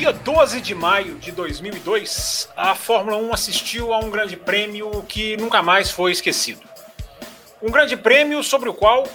[0.00, 5.36] Dia 12 de maio de 2002, a Fórmula 1 assistiu a um grande prêmio que
[5.36, 6.62] nunca mais foi esquecido.
[7.60, 9.06] Um grande prêmio sobre o qual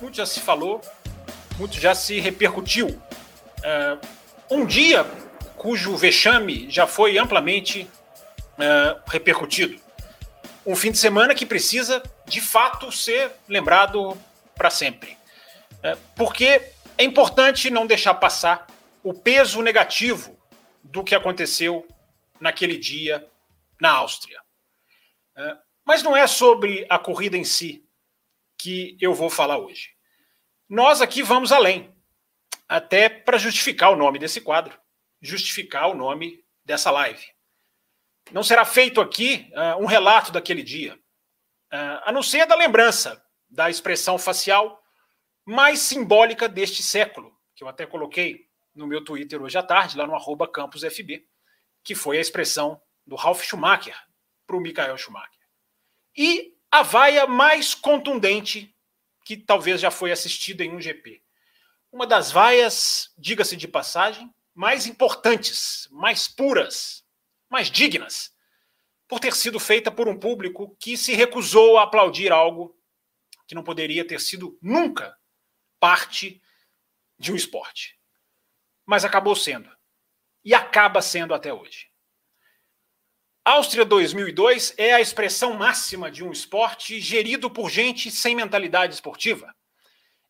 [0.00, 0.80] muito já se falou,
[1.58, 2.86] muito já se repercutiu.
[2.88, 4.00] Uh,
[4.50, 5.04] um dia
[5.58, 9.78] cujo vexame já foi amplamente uh, repercutido.
[10.64, 14.16] Um fim de semana que precisa, de fato, ser lembrado
[14.54, 15.18] para sempre.
[15.84, 16.62] Uh, porque
[16.96, 18.69] é importante não deixar passar
[19.02, 20.38] o peso negativo
[20.82, 21.86] do que aconteceu
[22.40, 23.28] naquele dia
[23.80, 24.40] na Áustria.
[25.84, 27.84] Mas não é sobre a corrida em si
[28.58, 29.90] que eu vou falar hoje.
[30.68, 31.92] Nós aqui vamos além,
[32.68, 34.78] até para justificar o nome desse quadro,
[35.20, 37.26] justificar o nome dessa live.
[38.30, 43.20] Não será feito aqui uh, um relato daquele dia, uh, a não ser da lembrança
[43.48, 44.80] da expressão facial
[45.44, 50.06] mais simbólica deste século, que eu até coloquei no meu Twitter hoje à tarde, lá
[50.06, 51.26] no arroba campusfb,
[51.82, 53.96] que foi a expressão do Ralf Schumacher
[54.46, 55.40] para o Michael Schumacher.
[56.16, 58.74] E a vaia mais contundente
[59.24, 61.22] que talvez já foi assistida em um GP.
[61.92, 67.04] Uma das vaias, diga-se de passagem, mais importantes, mais puras,
[67.48, 68.34] mais dignas,
[69.08, 72.76] por ter sido feita por um público que se recusou a aplaudir algo
[73.46, 75.16] que não poderia ter sido nunca
[75.80, 76.40] parte
[77.18, 77.99] de um esporte.
[78.90, 79.70] Mas acabou sendo.
[80.44, 81.88] E acaba sendo até hoje.
[83.44, 89.54] Áustria 2002 é a expressão máxima de um esporte gerido por gente sem mentalidade esportiva.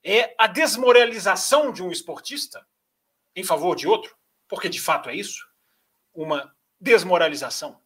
[0.05, 2.63] É a desmoralização de um esportista
[3.35, 4.15] em favor de outro,
[4.47, 5.43] porque de fato é isso,
[6.13, 7.81] uma desmoralização.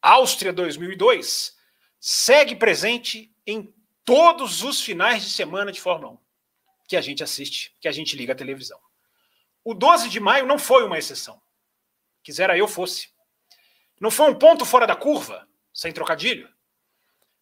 [0.00, 1.54] Áustria 2002
[2.00, 3.74] segue presente em
[4.06, 6.18] todos os finais de semana de Fórmula 1
[6.88, 8.85] que a gente assiste, que a gente liga a televisão.
[9.66, 11.42] O 12 de maio não foi uma exceção.
[12.22, 13.08] Quisera eu fosse.
[14.00, 16.48] Não foi um ponto fora da curva, sem trocadilho.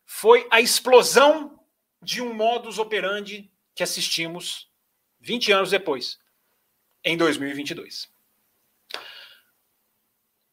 [0.06, 1.62] Foi a explosão
[2.00, 4.72] de um modus operandi que assistimos
[5.20, 6.18] 20 anos depois,
[7.04, 8.10] em 2022.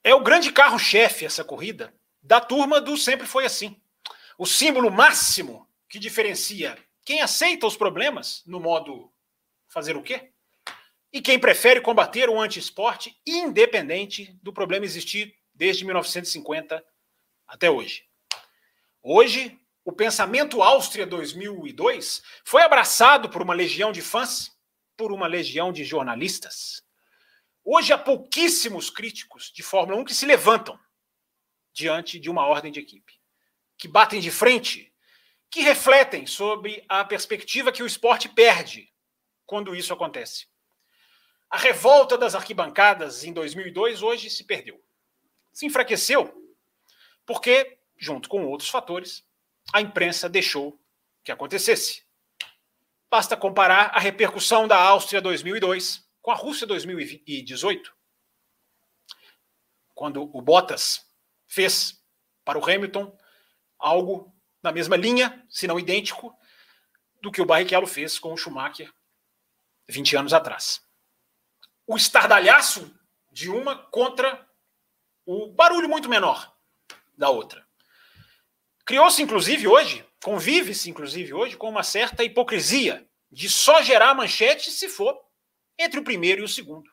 [0.03, 3.81] É o grande carro-chefe essa corrida da turma do sempre foi assim.
[4.37, 9.09] O símbolo máximo que diferencia quem aceita os problemas no modo
[9.69, 10.30] fazer o quê?
[11.13, 16.83] E quem prefere combater o anti-esporte independente do problema existir desde 1950
[17.45, 18.05] até hoje.
[19.03, 24.55] Hoje, o pensamento Áustria 2002 foi abraçado por uma legião de fãs,
[24.95, 26.81] por uma legião de jornalistas.
[27.63, 30.79] Hoje há pouquíssimos críticos de Fórmula 1 que se levantam
[31.73, 33.19] diante de uma ordem de equipe,
[33.77, 34.93] que batem de frente,
[35.49, 38.91] que refletem sobre a perspectiva que o esporte perde
[39.45, 40.50] quando isso acontece.
[41.51, 44.81] A revolta das arquibancadas em 2002 hoje se perdeu
[45.51, 46.33] se enfraqueceu
[47.25, 49.25] porque, junto com outros fatores,
[49.73, 50.79] a imprensa deixou
[51.23, 52.03] que acontecesse.
[53.09, 57.93] Basta comparar a repercussão da Áustria 2002 com a Rússia 2018,
[59.93, 61.05] quando o Bottas
[61.47, 62.01] fez
[62.43, 63.15] para o Hamilton
[63.77, 66.35] algo na mesma linha, se não idêntico,
[67.21, 68.91] do que o Barrichello fez com o Schumacher
[69.87, 70.81] 20 anos atrás.
[71.87, 72.93] O estardalhaço
[73.31, 74.47] de uma contra
[75.25, 76.55] o barulho muito menor
[77.17, 77.65] da outra.
[78.85, 84.89] Criou-se, inclusive, hoje, convive-se, inclusive, hoje, com uma certa hipocrisia de só gerar manchete se
[84.89, 85.19] for
[85.77, 86.89] entre o primeiro e o segundo.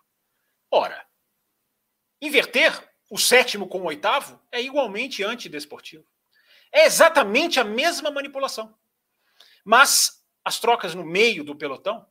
[0.71, 1.07] Ora,
[2.21, 6.07] inverter o sétimo com o oitavo é igualmente antidesportivo.
[6.71, 8.77] É exatamente a mesma manipulação.
[9.65, 12.07] Mas as trocas no meio do pelotão,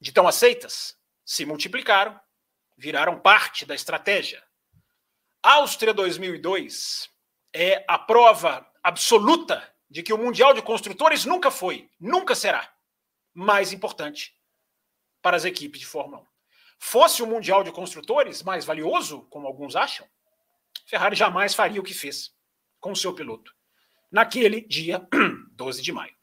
[0.00, 0.97] de tão aceitas,
[1.28, 2.18] se multiplicaram,
[2.74, 4.42] viraram parte da estratégia
[5.42, 7.10] Áustria 2002
[7.52, 12.74] é a prova absoluta de que o Mundial de Construtores nunca foi, nunca será
[13.34, 14.34] mais importante
[15.20, 16.26] para as equipes de Fórmula 1.
[16.78, 20.08] Fosse o Mundial de Construtores mais valioso, como alguns acham,
[20.86, 22.34] Ferrari jamais faria o que fez
[22.80, 23.54] com seu piloto
[24.10, 25.06] naquele dia
[25.52, 26.16] 12 de maio.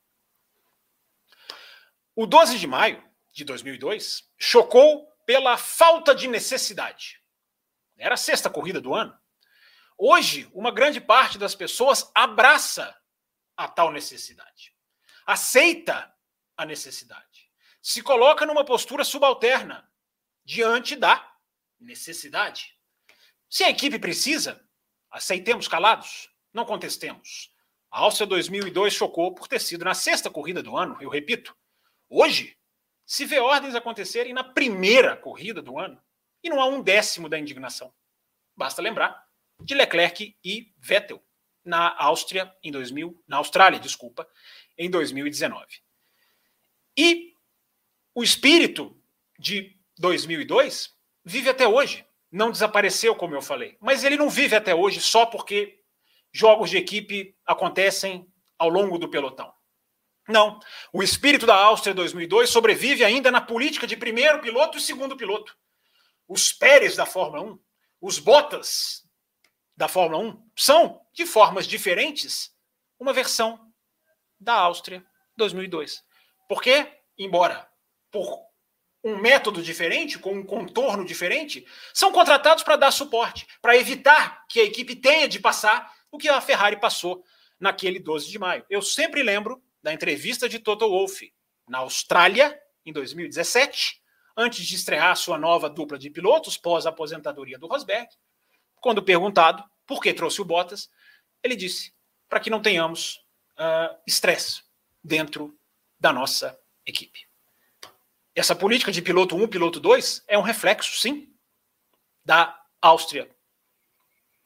[2.15, 3.03] O 12 de maio
[3.35, 7.21] de 2002 chocou pela falta de necessidade.
[7.97, 9.15] Era a sexta corrida do ano.
[9.97, 12.95] Hoje, uma grande parte das pessoas abraça
[13.57, 14.73] a tal necessidade,
[15.25, 16.13] aceita
[16.57, 17.51] a necessidade,
[17.81, 19.89] se coloca numa postura subalterna
[20.43, 21.33] diante da
[21.79, 22.73] necessidade.
[23.49, 24.65] Se a equipe precisa,
[25.11, 27.53] aceitemos calados, não contestemos.
[27.91, 31.55] A Áustria 2002 chocou por ter sido na sexta corrida do ano, eu repito.
[32.09, 32.57] Hoje,
[33.05, 36.01] se vê ordens acontecerem na primeira corrida do ano
[36.43, 37.93] e não há um décimo da indignação.
[38.55, 39.25] Basta lembrar
[39.61, 41.23] de Leclerc e Vettel
[41.63, 44.27] na Áustria em 2000, na Austrália, desculpa,
[44.77, 45.65] em 2019.
[46.97, 47.33] E
[48.13, 48.95] o espírito
[49.39, 50.93] de 2002
[51.23, 52.05] vive até hoje.
[52.31, 53.77] Não desapareceu, como eu falei.
[53.79, 55.81] Mas ele não vive até hoje só porque
[56.31, 59.54] jogos de equipe acontecem ao longo do pelotão.
[60.27, 60.59] Não.
[60.91, 65.55] O espírito da Áustria 2002 sobrevive ainda na política de primeiro piloto e segundo piloto.
[66.27, 67.59] Os Pérez da Fórmula 1,
[68.01, 69.03] os Bottas
[69.77, 72.51] da Fórmula 1 são, de formas diferentes,
[72.99, 73.71] uma versão
[74.39, 75.05] da Áustria
[75.37, 76.03] 2002.
[76.47, 76.87] Porque,
[77.17, 77.69] embora
[78.11, 78.45] por
[79.03, 84.59] um método diferente, com um contorno diferente, são contratados para dar suporte, para evitar que
[84.59, 87.23] a equipe tenha de passar o que a Ferrari passou
[87.59, 88.65] naquele 12 de maio.
[88.67, 91.31] Eu sempre lembro da entrevista de Toto Wolff
[91.69, 94.01] na Austrália, em 2017,
[94.35, 98.09] antes de estrear sua nova dupla de pilotos pós aposentadoria do Rosberg,
[98.81, 100.89] quando perguntado por que trouxe o Bottas,
[101.43, 101.93] ele disse
[102.27, 103.17] para que não tenhamos
[103.59, 104.63] uh, estresse
[105.03, 105.55] dentro
[105.99, 107.27] da nossa equipe.
[108.33, 111.31] Essa política de piloto 1, piloto 2 é um reflexo, sim,
[112.23, 113.29] da Áustria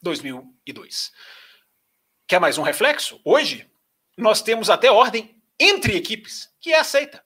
[0.02, 1.10] 2002.
[2.28, 3.18] Quer mais um reflexo?
[3.24, 3.69] Hoje,
[4.20, 7.24] nós temos até ordem entre equipes, que é aceita.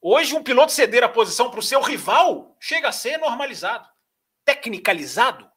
[0.00, 3.88] Hoje, um piloto ceder a posição para o seu rival chega a ser normalizado,
[4.44, 5.50] tecnicalizado,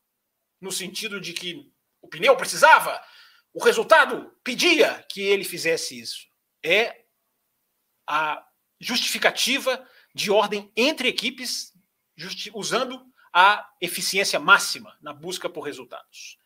[0.60, 1.72] no sentido de que
[2.02, 3.02] o pneu precisava,
[3.54, 6.28] o resultado pedia que ele fizesse isso.
[6.64, 7.04] É
[8.08, 8.44] a
[8.80, 9.86] justificativa
[10.16, 11.74] de ordem entre equipes,
[12.54, 16.38] usando a eficiência máxima na busca por resultados.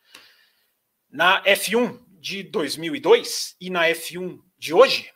[1.08, 5.12] Na F1 de 2002 e na F1 de hoje,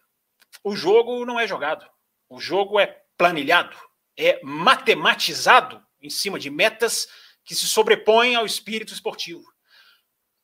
[0.62, 1.88] o jogo não é jogado.
[2.28, 3.74] O jogo é planilhado,
[4.14, 7.08] é matematizado em cima de metas
[7.46, 9.42] que se sobrepõem ao espírito esportivo.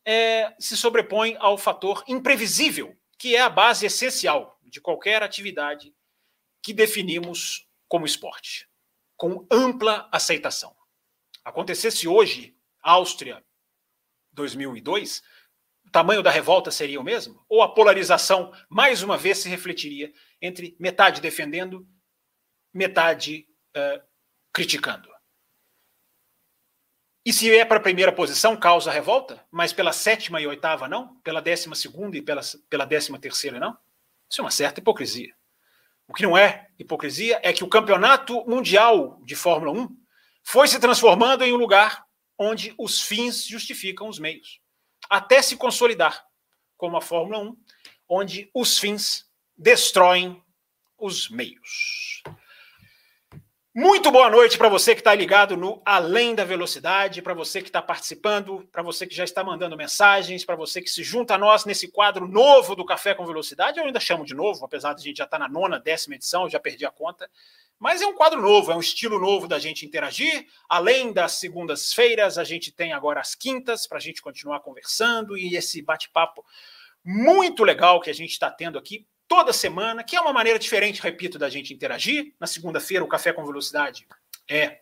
[0.06, 5.94] É, se sobrepõe ao fator imprevisível, que é a base essencial de qualquer atividade
[6.62, 8.66] que definimos como esporte,
[9.19, 10.75] com ampla aceitação.
[11.44, 13.44] Acontecesse hoje, Áustria
[14.32, 15.25] 2002, o
[15.94, 17.41] tamanho da revolta seria o mesmo?
[17.49, 20.12] Ou a polarização, mais uma vez, se refletiria
[20.43, 21.87] entre metade defendendo,
[22.73, 23.46] metade
[23.76, 24.02] uh,
[24.52, 25.08] criticando?
[27.25, 31.14] E se é para a primeira posição, causa revolta, mas pela sétima e oitava não?
[31.20, 33.79] Pela décima segunda e pela, pela décima terceira não?
[34.29, 35.32] Isso é uma certa hipocrisia.
[36.08, 39.88] O que não é hipocrisia é que o campeonato mundial de Fórmula 1
[40.43, 42.05] foi se transformando em um lugar
[42.37, 44.61] onde os fins justificam os meios,
[45.08, 46.24] até se consolidar
[46.76, 47.56] como a Fórmula 1,
[48.08, 50.42] onde os fins destroem
[50.98, 52.22] os meios.
[53.76, 57.69] Muito boa noite para você que está ligado no Além da Velocidade, para você que
[57.69, 61.38] está participando, para você que já está mandando mensagens, para você que se junta a
[61.38, 63.81] nós nesse quadro novo do Café com Velocidade.
[63.81, 66.14] Eu ainda chamo de novo, apesar de a gente já estar tá na nona, décima
[66.14, 67.28] edição, eu já perdi a conta.
[67.76, 70.47] Mas é um quadro novo, é um estilo novo da gente interagir.
[70.69, 75.57] Além das segundas-feiras, a gente tem agora as quintas para a gente continuar conversando e
[75.57, 76.45] esse bate-papo
[77.04, 81.02] muito legal que a gente está tendo aqui toda semana, que é uma maneira diferente,
[81.02, 82.35] repito, da gente interagir.
[82.38, 84.07] Na segunda-feira, o Café com Velocidade
[84.49, 84.81] é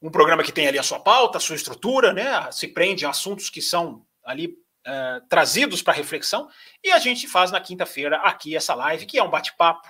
[0.00, 2.50] um programa que tem ali a sua pauta, a sua estrutura, né?
[2.50, 6.48] Se prende a assuntos que são ali é, trazidos para reflexão.
[6.82, 9.88] E a gente faz na quinta-feira aqui essa live, que é um bate-papo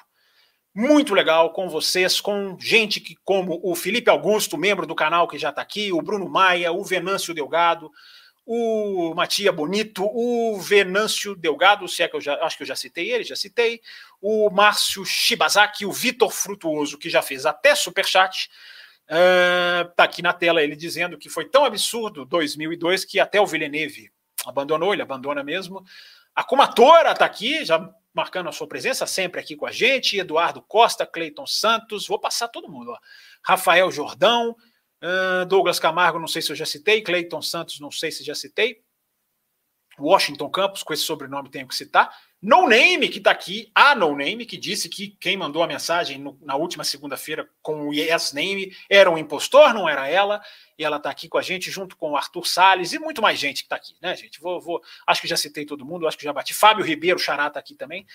[0.75, 5.39] muito legal com vocês, com gente que, como o Felipe Augusto, membro do canal que
[5.39, 7.91] já está aqui, o Bruno Maia, o Venâncio Delgado,
[8.45, 12.77] o Matia Bonito, o Venâncio Delgado, se é que eu já acho que eu já
[12.77, 13.81] citei ele, já citei,
[14.21, 18.51] o Márcio Shibazaki, o Vitor Frutuoso, que já fez até superchat,
[19.09, 23.47] uh, tá aqui na tela ele dizendo que foi tão absurdo 2002 que até o
[23.47, 24.11] Villeneuve
[24.45, 25.85] abandonou, ele abandona mesmo.
[26.35, 30.61] A Comatora tá aqui, já marcando a sua presença sempre aqui com a gente, Eduardo
[30.63, 32.99] Costa, Cleiton Santos, vou passar todo mundo, ó.
[33.43, 34.57] Rafael Jordão,
[35.03, 37.03] Uh, Douglas Camargo, não sei se eu já citei.
[37.03, 38.83] Cleiton Santos, não sei se já citei.
[39.99, 42.15] Washington Campos, com esse sobrenome tenho que citar.
[42.41, 46.19] No Name, que está aqui, a No Name, que disse que quem mandou a mensagem
[46.19, 50.43] no, na última segunda-feira com o Yes Name era um impostor, não era ela.
[50.79, 53.39] E ela está aqui com a gente, junto com o Arthur Salles e muito mais
[53.39, 54.41] gente que está aqui, né, gente?
[54.41, 56.53] Vou, vou, acho que já citei todo mundo, acho que já bati.
[56.55, 58.07] Fábio Ribeiro, Xará está aqui também.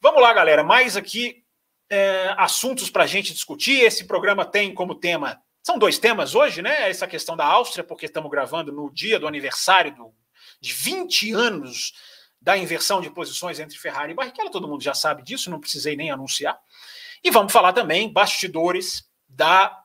[0.00, 0.62] Vamos lá, galera.
[0.62, 1.42] Mais aqui
[1.88, 3.80] é, assuntos para a gente discutir.
[3.80, 5.42] Esse programa tem como tema.
[5.62, 6.90] São dois temas hoje, né?
[6.90, 10.12] Essa questão da Áustria, porque estamos gravando no dia do aniversário do,
[10.60, 11.92] de 20 anos
[12.40, 15.94] da inversão de posições entre Ferrari e Barrichello, todo mundo já sabe disso, não precisei
[15.94, 16.60] nem anunciar.
[17.22, 19.80] E vamos falar também bastidores da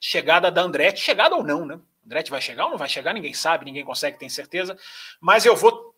[0.00, 1.80] chegada da Andretti, chegada ou não, né?
[2.04, 4.78] Andretti vai chegar ou não vai chegar, ninguém sabe, ninguém consegue ter certeza,
[5.20, 5.92] mas eu vou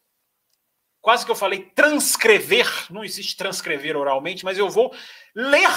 [1.02, 4.95] quase que eu falei transcrever, não existe transcrever oralmente, mas eu vou
[5.35, 5.68] ler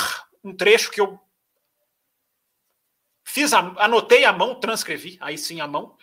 [0.41, 1.20] um trecho que eu
[3.31, 5.95] fiz, anotei à mão, transcrevi, aí sim à mão,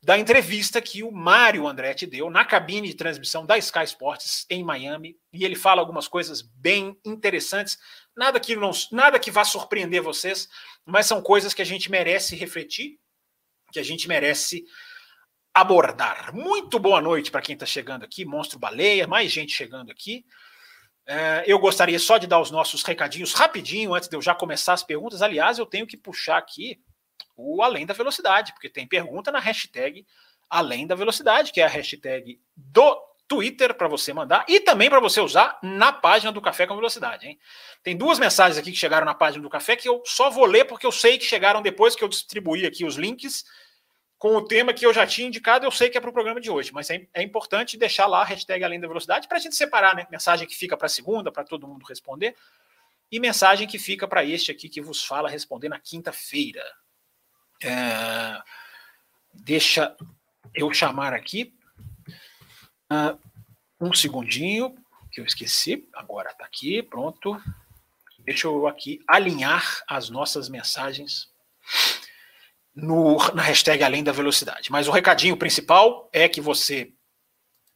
[0.00, 4.62] da entrevista que o Mário Andretti deu na cabine de transmissão da Sky Sports em
[4.62, 7.76] Miami, e ele fala algumas coisas bem interessantes,
[8.16, 10.48] nada que não, nada que vá surpreender vocês,
[10.86, 12.98] mas são coisas que a gente merece refletir,
[13.72, 14.64] que a gente merece
[15.52, 16.32] abordar.
[16.32, 20.24] Muito boa noite para quem está chegando aqui, Monstro Baleia, mais gente chegando aqui.
[21.12, 24.74] É, eu gostaria só de dar os nossos recadinhos rapidinho antes de eu já começar
[24.74, 25.22] as perguntas.
[25.22, 26.80] Aliás, eu tenho que puxar aqui
[27.36, 30.06] o Além da Velocidade, porque tem pergunta na hashtag
[30.48, 35.00] Além da Velocidade, que é a hashtag do Twitter para você mandar e também para
[35.00, 37.26] você usar na página do Café com Velocidade.
[37.26, 37.40] Hein?
[37.82, 40.64] Tem duas mensagens aqui que chegaram na página do Café que eu só vou ler
[40.64, 43.44] porque eu sei que chegaram depois que eu distribuí aqui os links
[44.20, 46.42] com o tema que eu já tinha indicado, eu sei que é para o programa
[46.42, 49.40] de hoje, mas é, é, importante deixar lá a hashtag Além da Velocidade para a
[49.40, 50.06] gente separar, né?
[50.10, 52.36] Mensagem que fica para segunda, para todo mundo responder,
[53.10, 56.62] e mensagem que fica para este aqui que vos fala responder na quinta-feira.
[57.62, 58.42] É,
[59.32, 59.96] deixa
[60.54, 61.54] eu chamar aqui
[62.92, 63.18] uh,
[63.80, 64.76] um segundinho,
[65.10, 65.88] que eu esqueci.
[65.94, 67.42] Agora está aqui, pronto.
[68.18, 71.29] Deixa eu aqui alinhar as nossas mensagens
[72.80, 74.70] no, na hashtag Além da Velocidade.
[74.70, 76.92] Mas o recadinho principal é que você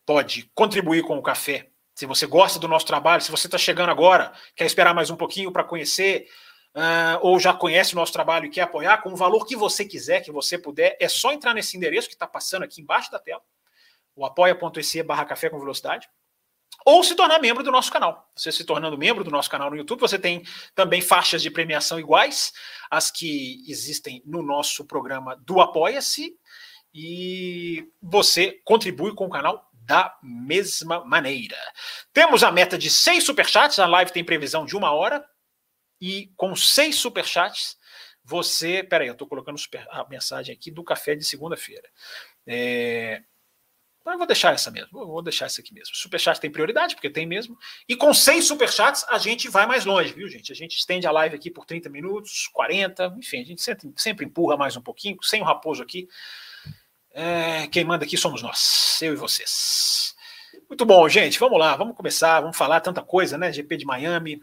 [0.06, 1.68] pode contribuir com o café.
[1.94, 5.16] Se você gosta do nosso trabalho, se você está chegando agora, quer esperar mais um
[5.16, 6.26] pouquinho para conhecer
[6.75, 9.84] uh, ou já conhece o nosso trabalho e quer apoiar, com o valor que você
[9.84, 13.18] quiser, que você puder, é só entrar nesse endereço que está passando aqui embaixo da
[13.18, 13.42] tela,
[14.16, 16.08] o apoia.se barra café com velocidade,
[16.85, 18.31] ou se tornar membro do nosso canal.
[18.37, 21.99] Você se tornando membro do nosso canal no YouTube, você tem também faixas de premiação
[21.99, 22.53] iguais
[22.91, 26.37] às que existem no nosso programa do Apoia-se,
[26.93, 31.57] e você contribui com o canal da mesma maneira.
[32.12, 35.25] Temos a meta de seis superchats, a live tem previsão de uma hora,
[36.00, 37.76] e com seis superchats,
[38.23, 38.83] você.
[38.83, 39.59] Peraí, eu estou colocando
[39.91, 41.88] a mensagem aqui do café de segunda-feira.
[42.47, 43.23] É,
[44.12, 45.94] eu vou deixar essa mesmo, vou deixar essa aqui mesmo.
[45.94, 47.56] Superchat tem prioridade, porque tem mesmo.
[47.88, 50.52] E com seis superchats a gente vai mais longe, viu, gente?
[50.52, 54.26] A gente estende a live aqui por 30 minutos, 40, enfim, a gente sempre, sempre
[54.26, 56.08] empurra mais um pouquinho, sem o raposo aqui.
[57.12, 60.14] É, quem manda aqui somos nós, eu e vocês.
[60.68, 61.38] Muito bom, gente.
[61.38, 63.52] Vamos lá, vamos começar, vamos falar tanta coisa, né?
[63.52, 64.40] GP de Miami,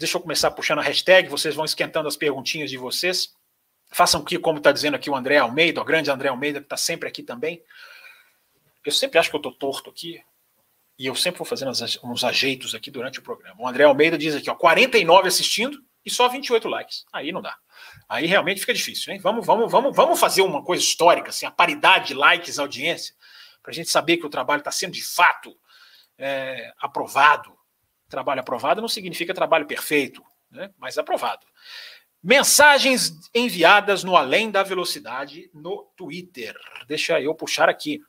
[0.00, 3.34] Deixa eu começar puxando a hashtag, vocês vão esquentando as perguntinhas de vocês.
[3.92, 6.76] Façam aqui, como está dizendo aqui o André Almeida, o grande André Almeida, que está
[6.78, 7.62] sempre aqui também.
[8.84, 10.22] Eu sempre acho que eu estou torto aqui,
[10.98, 11.72] e eu sempre vou fazendo
[12.04, 13.56] uns ajeitos aqui durante o programa.
[13.58, 17.04] O André Almeida diz aqui, ó, 49 assistindo e só 28 likes.
[17.12, 17.56] Aí não dá.
[18.08, 19.18] Aí realmente fica difícil, hein?
[19.18, 23.14] Vamos, vamos, vamos, vamos fazer uma coisa histórica, assim, a paridade de likes, audiência,
[23.62, 25.56] para a gente saber que o trabalho está sendo de fato
[26.18, 27.58] é, aprovado
[28.10, 30.20] Trabalho aprovado não significa trabalho perfeito,
[30.50, 30.70] né?
[30.76, 31.46] mas aprovado.
[32.20, 36.54] Mensagens enviadas no Além da Velocidade no Twitter.
[36.88, 38.02] Deixa eu puxar aqui.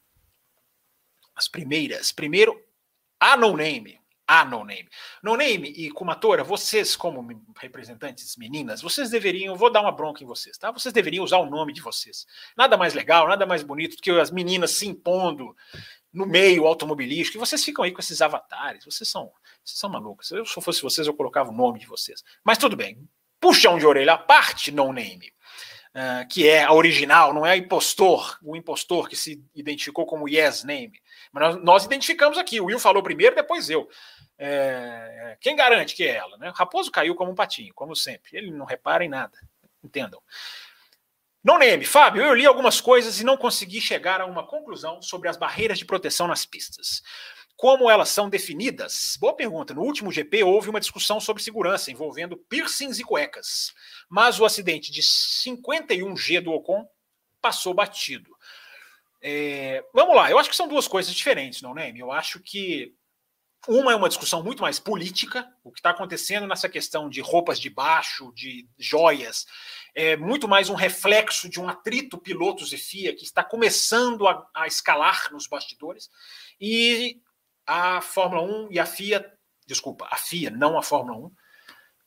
[1.41, 2.11] As primeiras.
[2.11, 2.55] Primeiro,
[3.19, 3.99] a No Name.
[4.27, 4.87] A No Name.
[5.23, 9.55] No Name e Kumatora, vocês, como representantes meninas, vocês deveriam.
[9.55, 10.69] Vou dar uma bronca em vocês, tá?
[10.69, 12.27] Vocês deveriam usar o nome de vocês.
[12.55, 15.55] Nada mais legal, nada mais bonito do que as meninas se impondo
[16.13, 19.31] no meio automobilístico, e vocês ficam aí com esses avatares, vocês são,
[19.63, 20.27] vocês são malucos.
[20.27, 22.23] Se eu fosse vocês, eu colocava o nome de vocês.
[22.43, 23.07] Mas tudo bem.
[23.39, 25.31] Puxão de orelha à parte, no name.
[25.93, 30.63] Uh, que é a original, não é impostor, o impostor que se identificou como yes
[30.63, 31.00] name.
[31.31, 32.59] Mas nós, nós identificamos aqui.
[32.59, 33.89] O Will falou primeiro, depois eu.
[34.37, 36.37] É, quem garante que é ela?
[36.37, 36.51] Né?
[36.53, 38.37] Raposo caiu como um patinho, como sempre.
[38.37, 39.37] Ele não repara em nada.
[39.83, 40.21] Entendam.
[41.43, 45.27] Não name, Fábio, eu li algumas coisas e não consegui chegar a uma conclusão sobre
[45.27, 47.01] as barreiras de proteção nas pistas.
[47.61, 49.17] Como elas são definidas?
[49.19, 49.73] Boa pergunta.
[49.73, 53.73] No último GP houve uma discussão sobre segurança envolvendo piercings e cuecas,
[54.07, 56.87] mas o acidente de 51G do Ocon
[57.41, 58.30] passou batido.
[59.21, 61.93] É, vamos lá, eu acho que são duas coisas diferentes, não, né?
[61.95, 62.95] Eu acho que
[63.67, 67.59] uma é uma discussão muito mais política, o que está acontecendo nessa questão de roupas
[67.59, 69.45] de baixo, de joias,
[69.93, 74.47] é muito mais um reflexo de um atrito pilotos e FIA que está começando a,
[74.55, 76.09] a escalar nos bastidores.
[76.59, 77.21] E
[77.65, 79.31] a Fórmula 1 e a FIA,
[79.67, 81.31] desculpa, a FIA, não a Fórmula 1,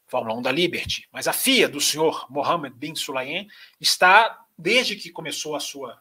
[0.08, 3.48] Fórmula 1 da Liberty, mas a FIA do senhor Mohammed bin Sulayem
[3.80, 6.00] está, desde que começou a sua,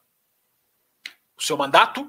[1.45, 2.07] seu mandato,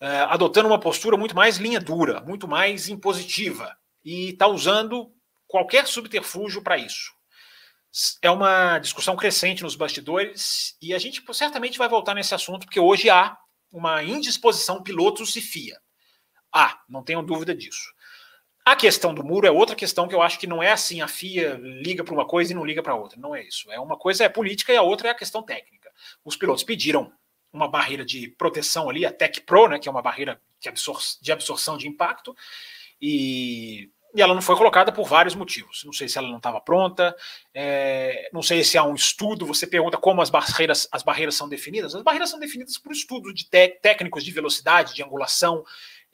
[0.00, 5.12] eh, adotando uma postura muito mais linha dura, muito mais impositiva, e está usando
[5.46, 7.12] qualquer subterfúgio para isso.
[8.22, 12.80] É uma discussão crescente nos bastidores e a gente certamente vai voltar nesse assunto, porque
[12.80, 13.36] hoje há
[13.70, 15.78] uma indisposição pilotos e FIA.
[16.52, 17.92] Ah, não tenho dúvida disso.
[18.64, 21.08] A questão do muro é outra questão que eu acho que não é assim, a
[21.08, 23.18] FIA liga para uma coisa e não liga para outra.
[23.20, 23.70] Não é isso.
[23.72, 25.90] É uma coisa é política e a outra é a questão técnica.
[26.24, 27.12] Os pilotos pediram
[27.52, 30.98] uma barreira de proteção ali, a Tech Pro, né, que é uma barreira de, absor
[31.20, 32.34] de absorção de impacto,
[33.00, 35.82] e, e, ela não foi colocada por vários motivos.
[35.84, 37.14] Não sei se ela não estava pronta,
[37.52, 39.44] é, não sei se há um estudo.
[39.46, 41.94] Você pergunta como as barreiras, as barreiras são definidas.
[41.94, 45.64] As barreiras são definidas por estudos de técnicos de velocidade, de angulação,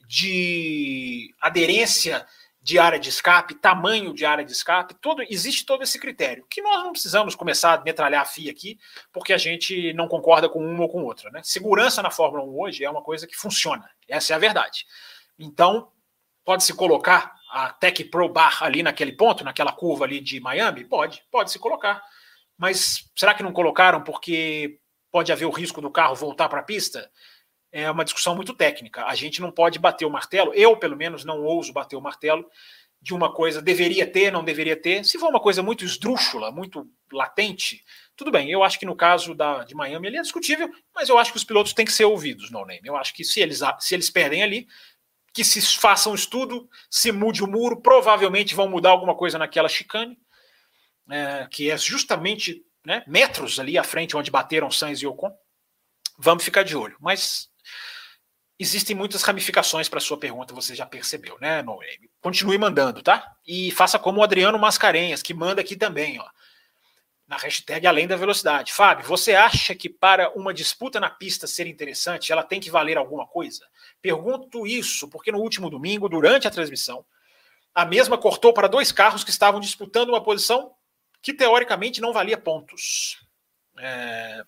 [0.06, 2.26] de aderência
[2.68, 6.60] de área de escape, tamanho de área de escape, todo, existe todo esse critério, que
[6.60, 8.78] nós não precisamos começar a metralhar a FIA aqui,
[9.10, 11.30] porque a gente não concorda com uma ou com outra.
[11.30, 11.40] Né?
[11.42, 14.84] Segurança na Fórmula 1 hoje é uma coisa que funciona, essa é a verdade.
[15.38, 15.90] Então,
[16.44, 20.84] pode-se colocar a Tech Pro Bar ali naquele ponto, naquela curva ali de Miami?
[20.84, 22.02] Pode, pode se colocar.
[22.54, 24.78] Mas será que não colocaram porque
[25.10, 27.10] pode haver o risco do carro voltar para a pista?
[27.70, 29.04] É uma discussão muito técnica.
[29.04, 32.48] A gente não pode bater o martelo, eu, pelo menos, não ouso bater o martelo
[33.00, 35.04] de uma coisa deveria ter, não deveria ter.
[35.04, 37.84] Se for uma coisa muito esdrúxula, muito latente,
[38.16, 38.50] tudo bem.
[38.50, 41.36] Eu acho que no caso da, de Miami ele é discutível, mas eu acho que
[41.36, 42.80] os pilotos têm que ser ouvidos, no name.
[42.84, 44.66] Eu acho que se eles, se eles perdem ali,
[45.32, 49.68] que se façam um estudo, se mude o muro, provavelmente vão mudar alguma coisa naquela
[49.68, 50.18] chicane,
[51.08, 55.32] é, que é justamente né, metros ali à frente onde bateram Sainz e Ocon.
[56.18, 56.96] Vamos ficar de olho.
[57.00, 57.48] Mas
[58.58, 62.10] existem muitas ramificações para sua pergunta, você já percebeu, né, Noemi?
[62.20, 63.36] Continue mandando, tá?
[63.46, 66.26] E faça como o Adriano Mascarenhas, que manda aqui também, ó.
[67.26, 68.72] Na hashtag Além da Velocidade.
[68.72, 72.96] Fábio, você acha que para uma disputa na pista ser interessante, ela tem que valer
[72.96, 73.66] alguma coisa?
[74.00, 77.04] Pergunto isso porque no último domingo, durante a transmissão,
[77.74, 80.72] a mesma cortou para dois carros que estavam disputando uma posição
[81.22, 83.18] que teoricamente não valia pontos.
[83.78, 84.42] É,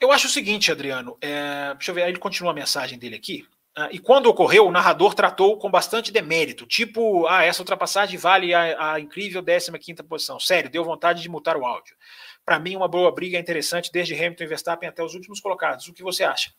[0.00, 1.16] eu acho o seguinte, Adriano.
[1.20, 3.46] É, deixa eu ver, aí ele continua a mensagem dele aqui.
[3.76, 8.52] Ah, e quando ocorreu, o narrador tratou com bastante demérito, tipo, ah, essa ultrapassagem vale
[8.52, 10.40] a, a incrível 15 posição.
[10.40, 11.96] Sério, deu vontade de mutar o áudio.
[12.44, 15.86] Para mim, uma boa briga é interessante, desde Hamilton e Verstappen até os últimos colocados.
[15.86, 16.52] O que você acha?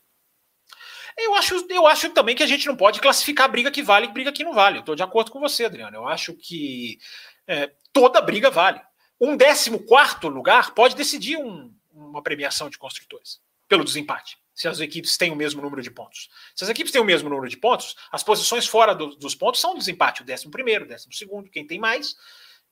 [1.17, 4.13] Eu acho, eu acho também que a gente não pode classificar briga que vale e
[4.13, 4.79] briga que não vale.
[4.79, 5.97] Estou de acordo com você, Adriano.
[5.97, 6.99] Eu acho que
[7.45, 8.79] é, toda briga vale.
[9.19, 11.73] Um décimo quarto lugar pode decidir um,
[12.09, 16.27] uma premiação de construtores pelo desempate, se as equipes têm o mesmo número de pontos.
[16.55, 19.61] Se as equipes têm o mesmo número de pontos, as posições fora do, dos pontos
[19.61, 20.23] são desempate.
[20.23, 22.15] O décimo primeiro, o décimo segundo, quem tem mais,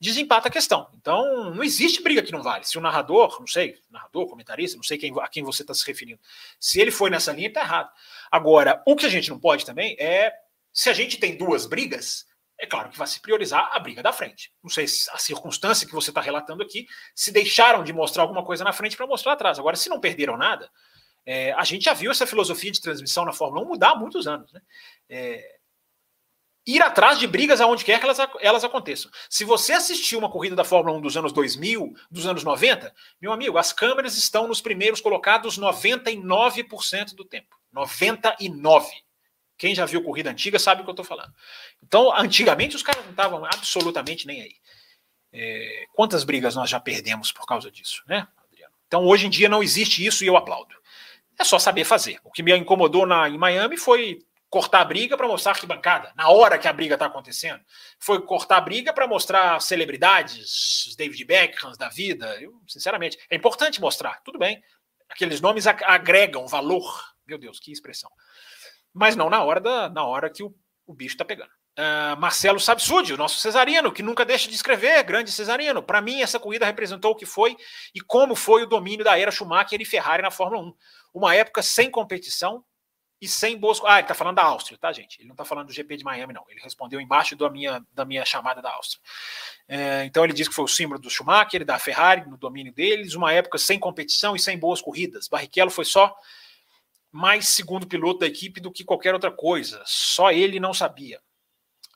[0.00, 0.90] desempata a questão.
[0.94, 2.64] Então, não existe briga que não vale.
[2.64, 5.86] Se o narrador, não sei, narrador, comentarista, não sei quem, a quem você está se
[5.86, 6.20] referindo,
[6.58, 7.90] se ele foi nessa linha, está errado.
[8.30, 10.32] Agora, o que a gente não pode também é,
[10.72, 12.26] se a gente tem duas brigas,
[12.58, 14.52] é claro que vai se priorizar a briga da frente.
[14.62, 18.44] Não sei se a circunstância que você está relatando aqui, se deixaram de mostrar alguma
[18.44, 19.58] coisa na frente para mostrar atrás.
[19.58, 20.68] Agora, se não perderam nada,
[21.24, 24.26] é, a gente já viu essa filosofia de transmissão na Fórmula 1 mudar há muitos
[24.26, 24.52] anos.
[24.52, 24.60] Né?
[25.08, 25.58] É,
[26.66, 29.10] ir atrás de brigas aonde quer que elas, elas aconteçam.
[29.30, 32.92] Se você assistiu uma corrida da Fórmula 1 dos anos 2000, dos anos 90,
[33.22, 37.56] meu amigo, as câmeras estão nos primeiros colocados 99% do tempo.
[37.72, 39.07] 99%.
[39.58, 41.34] Quem já viu corrida antiga sabe o que eu estou falando.
[41.82, 44.54] Então, antigamente os caras não estavam absolutamente nem aí.
[45.32, 48.72] É, quantas brigas nós já perdemos por causa disso, né, Adriano?
[48.86, 50.74] Então, hoje em dia não existe isso e eu aplaudo.
[51.36, 52.20] É só saber fazer.
[52.22, 56.28] O que me incomodou na, em Miami foi cortar a briga para mostrar arquibancada, na
[56.28, 57.60] hora que a briga está acontecendo.
[57.98, 62.40] Foi cortar a briga para mostrar celebridades, David Beckham da vida.
[62.40, 64.62] Eu, sinceramente, é importante mostrar, tudo bem.
[65.08, 67.12] Aqueles nomes agregam valor.
[67.26, 68.10] Meu Deus, que expressão
[68.98, 70.52] mas não na hora, da, na hora que o,
[70.86, 71.50] o bicho está pegando.
[71.78, 75.80] Uh, Marcelo Sabsúdio, nosso cesarino, que nunca deixa de escrever, grande cesarino.
[75.80, 77.56] Para mim, essa corrida representou o que foi
[77.94, 80.74] e como foi o domínio da era Schumacher e Ferrari na Fórmula 1.
[81.14, 82.64] Uma época sem competição
[83.20, 83.80] e sem boas.
[83.84, 85.20] Ah, ele está falando da Áustria, tá, gente?
[85.20, 86.44] Ele não está falando do GP de Miami, não.
[86.48, 89.00] Ele respondeu embaixo da minha, da minha chamada da Áustria.
[89.68, 93.14] É, então, ele diz que foi o símbolo do Schumacher da Ferrari no domínio deles.
[93.14, 95.28] Uma época sem competição e sem boas corridas.
[95.28, 96.12] Barrichello foi só
[97.18, 99.82] mais segundo piloto da equipe do que qualquer outra coisa.
[99.84, 101.20] Só ele não sabia.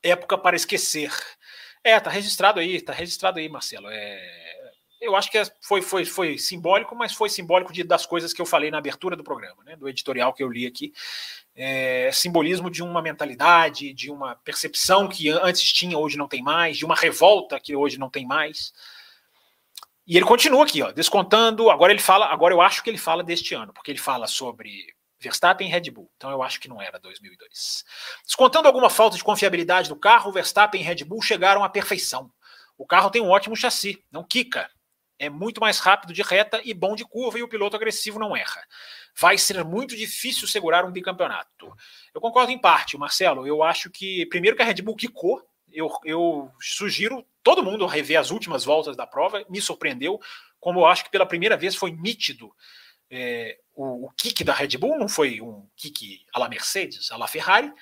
[0.02, 1.12] Época para esquecer.
[1.84, 3.88] É, tá registrado aí, tá registrado aí, Marcelo.
[3.88, 4.20] É,
[5.00, 8.42] eu acho que é, foi, foi, foi simbólico, mas foi simbólico de, das coisas que
[8.42, 10.92] eu falei na abertura do programa, né, do editorial que eu li aqui.
[11.54, 16.76] É, simbolismo de uma mentalidade, de uma percepção que antes tinha, hoje não tem mais,
[16.78, 18.72] de uma revolta que hoje não tem mais.
[20.04, 21.70] E ele continua aqui, ó, descontando.
[21.70, 24.86] Agora ele fala, agora eu acho que ele fala deste ano, porque ele fala sobre
[25.22, 26.10] Verstappen e Red Bull.
[26.16, 27.84] Então eu acho que não era 2002.
[28.26, 32.30] Descontando alguma falta de confiabilidade do carro, Verstappen e Red Bull chegaram à perfeição.
[32.76, 34.68] O carro tem um ótimo chassi, não quica.
[35.18, 38.36] É muito mais rápido de reta e bom de curva e o piloto agressivo não
[38.36, 38.60] erra.
[39.16, 41.72] Vai ser muito difícil segurar um bicampeonato.
[42.12, 43.46] Eu concordo em parte, Marcelo.
[43.46, 45.40] Eu acho que, primeiro, que a Red Bull quicou.
[45.70, 49.44] Eu, eu sugiro todo mundo rever as últimas voltas da prova.
[49.48, 50.18] Me surpreendeu,
[50.58, 52.52] como eu acho que pela primeira vez foi nítido
[53.08, 57.16] é, o, o kick da Red Bull não foi um kick à la Mercedes, à
[57.16, 57.72] la Ferrari,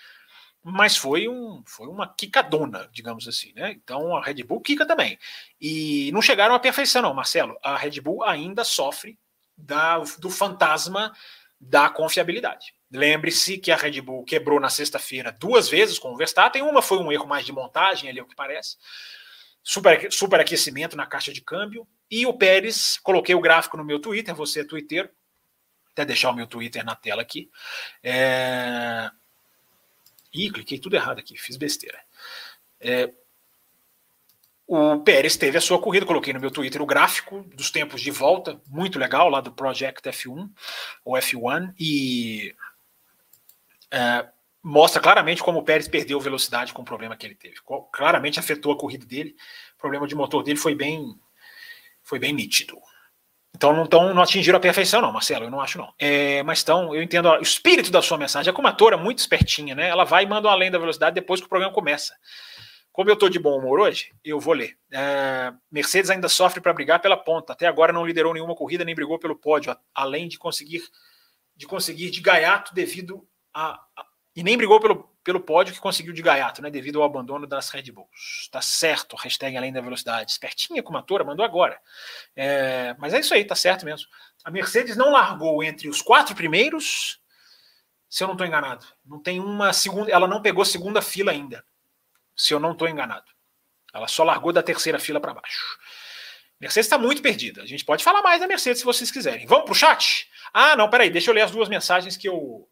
[0.63, 3.73] mas foi, um, foi uma quicadona, digamos assim, né?
[3.73, 5.19] Então a Red Bull quica também.
[5.61, 7.57] E não chegaram à perfeição, não, Marcelo.
[7.63, 9.19] A Red Bull ainda sofre
[9.57, 11.13] da, do fantasma
[11.59, 12.75] da confiabilidade.
[12.93, 16.63] Lembre-se que a Red Bull quebrou na sexta-feira duas vezes com o Verstappen.
[16.63, 18.77] Uma foi um erro mais de montagem, ali, é o que parece.
[19.63, 21.87] Super, superaquecimento na caixa de câmbio.
[22.11, 25.09] E o Pérez, coloquei o gráfico no meu Twitter, você é twitteiro,
[26.01, 27.51] até deixar o meu Twitter na tela aqui.
[28.03, 29.11] É...
[30.33, 32.01] Ih, cliquei tudo errado aqui, fiz besteira.
[32.81, 33.13] É...
[34.67, 38.11] O Pérez teve a sua corrida, coloquei no meu Twitter o gráfico dos tempos de
[38.13, 40.49] volta, muito legal, lá do Project F1,
[41.05, 42.55] ou F1, e
[43.91, 44.29] é,
[44.63, 47.57] mostra claramente como o Pérez perdeu velocidade com o problema que ele teve.
[47.93, 49.35] Claramente afetou a corrida dele,
[49.75, 51.19] o problema de motor dele foi bem,
[52.01, 52.81] foi bem nítido.
[53.61, 55.93] Então não, tão, não atingiram a perfeição, não, Marcelo, eu não acho, não.
[55.99, 58.49] É, mas então, eu entendo o espírito da sua mensagem.
[58.49, 59.87] É como atora muito espertinha, né?
[59.87, 62.15] Ela vai e manda além da velocidade depois que o programa começa.
[62.91, 64.79] Como eu estou de bom humor hoje, eu vou ler.
[64.91, 67.53] É, Mercedes ainda sofre para brigar pela ponta.
[67.53, 70.83] Até agora não liderou nenhuma corrida nem brigou pelo pódio, além de conseguir
[71.55, 76.13] de conseguir de gaiato devido a, a e nem brigou pelo, pelo pódio que conseguiu
[76.13, 78.49] de gaiato, né, devido ao abandono das Red Bulls.
[78.51, 80.31] Tá certo, hashtag além da velocidade.
[80.31, 81.79] Espertinha como atora, mandou agora.
[82.35, 84.09] É, mas é isso aí, tá certo mesmo.
[84.45, 87.21] A Mercedes não largou entre os quatro primeiros,
[88.09, 88.87] se eu não estou enganado.
[89.05, 91.65] Não tem uma segunda, ela não pegou segunda fila ainda,
[92.35, 93.31] se eu não estou enganado.
[93.93, 95.79] Ela só largou da terceira fila para baixo.
[96.61, 97.63] Mercedes está muito perdida.
[97.63, 99.47] A gente pode falar mais da Mercedes se vocês quiserem.
[99.47, 100.29] Vamos para o chat?
[100.53, 102.69] Ah, não, peraí, deixa eu ler as duas mensagens que eu,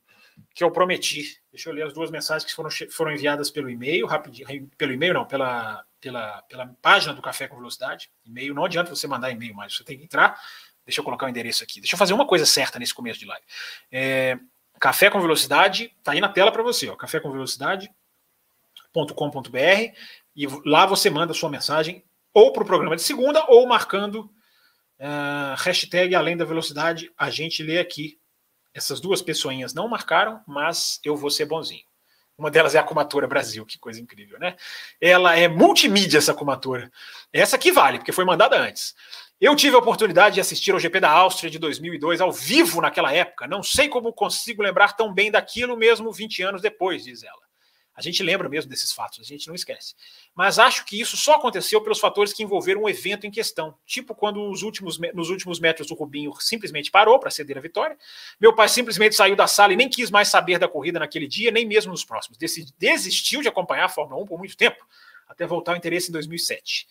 [0.54, 1.38] que eu prometi.
[1.52, 5.14] Deixa eu ler as duas mensagens que foram, foram enviadas pelo e-mail, rapidinho, pelo e-mail
[5.14, 8.10] não, pela, pela, pela página do Café com Velocidade.
[8.24, 10.40] E-mail, não adianta você mandar e-mail mais, você tem que entrar.
[10.84, 11.80] Deixa eu colocar o endereço aqui.
[11.80, 13.44] Deixa eu fazer uma coisa certa nesse começo de live.
[13.92, 14.38] É,
[14.80, 19.94] Café com Velocidade, tá aí na tela para você, ó, cafécomvelocidade.com.br
[20.34, 24.30] e lá você manda sua mensagem ou para o programa de segunda ou marcando
[25.00, 28.17] uh, hashtag além da velocidade, a gente lê aqui
[28.78, 31.84] essas duas pessoinhas não marcaram, mas eu vou ser bonzinho.
[32.38, 34.54] Uma delas é a Comatora Brasil, que coisa incrível, né?
[35.00, 36.90] Ela é multimídia, essa Comatora.
[37.32, 38.94] Essa aqui vale, porque foi mandada antes.
[39.40, 43.12] Eu tive a oportunidade de assistir ao GP da Áustria de 2002 ao vivo naquela
[43.12, 43.48] época.
[43.48, 47.47] Não sei como consigo lembrar tão bem daquilo mesmo 20 anos depois, diz ela.
[47.98, 49.96] A gente lembra mesmo desses fatos, a gente não esquece.
[50.32, 53.76] Mas acho que isso só aconteceu pelos fatores que envolveram o evento em questão.
[53.84, 57.98] Tipo quando os últimos, nos últimos metros o Rubinho simplesmente parou para ceder a vitória.
[58.40, 61.50] Meu pai simplesmente saiu da sala e nem quis mais saber da corrida naquele dia,
[61.50, 62.38] nem mesmo nos próximos.
[62.78, 64.86] Desistiu de acompanhar a Fórmula 1 por muito tempo,
[65.26, 66.86] até voltar ao interesse em 2007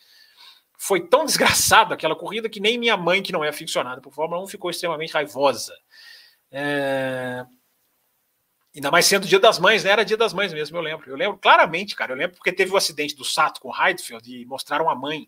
[0.78, 4.44] foi tão desgraçada aquela corrida que nem minha mãe, que não é aficionada por Fórmula
[4.44, 5.74] 1, ficou extremamente raivosa.
[6.52, 7.44] É...
[8.78, 9.90] Ainda mais sendo dia das mães, né?
[9.90, 11.10] Era dia das mães mesmo, eu lembro.
[11.10, 12.14] Eu lembro claramente, cara.
[12.14, 15.28] Eu lembro porque teve o acidente do Sato com o Heidfeld e mostraram a mãe,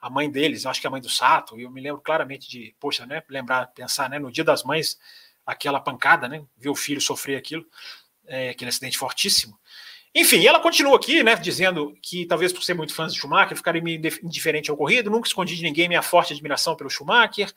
[0.00, 2.48] a mãe deles, acho que é a mãe do Sato, e eu me lembro claramente
[2.48, 3.22] de, poxa, né?
[3.28, 4.18] Lembrar, pensar, né?
[4.18, 4.98] No dia das mães,
[5.44, 6.42] aquela pancada, né?
[6.56, 7.66] Ver o filho sofrer aquilo,
[8.26, 9.58] é, aquele acidente fortíssimo.
[10.14, 13.82] Enfim, ela continua aqui, né, dizendo que talvez por ser muito fã de Schumacher, ficaria
[14.22, 17.52] indiferente ao ocorrido, nunca escondi de ninguém minha forte admiração pelo Schumacher,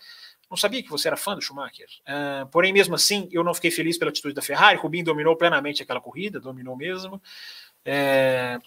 [0.50, 1.88] não sabia que você era fã do Schumacher.
[2.02, 4.78] Uh, porém, mesmo assim, eu não fiquei feliz pela atitude da Ferrari.
[4.78, 7.22] Rubinho dominou plenamente aquela corrida, dominou mesmo.
[7.86, 8.58] É...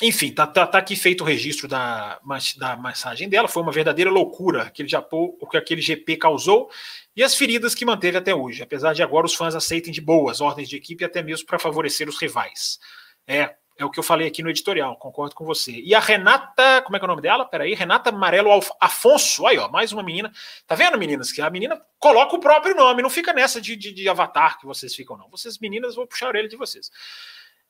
[0.00, 2.18] Enfim, tá, tá, tá, aqui feito o registro da,
[2.56, 3.46] da mensagem dela.
[3.46, 6.70] Foi uma verdadeira loucura aquele Japão, o que aquele GP causou
[7.14, 8.62] e as feridas que manteve até hoje.
[8.62, 12.08] Apesar de agora os fãs aceitem de boas ordens de equipe, até mesmo para favorecer
[12.08, 12.80] os rivais.
[13.26, 15.72] É, É o que eu falei aqui no editorial, concordo com você.
[15.72, 17.44] E a Renata, como é que é o nome dela?
[17.44, 19.46] Peraí, Renata Amarelo Afonso.
[19.46, 20.30] Aí, ó, mais uma menina.
[20.66, 21.32] Tá vendo, meninas?
[21.32, 24.66] Que a menina coloca o próprio nome, não fica nessa de, de, de avatar que
[24.66, 25.28] vocês ficam, não.
[25.30, 26.90] Vocês, meninas, vou puxar a orelha de vocês.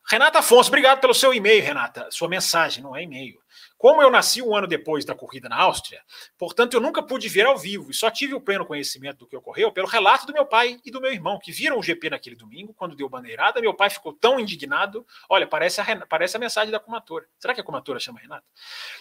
[0.04, 2.08] Renata Afonso, obrigado pelo seu e-mail, Renata.
[2.10, 3.41] Sua mensagem, não é e-mail.
[3.82, 6.04] Como eu nasci um ano depois da corrida na Áustria,
[6.38, 9.36] portanto eu nunca pude ver ao vivo e só tive o pleno conhecimento do que
[9.36, 12.36] ocorreu pelo relato do meu pai e do meu irmão, que viram o GP naquele
[12.36, 13.60] domingo, quando deu bandeirada.
[13.60, 15.04] Meu pai ficou tão indignado.
[15.28, 17.26] Olha, parece a, parece a mensagem da comatora.
[17.40, 18.44] Será que a comatora chama Renata?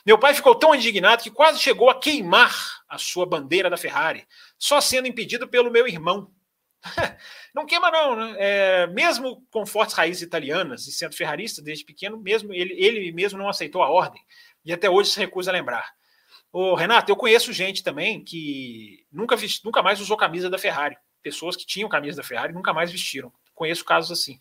[0.04, 4.28] Meu pai ficou tão indignado que quase chegou a queimar a sua bandeira da Ferrari,
[4.58, 6.32] só sendo impedido pelo meu irmão.
[7.54, 8.36] não queima, não, né?
[8.40, 13.38] É, mesmo com fortes raízes italianas e sendo ferrarista desde pequeno, mesmo ele, ele mesmo
[13.38, 14.20] não aceitou a ordem
[14.64, 15.86] e até hoje se recusa a lembrar.
[16.52, 20.98] Ô, Renato, eu conheço gente também que nunca, nunca mais usou camisa da Ferrari.
[21.24, 23.32] Pessoas que tinham camisa da Ferrari nunca mais vestiram.
[23.54, 24.38] Conheço casos assim.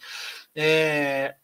[0.55, 1.37] É...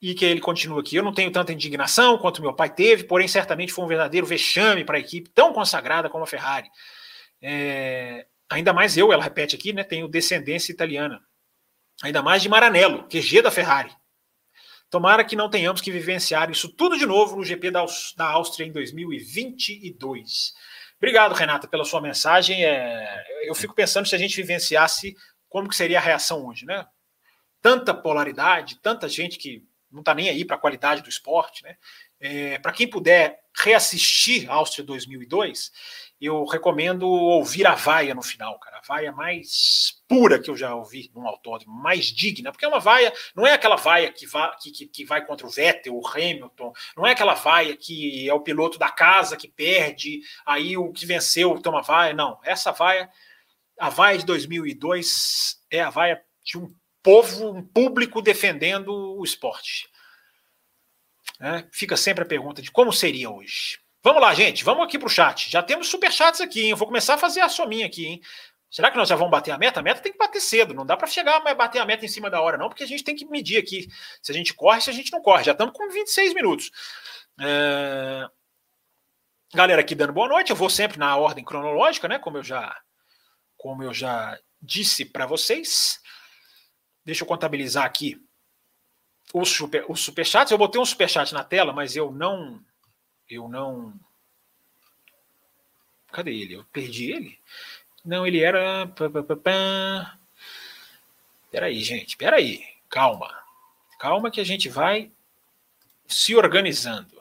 [0.00, 0.96] E que ele continua aqui.
[0.96, 4.84] Eu não tenho tanta indignação quanto meu pai teve, porém, certamente foi um verdadeiro vexame
[4.84, 6.68] para a equipe tão consagrada como a Ferrari.
[7.40, 8.26] É...
[8.50, 9.84] Ainda mais eu, ela repete aqui, né?
[9.84, 11.20] Tenho descendência italiana.
[12.02, 13.90] Ainda mais de Maranello, QG da Ferrari.
[14.90, 17.84] Tomara que não tenhamos que vivenciar isso tudo de novo no GP da,
[18.16, 20.54] da Áustria em 2022.
[20.96, 22.64] Obrigado, Renata, pela sua mensagem.
[22.64, 25.14] É, eu fico pensando se a gente vivenciasse
[25.48, 26.86] como que seria a reação hoje, né?
[27.60, 31.76] Tanta polaridade, tanta gente que não está nem aí para a qualidade do esporte, né?
[32.20, 35.72] É, para quem puder reassistir Áustria 2002,
[36.20, 38.78] eu recomendo ouvir a vaia no final, cara.
[38.78, 42.80] A vaia mais pura que eu já ouvi num autódromo, mais digna, porque é uma
[42.80, 46.72] vaia, não é aquela vaia que vai, que, que, vai contra o Vettel, o Hamilton,
[46.96, 51.06] não é aquela vaia que é o piloto da casa que perde, aí o que
[51.06, 52.38] venceu toma vaia, não.
[52.42, 53.08] Essa vaia,
[53.78, 56.68] a vaia de 2002 é a vaia de um
[57.02, 59.88] povo, um público defendendo o esporte.
[61.40, 63.78] É, fica sempre a pergunta de como seria hoje.
[64.02, 64.64] Vamos lá, gente.
[64.64, 65.50] Vamos aqui para o chat.
[65.50, 66.70] Já temos superchats aqui, hein?
[66.70, 68.20] Eu vou começar a fazer a sominha aqui, hein?
[68.70, 69.80] Será que nós já vamos bater a meta?
[69.80, 70.74] A meta tem que bater cedo.
[70.74, 72.86] Não dá para chegar a bater a meta em cima da hora, não, porque a
[72.86, 73.88] gente tem que medir aqui
[74.22, 75.44] se a gente corre, se a gente não corre.
[75.44, 76.70] Já estamos com 26 minutos.
[77.40, 78.28] É...
[79.54, 80.50] Galera aqui dando boa noite.
[80.50, 82.18] Eu vou sempre na ordem cronológica, né?
[82.18, 82.76] Como eu já,
[83.56, 85.98] como eu já disse para vocês.
[87.04, 88.20] Deixa eu contabilizar aqui
[89.32, 90.50] os, super, os superchats.
[90.50, 92.60] Eu botei um superchat na tela, mas eu não
[93.28, 93.92] eu não.
[96.10, 96.54] Cadê ele?
[96.54, 97.38] Eu perdi ele?
[98.04, 98.90] Não, ele era.
[101.50, 102.64] Peraí, gente, peraí.
[102.88, 103.30] Calma.
[103.98, 105.12] Calma que a gente vai
[106.06, 107.18] se organizando.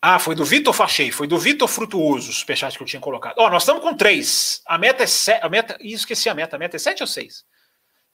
[0.00, 3.38] Ah, foi do Vitor Fachei, foi do Vitor Frutuoso, o superchat que eu tinha colocado.
[3.38, 4.60] Ó, nós estamos com três.
[4.66, 5.44] A meta é sete.
[5.44, 6.56] A meta, esqueci a meta.
[6.56, 7.44] A meta é sete ou seis?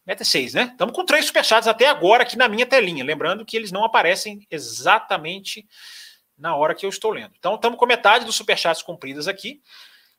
[0.08, 0.68] Meta 6, né?
[0.72, 3.04] Estamos com três superchats até agora aqui na minha telinha.
[3.04, 5.68] Lembrando que eles não aparecem exatamente
[6.38, 7.34] na hora que eu estou lendo.
[7.38, 9.60] Então, estamos com metade dos superchats cumpridas aqui.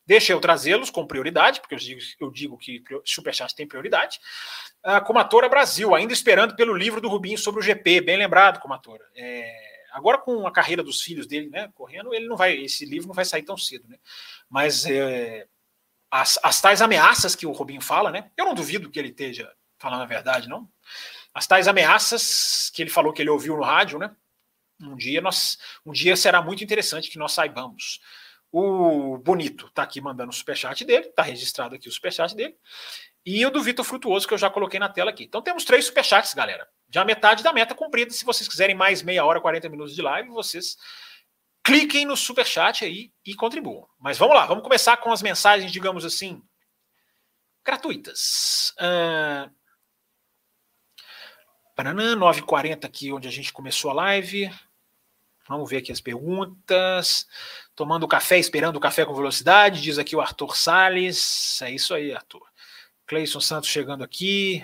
[0.05, 4.19] Deixa eu trazê-los com prioridade, porque eu digo, eu digo que superchat tem prioridade.
[4.83, 8.01] A Comatora Brasil, ainda esperando pelo livro do Rubinho sobre o GP.
[8.01, 9.03] Bem lembrado, Comatora.
[9.15, 9.51] É,
[9.91, 13.15] agora, com a carreira dos filhos dele né, correndo, ele não vai, esse livro não
[13.15, 13.87] vai sair tão cedo.
[13.87, 13.97] Né?
[14.47, 15.47] Mas é,
[16.11, 18.29] as, as tais ameaças que o Rubinho fala, né?
[18.37, 20.69] Eu não duvido que ele esteja falando a verdade, não?
[21.33, 24.15] As tais ameaças que ele falou que ele ouviu no rádio, né?
[24.81, 27.99] Um dia nós, um dia será muito interessante que nós saibamos.
[28.51, 32.55] O Bonito está aqui mandando o superchat dele, está registrado aqui o superchat dele.
[33.25, 35.23] E o do Vitor Frutuoso, que eu já coloquei na tela aqui.
[35.23, 36.67] Então temos três superchats, galera.
[36.89, 38.11] Já metade da meta cumprida.
[38.11, 40.77] Se vocês quiserem mais meia hora, 40 minutos de live, vocês
[41.63, 43.87] cliquem no superchat aí e contribuam.
[43.99, 46.41] Mas vamos lá, vamos começar com as mensagens, digamos assim,
[47.63, 48.73] gratuitas.
[48.79, 49.58] Uh,
[51.79, 54.51] Paranã, 9h40 aqui onde a gente começou a live.
[55.47, 57.25] Vamos ver aqui as perguntas.
[57.73, 61.61] Tomando café, esperando o café com velocidade, diz aqui o Arthur Salles.
[61.61, 62.45] É isso aí, Arthur.
[63.07, 64.61] Cleison Santos chegando aqui.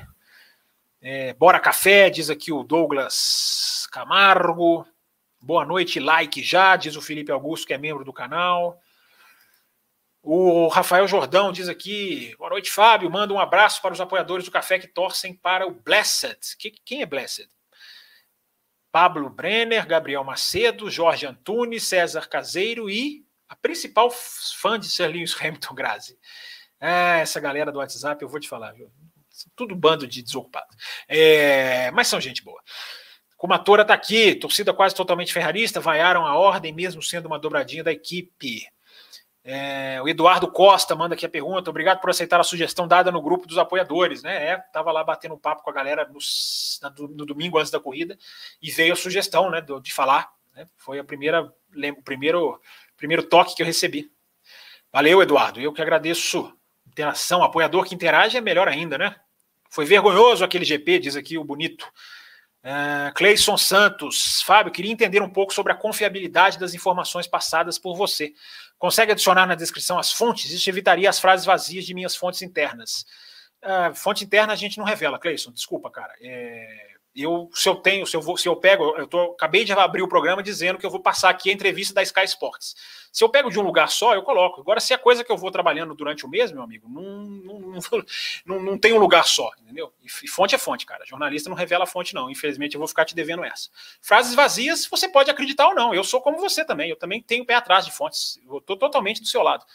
[1.02, 4.86] É, bora café, diz aqui o Douglas Camargo.
[5.42, 8.78] Boa noite, like já, diz o Felipe Augusto, que é membro do canal.
[10.28, 13.12] O Rafael Jordão diz aqui: boa noite, Fábio.
[13.12, 16.58] Manda um abraço para os apoiadores do café que torcem para o Blessed.
[16.58, 17.48] Que, quem é Blessed?
[18.92, 25.76] Pablo Brenner, Gabriel Macedo, Jorge Antunes, César Caseiro e a principal fã de Lewis Hamilton
[25.76, 26.18] Grazi.
[26.82, 28.92] É, essa galera do WhatsApp, eu vou te falar, viu?
[29.56, 30.76] Tudo bando de desocupados.
[31.08, 32.60] É, mas são gente boa.
[33.38, 37.92] Comatora está aqui, torcida quase totalmente ferrarista, vaiaram a ordem, mesmo sendo uma dobradinha da
[37.92, 38.66] equipe.
[39.48, 41.70] É, o Eduardo Costa manda aqui a pergunta.
[41.70, 44.24] Obrigado por aceitar a sugestão dada no grupo dos apoiadores.
[44.24, 44.48] Né?
[44.48, 48.18] É, tava lá batendo um papo com a galera no, no domingo antes da corrida
[48.60, 50.32] e veio a sugestão né, de, de falar.
[50.56, 50.68] Né?
[50.76, 52.60] Foi a primeira, o primeiro,
[52.98, 54.12] primeiro toque que eu recebi.
[54.92, 55.62] Valeu, Eduardo.
[55.62, 56.52] Eu que agradeço.
[56.88, 59.18] Interação, apoiador que interage é melhor ainda, né?
[59.70, 61.86] Foi vergonhoso aquele GP, diz aqui o bonito.
[62.66, 67.96] Uh, Cleison Santos, Fábio, queria entender um pouco sobre a confiabilidade das informações passadas por
[67.96, 68.34] você.
[68.80, 70.50] Consegue adicionar na descrição as fontes?
[70.50, 73.06] Isso evitaria as frases vazias de minhas fontes internas.
[73.64, 76.12] Uh, fonte interna a gente não revela, Cleison, desculpa, cara.
[76.20, 79.72] É, eu, se eu tenho, se eu, vou, se eu pego, eu tô, acabei de
[79.72, 82.76] abrir o programa dizendo que eu vou passar aqui a entrevista da Sky Sports.
[83.16, 84.60] Se eu pego de um lugar só, eu coloco.
[84.60, 87.82] Agora, se é coisa que eu vou trabalhando durante o mês, meu amigo, não, não,
[88.46, 89.94] não, não tem um lugar só, entendeu?
[90.04, 91.06] E, fonte é fonte, cara.
[91.06, 92.30] Jornalista não revela fonte, não.
[92.30, 93.70] Infelizmente, eu vou ficar te devendo essa.
[94.02, 95.94] Frases vazias, você pode acreditar ou não.
[95.94, 96.90] Eu sou como você também.
[96.90, 98.38] Eu também tenho pé atrás de fontes.
[98.46, 99.66] Eu tô totalmente do seu lado.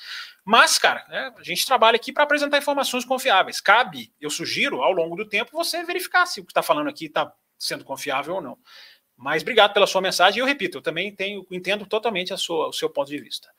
[0.44, 3.58] Mas, cara, né, a gente trabalha aqui para apresentar informações confiáveis.
[3.58, 7.06] Cabe, eu sugiro, ao longo do tempo, você verificar se o que está falando aqui
[7.06, 8.58] está sendo confiável ou não.
[9.20, 10.38] Mas obrigado pela sua mensagem.
[10.38, 13.50] E eu repito, eu também tenho, entendo totalmente a sua, o seu ponto de vista.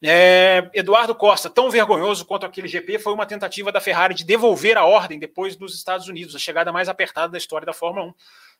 [0.00, 4.78] É, Eduardo Costa, tão vergonhoso quanto aquele GP foi uma tentativa da Ferrari de devolver
[4.78, 8.14] a ordem depois dos Estados Unidos, a chegada mais apertada da história da Fórmula 1.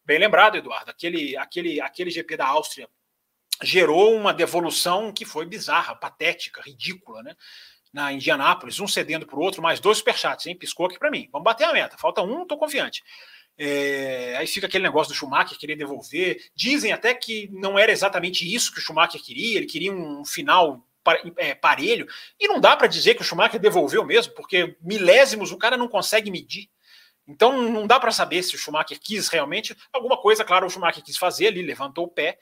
[0.05, 2.89] Bem lembrado, Eduardo, aquele, aquele, aquele GP da Áustria
[3.63, 7.37] gerou uma devolução que foi bizarra, patética, ridícula, né?
[7.93, 10.57] Na Indianápolis, um cedendo para o outro, mais dois superchats, hein?
[10.57, 11.29] Piscou aqui para mim.
[11.31, 11.97] Vamos bater a meta.
[11.99, 13.05] Falta um, estou confiante.
[13.59, 16.41] É, aí fica aquele negócio do Schumacher querer devolver.
[16.55, 20.87] Dizem até que não era exatamente isso que o Schumacher queria, ele queria um final
[21.37, 22.07] é, parelho.
[22.39, 25.89] E não dá para dizer que o Schumacher devolveu mesmo, porque milésimos o cara não
[25.89, 26.69] consegue medir.
[27.27, 29.77] Então não dá para saber se o Schumacher quis realmente.
[29.93, 32.39] Alguma coisa, claro, o Schumacher quis fazer ali, levantou o pé,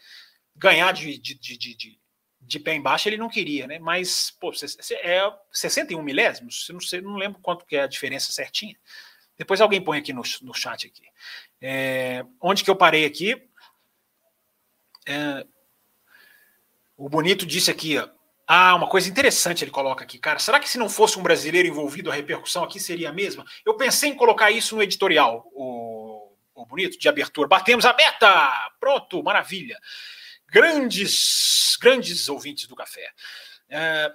[0.56, 2.00] ganhar de, de, de, de,
[2.40, 3.78] de pé embaixo ele não queria, né?
[3.78, 8.76] Mas, pô, é 61 milésimos, não, sei, não lembro quanto que é a diferença certinha.
[9.38, 11.04] Depois alguém põe aqui no, no chat aqui.
[11.62, 13.40] É, onde que eu parei aqui?
[15.06, 15.46] É,
[16.96, 18.08] o Bonito disse aqui, ó,
[18.50, 20.38] ah, uma coisa interessante ele coloca aqui, cara.
[20.38, 23.44] Será que se não fosse um brasileiro envolvido, a repercussão aqui seria a mesma?
[23.64, 27.46] Eu pensei em colocar isso no editorial, o, o Bonito, de abertura.
[27.46, 28.72] Batemos a meta!
[28.80, 29.78] Pronto, maravilha.
[30.46, 33.12] Grandes, grandes ouvintes do café.
[33.68, 34.10] É,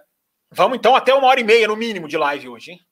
[0.49, 2.85] vamos então até uma hora e meia, no mínimo, de live hoje, hein?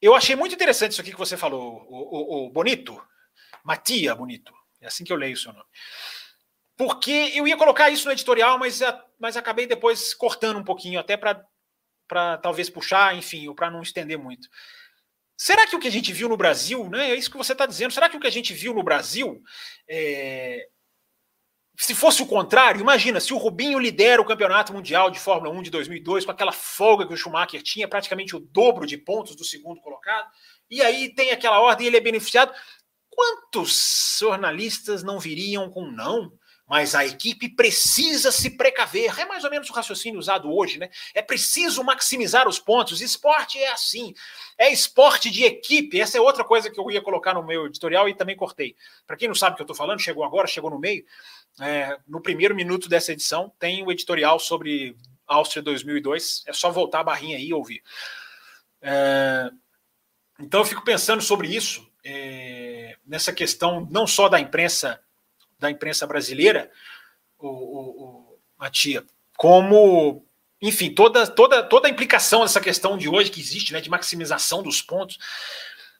[0.00, 3.00] Eu achei muito interessante isso aqui que você falou, o, o, o Bonito,
[3.64, 5.66] Matia Bonito, é assim que eu leio o seu nome.
[6.76, 8.80] Porque eu ia colocar isso no editorial, mas,
[9.18, 14.16] mas acabei depois cortando um pouquinho, até para talvez puxar, enfim, ou para não estender
[14.16, 14.48] muito.
[15.36, 17.10] Será que o que a gente viu no Brasil, né?
[17.10, 17.92] É isso que você está dizendo.
[17.92, 19.42] Será que o que a gente viu no Brasil
[19.88, 20.68] é,
[21.80, 25.62] se fosse o contrário, imagina se o Rubinho lidera o campeonato mundial de Fórmula 1
[25.62, 29.44] de 2002 com aquela folga que o Schumacher tinha, praticamente o dobro de pontos do
[29.44, 30.28] segundo colocado,
[30.68, 32.52] e aí tem aquela ordem e ele é beneficiado.
[33.08, 36.32] Quantos jornalistas não viriam com não?
[36.68, 39.18] Mas a equipe precisa se precaver.
[39.18, 40.90] É mais ou menos o raciocínio usado hoje, né?
[41.14, 43.00] É preciso maximizar os pontos.
[43.00, 44.12] Esporte é assim.
[44.58, 45.98] É esporte de equipe.
[45.98, 48.76] Essa é outra coisa que eu ia colocar no meu editorial e também cortei.
[49.06, 51.02] Para quem não sabe o que eu estou falando, chegou agora, chegou no meio.
[51.60, 56.44] É, no primeiro minuto dessa edição tem o editorial sobre Áustria 2002.
[56.46, 57.82] É só voltar a barrinha aí e ouvir.
[58.80, 59.50] É,
[60.40, 65.00] então eu fico pensando sobre isso, é, nessa questão não só da imprensa
[65.58, 66.70] da imprensa brasileira,
[67.38, 69.04] o, o, o Matia,
[69.36, 70.24] como,
[70.62, 74.62] enfim, toda, toda, toda a implicação dessa questão de hoje que existe, né, de maximização
[74.62, 75.18] dos pontos.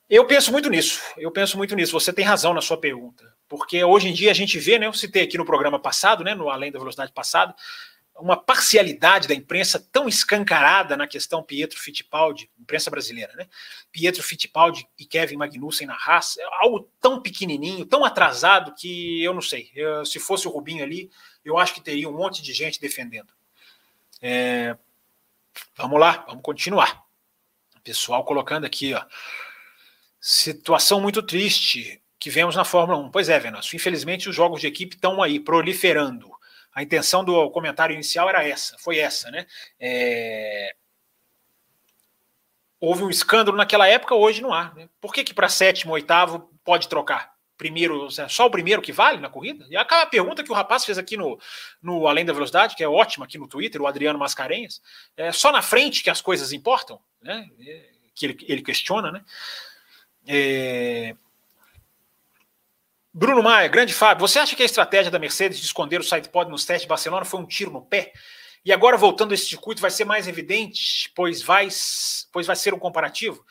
[0.09, 1.92] Eu penso muito nisso, eu penso muito nisso.
[1.92, 4.92] Você tem razão na sua pergunta, porque hoje em dia a gente vê, né, eu
[4.92, 7.55] citei aqui no programa passado, né, no Além da Velocidade passado,
[8.18, 13.47] uma parcialidade da imprensa tão escancarada na questão Pietro Fittipaldi, imprensa brasileira, né?
[13.92, 19.33] Pietro Fittipaldi e Kevin Magnussen na raça, é algo tão pequenininho, tão atrasado que eu
[19.33, 19.71] não sei.
[19.75, 21.11] Eu, se fosse o Rubinho ali,
[21.44, 23.33] eu acho que teria um monte de gente defendendo.
[24.21, 24.77] É,
[25.77, 27.05] vamos lá, vamos continuar.
[27.85, 29.05] Pessoal colocando aqui, ó.
[30.31, 33.11] Situação muito triste que vemos na Fórmula 1.
[33.11, 33.75] Pois é, Venâncio.
[33.75, 36.31] Infelizmente, os jogos de equipe estão aí proliferando
[36.75, 39.47] a intenção do comentário inicial era essa, foi essa, né?
[39.81, 40.75] É...
[42.79, 44.75] Houve um escândalo naquela época, hoje não há.
[44.75, 44.87] Né?
[45.01, 47.33] Por que, que para sétimo, oitavo pode trocar?
[47.57, 49.67] Primeiro, só o primeiro que vale na corrida?
[49.71, 51.41] E aquela pergunta que o rapaz fez aqui no,
[51.83, 54.83] no Além da Velocidade, que é ótima aqui no Twitter, o Adriano Mascarenhas,
[55.16, 57.49] é só na frente que as coisas importam, né?
[57.59, 59.24] É, que ele, ele questiona, né?
[60.31, 61.16] É,
[63.14, 66.51] Bruno Maia, grande Fábio, você acha que a estratégia da Mercedes de esconder o sidepod
[66.51, 68.12] nos testes de Barcelona foi um tiro no pé?
[68.62, 71.68] E agora, voltando a esse circuito, vai ser mais evidente, pois vai,
[72.31, 73.43] pois vai ser um comparativo.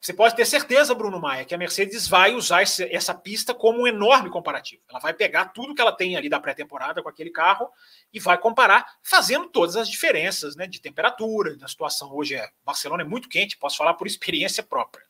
[0.00, 3.82] Você pode ter certeza, Bruno Maia, que a Mercedes vai usar esse, essa pista como
[3.82, 4.82] um enorme comparativo.
[4.88, 7.68] Ela vai pegar tudo que ela tem ali da pré-temporada com aquele carro
[8.12, 12.14] e vai comparar, fazendo todas as diferenças né, de temperatura, da situação.
[12.14, 15.04] Hoje é Barcelona é muito quente, posso falar por experiência própria.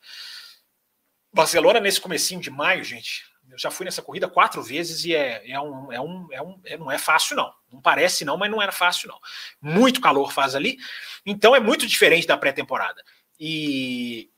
[1.33, 5.51] Barcelona, nesse comecinho de maio, gente, eu já fui nessa corrida quatro vezes e é,
[5.51, 7.53] é, um, é, um, é um, é, não é fácil, não.
[7.71, 9.19] Não parece, não, mas não era fácil, não.
[9.61, 10.77] Muito calor faz ali,
[11.25, 13.03] então é muito diferente da pré-temporada.
[13.39, 14.29] E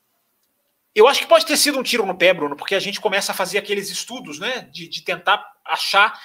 [0.94, 3.32] eu acho que pode ter sido um tiro no pé, Bruno, porque a gente começa
[3.32, 6.18] a fazer aqueles estudos, né, de, de tentar achar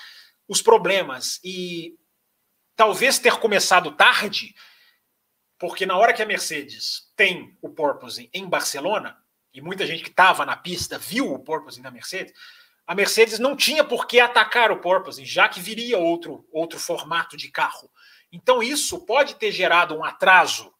[0.47, 1.39] os problemas.
[1.43, 1.95] E
[2.75, 4.55] talvez ter começado tarde,
[5.59, 9.17] porque na hora que a Mercedes tem o porpoising em Barcelona,
[9.53, 12.33] e muita gente que estava na pista viu o porpoising da Mercedes,
[12.85, 17.37] a Mercedes não tinha por que atacar o porpoising, já que viria outro, outro formato
[17.37, 17.89] de carro.
[18.31, 20.73] Então isso pode ter gerado um atraso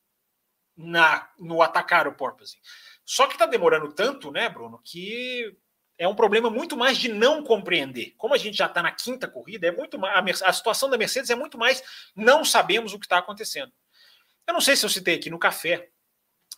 [0.75, 2.57] na, no atacar o porpoising.
[3.05, 5.55] Só que está demorando tanto, né, Bruno, que
[5.97, 8.15] é um problema muito mais de não compreender.
[8.17, 11.29] Como a gente já está na quinta corrida, é muito mais, a, situação da Mercedes
[11.29, 11.83] é muito mais
[12.15, 13.71] não sabemos o que está acontecendo.
[14.47, 15.89] Eu não sei se eu citei aqui no café,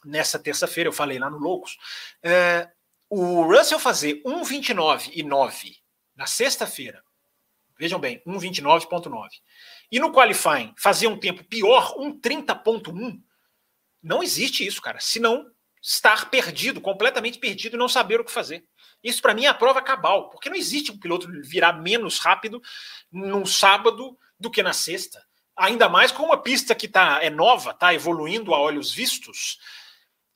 [0.06, 1.78] nessa terça-feira, eu falei lá no Loucos,
[2.22, 2.70] é,
[3.10, 5.78] o Russell fazer 1,29 e 9
[6.16, 7.04] na sexta-feira,
[7.78, 9.30] vejam bem, 1,29,9,
[9.91, 13.22] e no qualifying fazer um tempo pior, 1,30,1,
[14.01, 14.99] não existe isso, cara.
[14.99, 15.49] Senão
[15.82, 18.66] estar perdido, completamente perdido e não saber o que fazer.
[19.04, 22.62] Isso para mim é a prova cabal, porque não existe um piloto virar menos rápido
[23.12, 25.24] num sábado do que na sexta.
[25.56, 29.60] Ainda mais com uma pista que tá, é nova, está evoluindo a olhos vistos.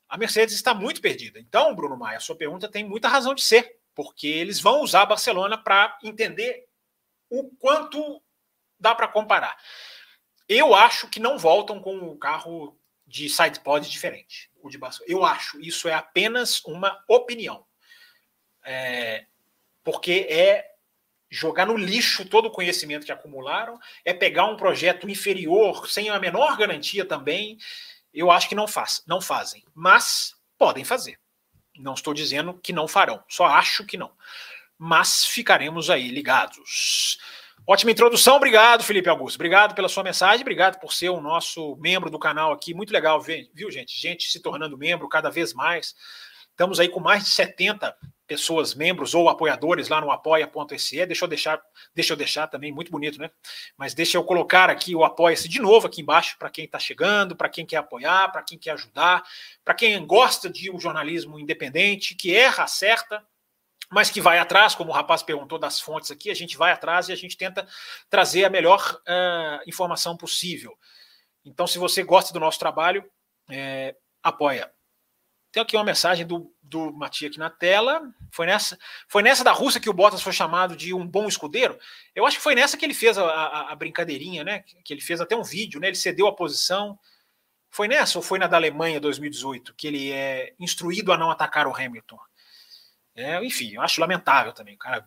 [0.08, 1.38] A Mercedes está muito perdida.
[1.38, 5.06] Então, Bruno Maia, sua pergunta tem muita razão de ser, porque eles vão usar a
[5.06, 6.66] Barcelona para entender
[7.28, 8.22] o quanto
[8.78, 9.56] dá para comparar.
[10.48, 15.12] Eu acho que não voltam com o carro de sidepod diferente o de Barcelona.
[15.12, 17.64] Eu acho, isso é apenas uma opinião.
[18.64, 19.26] É,
[19.82, 20.74] porque é
[21.30, 26.18] jogar no lixo todo o conhecimento que acumularam, é pegar um projeto inferior, sem a
[26.18, 27.58] menor garantia também.
[28.12, 31.18] Eu acho que não, faz, não fazem, mas podem fazer.
[31.78, 34.10] Não estou dizendo que não farão, só acho que não.
[34.76, 37.18] Mas ficaremos aí ligados.
[37.66, 39.36] Ótima introdução, obrigado, Felipe Augusto.
[39.36, 42.72] Obrigado pela sua mensagem, obrigado por ser o nosso membro do canal aqui.
[42.72, 43.98] Muito legal ver, viu, gente?
[43.98, 45.94] Gente se tornando membro cada vez mais.
[46.50, 47.94] Estamos aí com mais de 70
[48.28, 51.06] pessoas, membros ou apoiadores lá no apoia.se.
[51.06, 51.60] Deixa eu deixar,
[51.94, 53.30] deixa eu deixar também, muito bonito, né?
[53.76, 57.34] Mas deixa eu colocar aqui o apoia-se de novo aqui embaixo para quem está chegando,
[57.34, 59.24] para quem quer apoiar, para quem quer ajudar,
[59.64, 63.26] para quem gosta de um jornalismo independente, que erra, acerta,
[63.90, 67.08] mas que vai atrás, como o rapaz perguntou das fontes aqui, a gente vai atrás
[67.08, 67.66] e a gente tenta
[68.10, 70.78] trazer a melhor uh, informação possível.
[71.42, 73.02] Então, se você gosta do nosso trabalho,
[73.50, 74.70] é, apoia.
[75.50, 78.02] Tem aqui uma mensagem do, do Matias aqui na tela.
[78.30, 78.78] Foi nessa,
[79.08, 81.78] foi nessa da Rússia que o Bottas foi chamado de um bom escudeiro?
[82.14, 84.62] Eu acho que foi nessa que ele fez a, a, a brincadeirinha, né?
[84.84, 85.88] Que ele fez até um vídeo, né?
[85.88, 86.98] Ele cedeu a posição.
[87.70, 91.66] Foi nessa ou foi na da Alemanha 2018 que ele é instruído a não atacar
[91.66, 92.18] o Hamilton?
[93.14, 94.74] É, enfim, eu acho lamentável também.
[94.74, 95.06] O cara,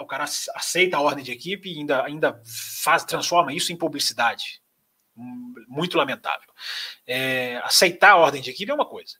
[0.00, 2.42] o cara aceita a ordem de equipe e ainda, ainda
[2.82, 4.60] faz, transforma isso em publicidade.
[5.68, 6.52] Muito lamentável.
[7.06, 9.16] É, aceitar a ordem de equipe é uma coisa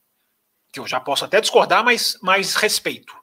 [0.72, 3.14] que eu já posso até discordar, mas, mas respeito.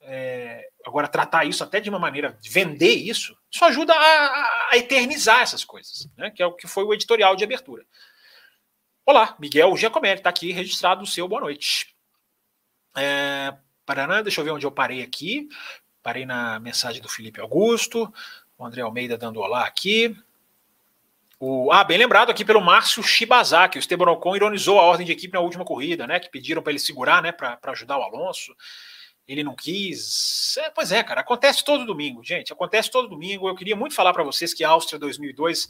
[0.00, 5.40] É, agora, tratar isso até de uma maneira, vender isso, isso ajuda a, a eternizar
[5.40, 6.30] essas coisas, né?
[6.30, 7.84] que é o que foi o editorial de abertura.
[9.06, 11.94] Olá, Miguel Giacomelli, está aqui registrado o seu boa noite.
[12.96, 15.48] É, Paraná, deixa eu ver onde eu parei aqui.
[16.02, 18.12] Parei na mensagem do Felipe Augusto,
[18.58, 20.14] o André Almeida dando olá aqui.
[21.46, 25.12] O, ah, bem lembrado aqui pelo Márcio Shibazaki, o Esteban Ocon ironizou a ordem de
[25.12, 26.18] equipe na última corrida, né?
[26.18, 27.32] Que pediram para ele segurar, né?
[27.32, 28.56] Para ajudar o Alonso.
[29.28, 30.56] Ele não quis.
[30.56, 32.50] É, pois é, cara, acontece todo domingo, gente.
[32.50, 33.46] Acontece todo domingo.
[33.46, 35.68] Eu queria muito falar para vocês que a Áustria 2002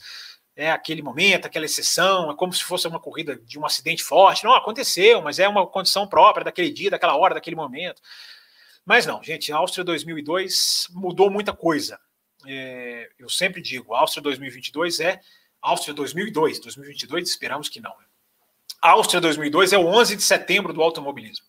[0.54, 4.44] é aquele momento, aquela exceção, é como se fosse uma corrida de um acidente forte.
[4.44, 8.00] Não, aconteceu, mas é uma condição própria daquele dia, daquela hora, daquele momento.
[8.86, 11.98] Mas não, gente, a Áustria 2002 mudou muita coisa.
[12.46, 15.20] É, eu sempre digo, a Áustria 2022 é
[15.70, 16.60] Áustria 2002.
[16.60, 17.94] 2022 esperamos que não.
[18.82, 21.46] A Áustria 2002 é o 11 de setembro do automobilismo.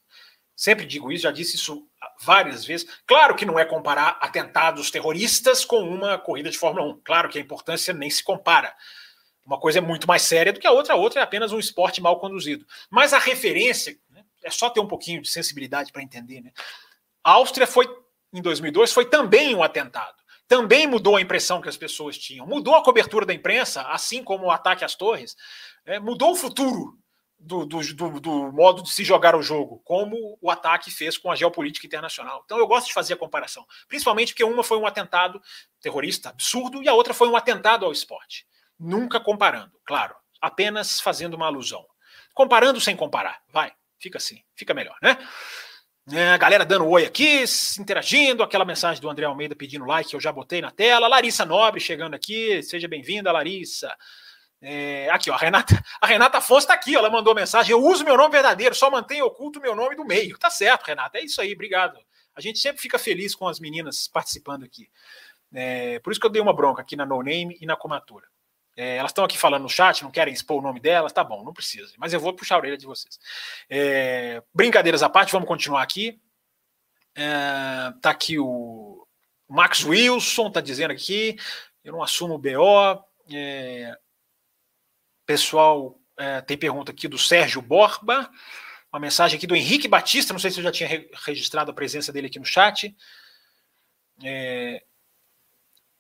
[0.56, 1.86] Sempre digo isso, já disse isso
[2.22, 2.88] várias vezes.
[3.06, 7.02] Claro que não é comparar atentados terroristas com uma corrida de Fórmula 1.
[7.04, 8.74] Claro que a importância nem se compara.
[9.46, 11.60] Uma coisa é muito mais séria do que a outra, a outra é apenas um
[11.60, 12.66] esporte mal conduzido.
[12.90, 16.42] Mas a referência, né, é só ter um pouquinho de sensibilidade para entender.
[16.42, 16.52] Né?
[17.22, 17.86] A Áustria foi,
[18.34, 20.16] em 2002, foi também um atentado.
[20.48, 22.46] Também mudou a impressão que as pessoas tinham.
[22.46, 25.36] Mudou a cobertura da imprensa, assim como o ataque às torres,
[25.86, 26.98] é, mudou o futuro
[27.38, 31.32] do, do, do, do, modo de se jogar o jogo, como o ataque fez com
[31.32, 32.42] a geopolítica internacional.
[32.46, 35.42] Então eu gosto de fazer a comparação, principalmente porque uma foi um atentado
[35.82, 38.46] terrorista absurdo e a outra foi um atentado ao esporte.
[38.80, 41.86] Nunca comparando, claro, apenas fazendo uma alusão.
[42.34, 45.18] Comparando sem comparar, vai, fica assim, fica melhor, né?
[46.12, 47.44] É, galera dando oi aqui,
[47.80, 51.08] interagindo, aquela mensagem do André Almeida pedindo like eu já botei na tela.
[51.08, 53.92] Larissa Nobre chegando aqui, seja bem-vinda, Larissa.
[54.62, 57.72] É, aqui, ó, a Renata, a Renata Afonso está aqui, ó, ela mandou mensagem.
[57.72, 60.38] Eu uso meu nome verdadeiro, só mantenho oculto meu nome do meio.
[60.38, 61.98] Tá certo, Renata, é isso aí, obrigado.
[62.36, 64.88] A gente sempre fica feliz com as meninas participando aqui.
[65.52, 68.28] É, por isso que eu dei uma bronca aqui na No Name e na Comatura.
[68.76, 71.44] É, elas estão aqui falando no chat, não querem expor o nome delas, tá bom,
[71.44, 73.18] não precisa, mas eu vou puxar a orelha de vocês.
[73.70, 76.20] É, brincadeiras à parte, vamos continuar aqui.
[77.16, 79.08] É, tá aqui o
[79.48, 81.38] Max Wilson, tá dizendo aqui,
[81.84, 83.04] eu não assumo o BO.
[83.34, 83.98] É,
[85.26, 88.30] pessoal, é, tem pergunta aqui do Sérgio Borba,
[88.92, 91.74] uma mensagem aqui do Henrique Batista, não sei se eu já tinha re registrado a
[91.74, 92.96] presença dele aqui no chat.
[94.24, 94.84] É,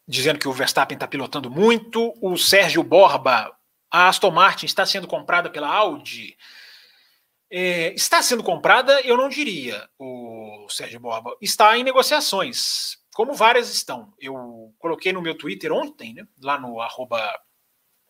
[0.07, 2.13] dizendo que o Verstappen está pilotando muito.
[2.21, 3.55] O Sérgio Borba,
[3.91, 6.37] a Aston Martin está sendo comprada pela Audi.
[7.49, 11.35] É, está sendo comprada, eu não diria, o Sérgio Borba.
[11.41, 14.13] Está em negociações, como várias estão.
[14.19, 17.39] Eu coloquei no meu Twitter ontem, né, lá no arroba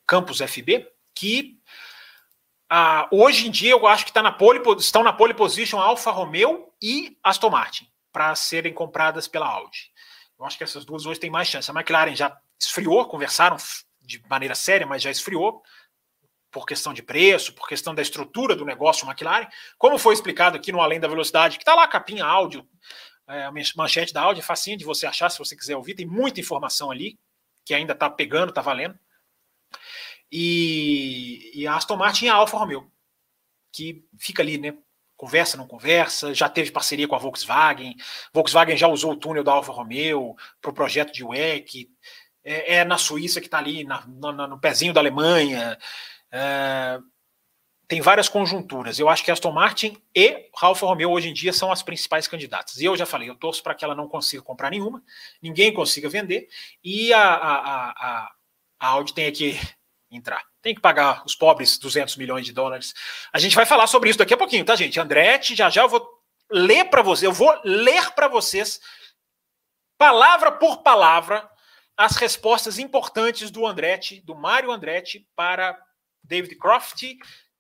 [0.08, 1.60] campusfb, que
[2.70, 6.12] ah, hoje em dia eu acho que tá na pole, estão na pole position Alfa
[6.12, 9.92] Romeo e Aston Martin para serem compradas pela Audi.
[10.46, 11.70] Acho que essas duas hoje têm mais chance.
[11.70, 13.58] A McLaren já esfriou, conversaram
[14.02, 15.64] de maneira séria, mas já esfriou
[16.56, 20.72] por questão de preço, por questão da estrutura do negócio McLaren, como foi explicado aqui
[20.72, 22.66] no Além da Velocidade, que está lá a capinha áudio,
[23.28, 26.06] é, a manchete da áudio, é facinho de você achar se você quiser ouvir, tem
[26.06, 27.20] muita informação ali,
[27.66, 28.98] que ainda está pegando, está valendo.
[30.32, 32.90] E, e, a Aston Martin e a Alfa Romeo,
[33.72, 34.78] que fica ali, né,
[35.26, 37.96] conversa, não conversa, já teve parceria com a Volkswagen,
[38.32, 41.90] Volkswagen já usou o túnel da Alfa Romeo para o projeto de WEC,
[42.44, 45.80] é, é na Suíça que está ali, na, no, no, pezinho da Alemanha,
[46.32, 47.00] é,
[47.88, 49.00] tem várias conjunturas.
[49.00, 52.78] Eu acho que Aston Martin e Alfa Romeo hoje em dia são as principais candidatas.
[52.78, 55.04] E eu já falei, eu torço para que ela não consiga comprar nenhuma,
[55.42, 56.48] ninguém consiga vender,
[56.84, 58.32] e a, a, a,
[58.80, 59.60] a Audi tem aqui
[60.16, 60.44] entrar.
[60.62, 62.94] Tem que pagar os pobres 200 milhões de dólares.
[63.32, 65.00] A gente vai falar sobre isso daqui a pouquinho, tá, gente?
[65.00, 66.08] Andretti, já já eu vou
[66.50, 68.80] ler para vocês, eu vou ler para vocês,
[69.98, 71.50] palavra por palavra,
[71.98, 75.78] as respostas importantes do Andretti, do Mário Andretti, para
[76.24, 77.04] David Croft,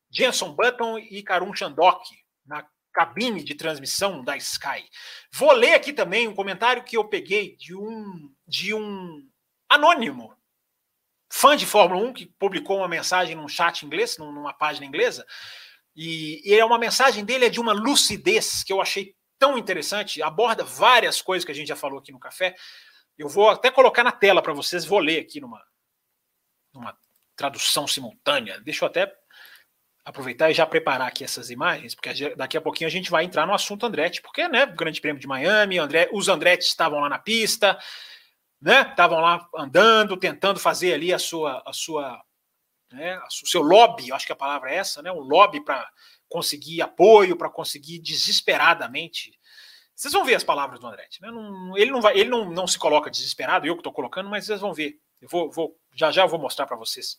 [0.09, 2.03] Jenson Button e Karun Chandok,
[2.45, 4.87] na cabine de transmissão da Sky.
[5.33, 9.21] Vou ler aqui também um comentário que eu peguei de um, de um
[9.69, 10.35] anônimo
[11.31, 15.25] fã de Fórmula 1 que publicou uma mensagem num chat inglês, numa página inglesa,
[15.95, 20.21] e, e é uma mensagem dele é de uma lucidez que eu achei tão interessante,
[20.21, 22.55] aborda várias coisas que a gente já falou aqui no café.
[23.17, 25.63] Eu vou até colocar na tela para vocês, vou ler aqui numa,
[26.73, 26.97] numa
[27.35, 28.59] tradução simultânea.
[28.61, 29.13] Deixa eu até
[30.03, 33.47] aproveitar e já preparar aqui essas imagens, porque daqui a pouquinho a gente vai entrar
[33.47, 37.17] no assunto Andretti, porque, né, Grande Prêmio de Miami, André, os Andretti estavam lá na
[37.17, 37.77] pista,
[38.61, 38.81] né?
[38.89, 42.21] Estavam lá andando, tentando fazer ali a sua, a sua,
[42.91, 43.19] né?
[43.19, 45.11] O seu lobby, acho que a palavra é essa, né?
[45.11, 45.87] Um lobby para
[46.27, 49.37] conseguir apoio, para conseguir desesperadamente.
[49.95, 51.21] Vocês vão ver as palavras do Andretti.
[51.21, 51.31] Né?
[51.31, 54.45] Não, ele não, vai, ele não, não se coloca desesperado, eu que estou colocando, mas
[54.45, 54.99] vocês vão ver.
[55.21, 57.17] Eu vou, vou já já eu vou mostrar para vocês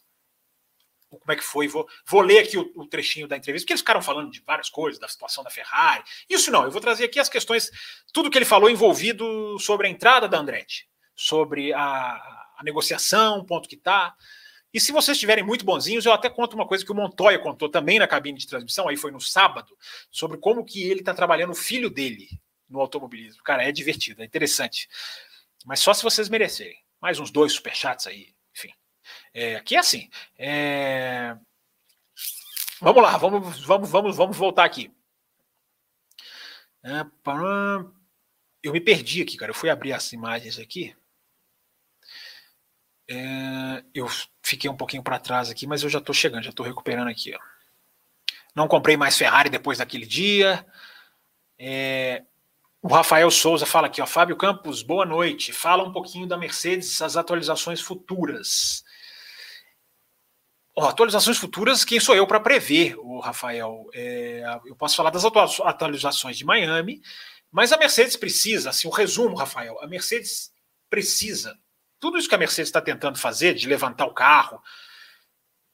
[1.08, 1.68] como é que foi.
[1.68, 4.68] Vou, vou ler aqui o, o, trechinho da entrevista, porque eles ficaram falando de várias
[4.68, 6.04] coisas, da situação da Ferrari.
[6.28, 7.70] Isso não, eu vou trazer aqui as questões,
[8.12, 10.86] tudo que ele falou envolvido sobre a entrada da Andretti
[11.16, 14.14] sobre a, a negociação, ponto que está.
[14.72, 17.68] E se vocês estiverem muito bonzinhos, eu até conto uma coisa que o Montoya contou
[17.68, 19.76] também na cabine de transmissão, aí foi no sábado,
[20.10, 22.28] sobre como que ele está trabalhando o filho dele
[22.68, 23.42] no automobilismo.
[23.42, 24.88] Cara, é divertido, é interessante.
[25.64, 26.78] Mas só se vocês merecerem.
[27.00, 28.72] Mais uns dois superchats aí, enfim.
[29.32, 30.10] É, aqui é assim.
[30.38, 31.36] É...
[32.80, 34.92] Vamos lá, vamos, vamos, vamos, vamos voltar aqui.
[36.84, 37.04] É,
[38.62, 39.50] eu me perdi aqui, cara.
[39.50, 40.94] Eu fui abrir as imagens aqui.
[43.08, 44.06] É, eu
[44.42, 47.34] fiquei um pouquinho para trás aqui, mas eu já estou chegando, já estou recuperando aqui.
[47.34, 47.38] Ó.
[48.54, 50.66] Não comprei mais Ferrari depois daquele dia.
[51.58, 52.24] É,
[52.82, 55.52] o Rafael Souza fala aqui, ó, Fábio Campos, boa noite.
[55.52, 58.84] Fala um pouquinho da Mercedes, as atualizações futuras.
[60.74, 63.88] Ó, atualizações futuras, quem sou eu para prever, o Rafael?
[63.94, 67.00] É, eu posso falar das atualizações de Miami,
[67.50, 70.52] mas a Mercedes precisa, assim, o um resumo, Rafael, a Mercedes
[70.90, 71.58] precisa.
[71.98, 74.62] Tudo isso que a Mercedes está tentando fazer, de levantar o carro,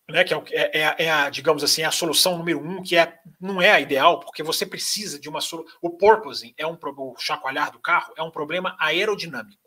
[0.09, 3.19] né, que é, é, é, é, a, digamos assim, a solução número um, que é,
[3.41, 5.73] não é a ideal, porque você precisa de uma solução.
[5.81, 9.63] O porpoising é um o chacoalhar do carro é um problema aerodinâmico.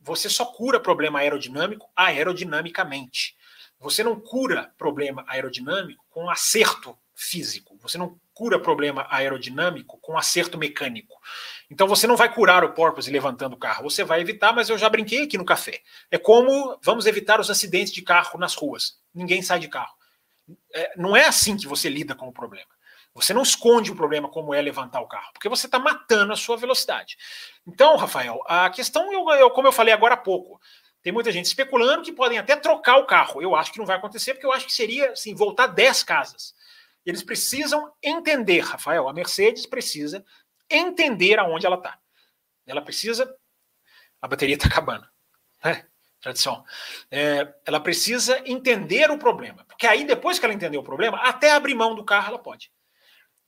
[0.00, 3.36] Você só cura problema aerodinâmico aerodinamicamente.
[3.78, 7.76] Você não cura problema aerodinâmico com acerto físico.
[7.80, 11.14] Você não cura problema aerodinâmico com acerto mecânico.
[11.72, 14.76] Então você não vai curar o porpoise levantando o carro, você vai evitar, mas eu
[14.76, 15.80] já brinquei aqui no café.
[16.10, 18.98] É como vamos evitar os acidentes de carro nas ruas.
[19.14, 19.94] Ninguém sai de carro.
[20.74, 22.68] É, não é assim que você lida com o problema.
[23.14, 26.36] Você não esconde o problema como é levantar o carro, porque você está matando a
[26.36, 27.16] sua velocidade.
[27.66, 30.60] Então, Rafael, a questão, eu, eu, como eu falei agora há pouco,
[31.02, 33.40] tem muita gente especulando que podem até trocar o carro.
[33.40, 36.54] Eu acho que não vai acontecer, porque eu acho que seria assim, voltar 10 casas.
[37.04, 40.22] Eles precisam entender, Rafael, a Mercedes precisa
[40.76, 41.98] entender aonde ela está.
[42.66, 43.34] Ela precisa.
[44.20, 45.06] A bateria está acabando.
[45.64, 45.84] É,
[46.20, 46.64] tradição.
[47.10, 49.64] É, ela precisa entender o problema.
[49.64, 52.70] Porque aí, depois que ela entender o problema, até abrir mão do carro ela pode.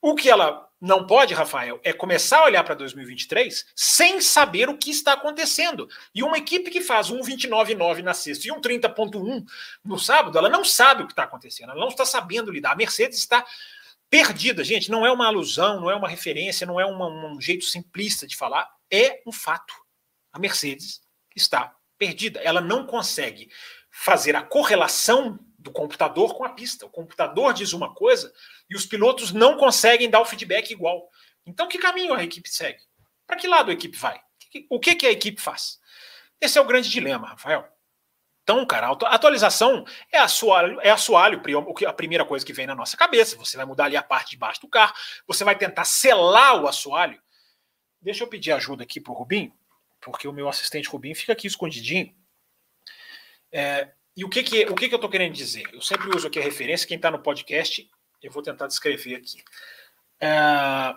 [0.01, 4.77] O que ela não pode, Rafael, é começar a olhar para 2023 sem saber o
[4.77, 5.89] que está acontecendo.
[6.13, 9.43] E uma equipe que faz um 29,9 na sexta e um 30,1
[9.83, 12.73] no sábado, ela não sabe o que está acontecendo, ela não está sabendo lidar.
[12.73, 13.43] A Mercedes está
[14.09, 14.89] perdida, gente.
[14.89, 18.35] Não é uma alusão, não é uma referência, não é uma, um jeito simplista de
[18.35, 19.73] falar, é um fato.
[20.31, 21.01] A Mercedes
[21.35, 22.39] está perdida.
[22.41, 23.49] Ela não consegue
[23.89, 26.85] fazer a correlação do computador com a pista.
[26.85, 28.31] O computador diz uma coisa
[28.69, 31.09] e os pilotos não conseguem dar o feedback igual.
[31.45, 32.79] Então, que caminho a equipe segue?
[33.25, 34.19] Para que lado a equipe vai?
[34.69, 35.79] O que, que a equipe faz?
[36.39, 37.67] Esse é o grande dilema, Rafael.
[38.45, 41.41] Então, cara, a atualização é assoalho, é assoalho,
[41.87, 43.35] a primeira coisa que vem na nossa cabeça.
[43.37, 44.93] Você vai mudar ali a parte de baixo do carro,
[45.25, 47.19] você vai tentar selar o assoalho.
[47.99, 49.51] Deixa eu pedir ajuda aqui para o Rubinho,
[49.99, 52.15] porque o meu assistente Rubinho fica aqui escondidinho.
[53.51, 55.63] É, e o que, que, o que, que eu estou querendo dizer?
[55.73, 57.89] Eu sempre uso aqui a referência, quem está no podcast
[58.21, 59.43] eu vou tentar descrever aqui.
[60.21, 60.95] É...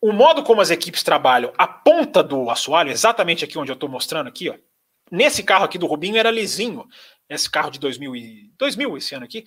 [0.00, 3.88] O modo como as equipes trabalham, a ponta do assoalho, exatamente aqui onde eu estou
[3.88, 4.56] mostrando aqui, ó,
[5.14, 6.86] nesse carro aqui do Rubinho era lisinho,
[7.28, 9.44] esse carro de 2000, e, 2000 esse ano aqui,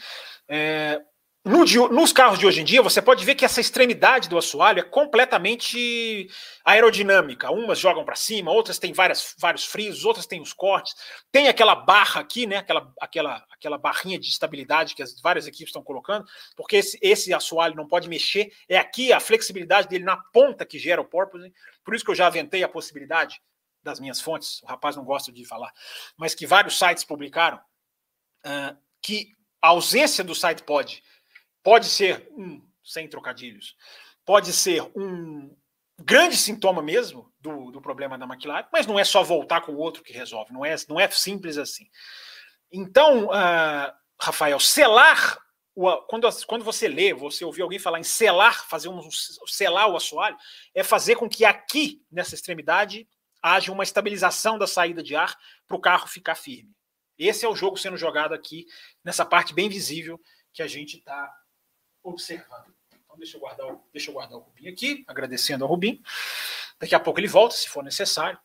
[0.48, 1.02] é,
[1.48, 4.80] no, nos carros de hoje em dia, você pode ver que essa extremidade do assoalho
[4.80, 6.28] é completamente
[6.66, 7.50] aerodinâmica.
[7.52, 10.94] Umas jogam para cima, outras têm várias, vários frisos, outras têm os cortes.
[11.32, 12.58] Tem aquela barra aqui, né?
[12.58, 17.34] Aquela, aquela, aquela barrinha de estabilidade que as várias equipes estão colocando, porque esse, esse
[17.34, 18.52] assoalho não pode mexer.
[18.68, 21.54] É aqui a flexibilidade dele na ponta que gera o porpoise.
[21.86, 23.40] Por isso que eu já aventei a possibilidade
[23.84, 25.72] das minhas fontes, o rapaz não gosta de falar,
[26.18, 31.04] mas que vários sites publicaram uh, que a ausência do site pode
[31.64, 33.76] pode ser um, sem trocadilhos,
[34.26, 35.54] pode ser um
[36.00, 39.78] grande sintoma mesmo do, do problema da McLaren, mas não é só voltar com o
[39.78, 41.90] outro que resolve, não é, não é simples assim.
[42.72, 45.38] Então, uh, Rafael, selar
[46.08, 49.00] quando, quando você lê, você ouviu alguém falar em selar, fazer um
[49.46, 50.36] selar o assoalho,
[50.74, 53.08] é fazer com que aqui, nessa extremidade,
[53.42, 56.76] haja uma estabilização da saída de ar para o carro ficar firme.
[57.18, 58.68] Esse é o jogo sendo jogado aqui,
[59.04, 60.22] nessa parte bem visível
[60.54, 61.34] que a gente está
[62.04, 62.74] observando.
[62.94, 66.02] Então, deixa eu guardar, o, deixa eu guardar o Rubim aqui, agradecendo ao Rubim.
[66.80, 68.40] Daqui a pouco ele volta, se for necessário.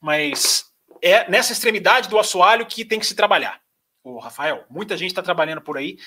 [0.00, 0.72] Mas
[1.02, 3.60] é nessa extremidade do assoalho que tem que se trabalhar.
[4.02, 5.98] O Rafael, muita gente está trabalhando por aí,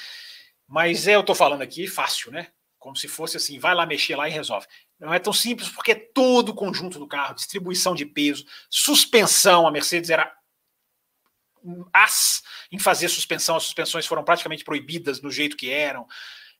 [0.68, 2.52] mas é, eu estou falando aqui fácil, né?
[2.82, 4.66] Como se fosse assim, vai lá mexer lá e resolve.
[5.00, 9.68] Não é tão simples porque todo o conjunto do carro, distribuição de peso, suspensão.
[9.68, 10.36] A Mercedes era
[11.94, 16.08] as em fazer suspensão, as suspensões foram praticamente proibidas no jeito que eram.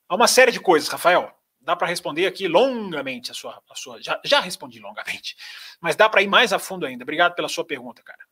[0.08, 1.36] Há uma série de coisas, Rafael.
[1.60, 3.60] Dá para responder aqui longamente a sua.
[3.68, 5.36] A sua já, já respondi longamente,
[5.82, 7.04] mas dá para ir mais a fundo ainda.
[7.04, 8.24] Obrigado pela sua pergunta, cara.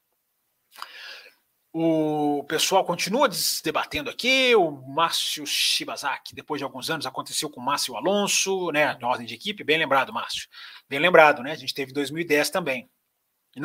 [1.72, 3.30] O pessoal continua
[3.64, 4.56] debatendo aqui.
[4.56, 8.98] O Márcio Shibazaki, depois de alguns anos, aconteceu com o Márcio Alonso, né?
[9.00, 9.64] Na ordem de equipe.
[9.64, 10.50] Bem lembrado, Márcio.
[10.88, 11.52] Bem lembrado, né?
[11.52, 12.90] A gente teve 2010 também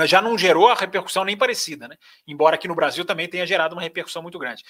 [0.07, 1.97] já não gerou a repercussão nem parecida, né?
[2.27, 4.65] Embora aqui no Brasil também tenha gerado uma repercussão muito grande.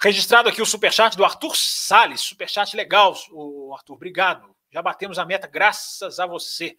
[0.00, 4.54] Registrado aqui o superchat do Arthur Sales, superchat legal, o Arthur, obrigado.
[4.72, 6.76] Já batemos a meta graças a você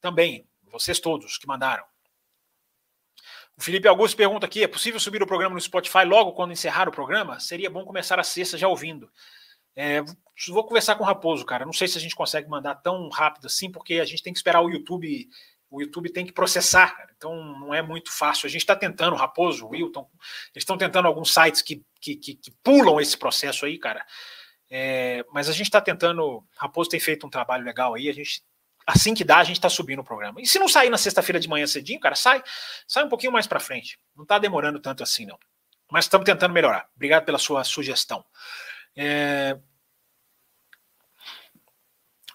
[0.00, 1.84] também, vocês todos que mandaram.
[3.60, 6.88] O Felipe Augusto pergunta aqui: é possível subir o programa no Spotify logo quando encerrar
[6.88, 7.38] o programa?
[7.38, 9.10] Seria bom começar a sexta já ouvindo.
[9.76, 10.00] É,
[10.48, 11.66] vou conversar com o Raposo, cara.
[11.66, 14.38] Não sei se a gente consegue mandar tão rápido assim, porque a gente tem que
[14.38, 15.28] esperar o YouTube
[15.68, 17.12] o YouTube tem que processar, cara.
[17.16, 18.46] então não é muito fácil.
[18.46, 20.08] A gente está tentando, Raposo, Wilton,
[20.52, 24.04] eles estão tentando alguns sites que, que, que, que, pulam esse processo aí, cara.
[24.68, 28.42] É, mas a gente está tentando, Raposo tem feito um trabalho legal aí, a gente
[28.86, 30.40] assim que dá, a gente está subindo o programa.
[30.40, 32.42] E se não sair na sexta-feira de manhã cedinho, cara, sai,
[32.86, 33.98] sai um pouquinho mais para frente.
[34.16, 35.38] Não está demorando tanto assim, não.
[35.90, 36.88] Mas estamos tentando melhorar.
[36.94, 38.24] Obrigado pela sua sugestão.
[38.96, 39.58] É...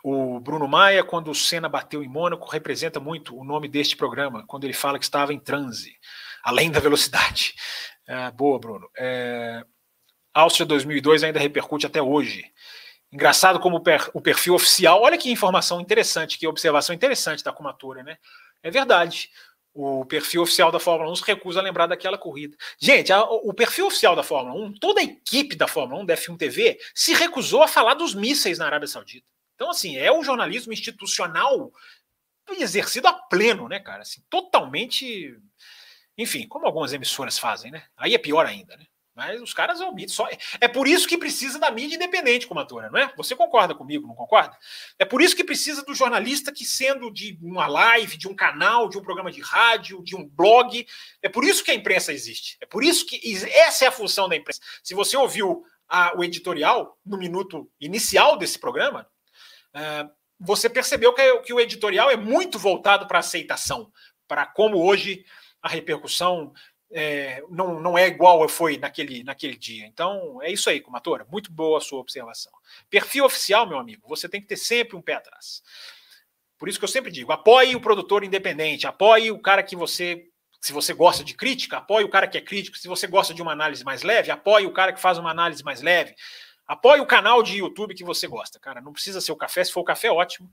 [0.03, 4.45] O Bruno Maia, quando o Senna bateu em Mônaco, representa muito o nome deste programa,
[4.45, 5.97] quando ele fala que estava em transe,
[6.43, 7.55] além da velocidade.
[8.07, 8.87] É, boa, Bruno.
[8.95, 9.63] É...
[10.31, 12.45] Áustria 2002 ainda repercute até hoje.
[13.15, 13.81] Engraçado como
[14.13, 18.17] o perfil oficial, olha que informação interessante, que observação interessante da Comatura, né?
[18.61, 19.29] É verdade.
[19.73, 22.57] O perfil oficial da Fórmula 1 se recusa a lembrar daquela corrida.
[22.77, 26.17] Gente, a, o perfil oficial da Fórmula 1, toda a equipe da Fórmula 1, da
[26.17, 29.25] F1 TV, se recusou a falar dos mísseis na Arábia Saudita.
[29.55, 31.71] Então, assim, é o jornalismo institucional
[32.59, 34.01] exercido a pleno, né, cara?
[34.01, 35.39] Assim, totalmente.
[36.17, 37.85] Enfim, como algumas emissoras fazem, né?
[37.95, 38.85] Aí é pior ainda, né?
[39.15, 40.27] Mas os caras omitem só.
[40.59, 43.13] É por isso que precisa da mídia independente, comadora, não é?
[43.15, 44.57] Você concorda comigo, não concorda?
[44.99, 48.89] É por isso que precisa do jornalista que, sendo de uma live, de um canal,
[48.89, 50.85] de um programa de rádio, de um blog,
[51.21, 52.57] é por isso que a imprensa existe.
[52.59, 53.21] É por isso que
[53.53, 54.59] essa é a função da imprensa.
[54.83, 59.07] Se você ouviu a, o editorial no minuto inicial desse programa,
[59.73, 63.89] uh, você percebeu que, que o editorial é muito voltado para aceitação,
[64.27, 65.23] para como hoje
[65.61, 66.53] a repercussão
[66.91, 69.85] é, não, não é igual foi naquele, naquele dia.
[69.85, 71.25] Então, é isso aí, Comatora.
[71.29, 72.51] Muito boa a sua observação.
[72.89, 75.61] Perfil oficial, meu amigo, você tem que ter sempre um pé atrás.
[76.57, 80.25] Por isso que eu sempre digo: apoie o produtor independente, apoie o cara que você.
[80.61, 82.77] Se você gosta de crítica, apoie o cara que é crítico.
[82.77, 85.63] Se você gosta de uma análise mais leve, apoie o cara que faz uma análise
[85.63, 86.15] mais leve.
[86.65, 88.81] Apoie o canal de YouTube que você gosta, cara.
[88.81, 90.49] Não precisa ser o café, se for o café, ótimo.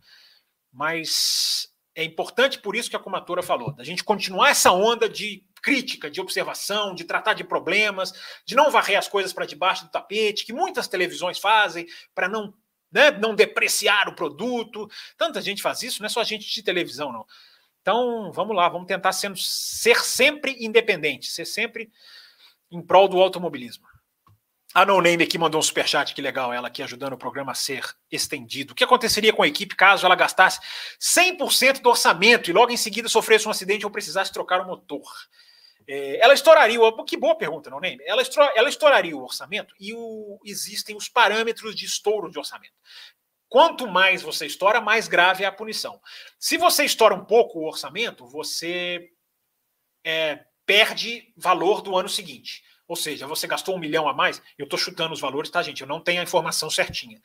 [0.71, 5.43] Mas é importante, por isso que a Comatora falou, da gente continuar essa onda de
[5.63, 8.13] crítica, de observação, de tratar de problemas,
[8.45, 12.53] de não varrer as coisas para debaixo do tapete, que muitas televisões fazem para não,
[12.91, 14.91] né, não depreciar o produto.
[15.17, 17.25] Tanta gente faz isso, não é só gente de televisão, não.
[17.81, 21.91] Então, vamos lá, vamos tentar sendo, ser sempre independente, ser sempre
[22.71, 23.87] em prol do automobilismo.
[24.75, 27.55] A No Name aqui mandou um superchat, que legal, ela aqui ajudando o programa a
[27.55, 28.73] ser estendido.
[28.73, 30.61] O que aconteceria com a equipe caso ela gastasse
[30.99, 35.05] 100% do orçamento e logo em seguida sofresse um acidente ou precisasse trocar o motor?
[35.87, 37.99] É, ela estouraria, o, que boa pergunta, não nem?
[38.05, 38.23] Ela,
[38.55, 42.75] ela estouraria o orçamento e o, existem os parâmetros de estouro de orçamento.
[43.49, 46.01] Quanto mais você estoura, mais grave é a punição.
[46.39, 49.11] Se você estoura um pouco o orçamento, você
[50.05, 52.63] é, perde valor do ano seguinte.
[52.89, 55.81] Ou seja, você gastou um milhão a mais, eu estou chutando os valores, tá, gente?
[55.81, 57.21] Eu não tenho a informação certinha.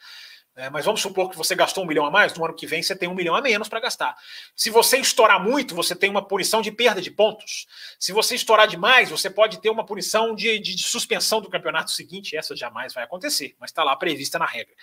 [0.57, 2.81] É, mas vamos supor que você gastou um milhão a mais, no ano que vem
[2.81, 4.17] você tem um milhão a menos para gastar.
[4.55, 7.67] Se você estourar muito, você tem uma punição de perda de pontos.
[7.99, 11.91] Se você estourar demais, você pode ter uma punição de, de, de suspensão do campeonato
[11.91, 12.35] seguinte.
[12.35, 14.73] Essa jamais vai acontecer, mas está lá prevista na regra.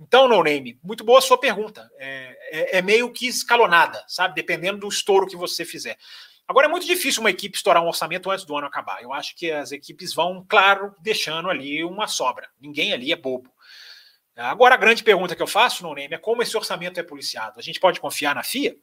[0.00, 1.90] Então, no name, muito boa a sua pergunta.
[1.98, 4.34] É, é, é, meio que escalonada, sabe?
[4.34, 5.98] Dependendo do estouro que você fizer.
[6.48, 9.02] Agora é muito difícil uma equipe estourar um orçamento antes do ano acabar.
[9.02, 12.48] Eu acho que as equipes vão, claro, deixando ali uma sobra.
[12.58, 13.51] Ninguém ali é bobo.
[14.36, 17.58] Agora, a grande pergunta que eu faço, no Neme, é como esse orçamento é policiado.
[17.58, 18.76] A gente pode confiar na FIA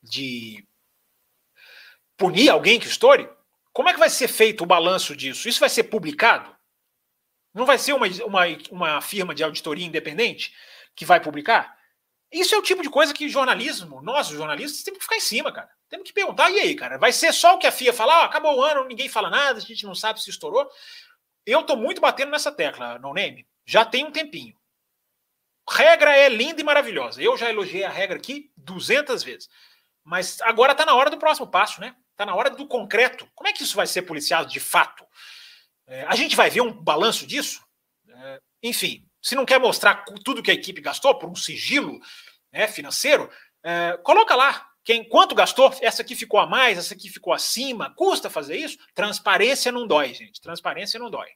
[0.00, 0.66] de
[2.16, 3.28] punir alguém que estoure?
[3.72, 5.48] Como é que vai ser feito o balanço disso?
[5.48, 6.54] Isso vai ser publicado?
[7.52, 10.54] Não vai ser uma, uma, uma firma de auditoria independente
[10.94, 11.76] que vai publicar?
[12.30, 15.52] Isso é o tipo de coisa que jornalismo, nós jornalistas, temos que ficar em cima,
[15.52, 15.70] cara.
[15.88, 16.96] Temos que perguntar, e aí, cara?
[16.96, 18.20] Vai ser só o que a FIA falar?
[18.20, 20.66] Oh, acabou o ano, ninguém fala nada, a gente não sabe se estourou.
[21.44, 24.54] Eu estou muito batendo nessa tecla, no name já tem um tempinho.
[25.68, 27.22] Regra é linda e maravilhosa.
[27.22, 29.48] Eu já elogiei a regra aqui 200 vezes.
[30.04, 31.94] Mas agora está na hora do próximo passo, né?
[32.10, 33.28] Está na hora do concreto.
[33.34, 35.06] Como é que isso vai ser policiado de fato?
[35.86, 37.62] É, a gente vai ver um balanço disso?
[38.08, 42.00] É, enfim, se não quer mostrar tudo que a equipe gastou por um sigilo
[42.50, 43.30] né, financeiro,
[43.62, 44.68] é, coloca lá.
[44.84, 45.72] Quem, quanto gastou?
[45.80, 47.94] Essa aqui ficou a mais, essa aqui ficou acima.
[47.94, 48.76] Custa fazer isso?
[48.94, 50.40] Transparência não dói, gente.
[50.40, 51.28] Transparência não dói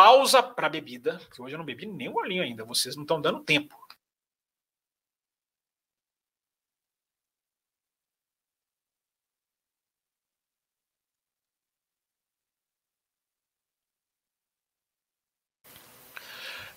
[0.00, 3.20] pausa para bebida, que hoje eu não bebi nem um golinho ainda, vocês não estão
[3.20, 3.76] dando tempo.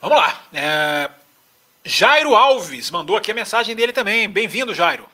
[0.01, 0.45] Vamos lá.
[0.53, 1.09] É...
[1.85, 4.27] Jairo Alves mandou aqui a mensagem dele também.
[4.29, 5.12] Bem-vindo, Jairo.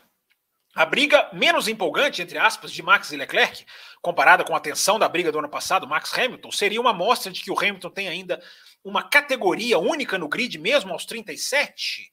[0.75, 3.65] A briga menos empolgante, entre aspas, de Max e Leclerc
[4.01, 7.41] comparada com a tensão da briga do ano passado, Max Hamilton, seria uma mostra de
[7.41, 8.41] que o Hamilton tem ainda
[8.83, 12.11] uma categoria única no grid, mesmo aos 37?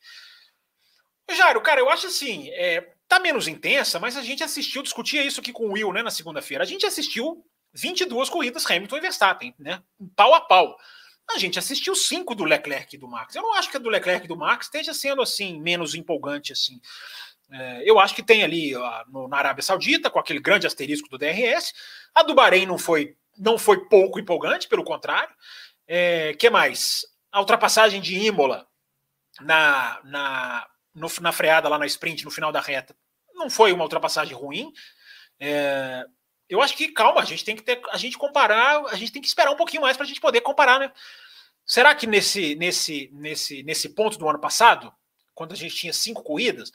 [1.31, 5.41] Jairo, cara, eu acho assim, é, tá menos intensa, mas a gente assistiu, discutia isso
[5.41, 6.63] aqui com o Will, né, na segunda-feira.
[6.63, 9.83] A gente assistiu 22 corridas Hamilton e Verstappen, né,
[10.15, 10.77] pau a pau.
[11.31, 13.35] a gente assistiu cinco do Leclerc e do Max.
[13.35, 16.53] Eu não acho que a do Leclerc e do Max esteja sendo assim menos empolgante
[16.53, 16.81] assim.
[17.51, 18.73] É, eu acho que tem ali
[19.09, 21.73] no, na Arábia Saudita, com aquele grande asterisco do DRS.
[22.15, 25.35] A do Bahrein não foi, não foi pouco empolgante, pelo contrário.
[25.87, 27.07] É, que mais?
[27.31, 28.67] A ultrapassagem de Imola
[29.41, 32.97] na, na, no, na freada lá na sprint, no final da reta,
[33.35, 34.73] não foi uma ultrapassagem ruim.
[35.39, 36.05] É,
[36.49, 39.23] eu acho que, calma, a gente tem que ter, a gente comparar, a gente tem
[39.23, 40.93] que esperar um pouquinho mais para a gente poder comparar, né?
[41.65, 44.93] Será que nesse, nesse, nesse, nesse ponto do ano passado,
[45.35, 46.71] quando a gente tinha cinco corridas,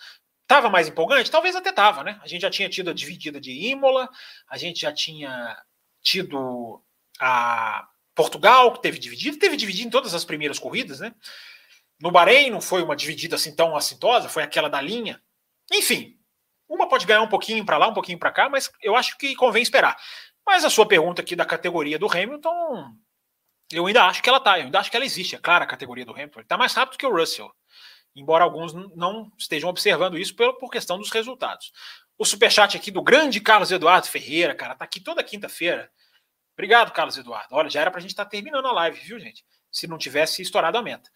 [0.51, 1.31] estava mais empolgante?
[1.31, 2.19] Talvez até estava, né?
[2.21, 4.09] A gente já tinha tido a dividida de Imola,
[4.49, 5.57] a gente já tinha
[6.01, 6.83] tido
[7.19, 11.15] a Portugal, que teve dividido, teve dividido em todas as primeiras corridas, né?
[12.01, 15.21] No Bahrein não foi uma dividida assim tão assintosa, foi aquela da linha.
[15.71, 16.17] Enfim,
[16.67, 19.35] uma pode ganhar um pouquinho para lá, um pouquinho para cá, mas eu acho que
[19.35, 19.95] convém esperar.
[20.45, 22.93] Mas a sua pergunta aqui da categoria do Hamilton,
[23.71, 25.67] eu ainda acho que ela tá, eu ainda acho que ela existe, é clara a
[25.67, 26.39] categoria do Hamilton.
[26.39, 27.53] Ele está mais rápido que o Russell,
[28.15, 31.71] embora alguns não estejam observando isso por, questão dos resultados.
[32.17, 35.91] O superchat aqui do grande Carlos Eduardo Ferreira, cara, tá aqui toda quinta-feira.
[36.53, 37.55] Obrigado, Carlos Eduardo.
[37.55, 39.43] Olha, já era para a gente estar tá terminando a live, viu, gente?
[39.71, 41.09] Se não tivesse estourado a meta.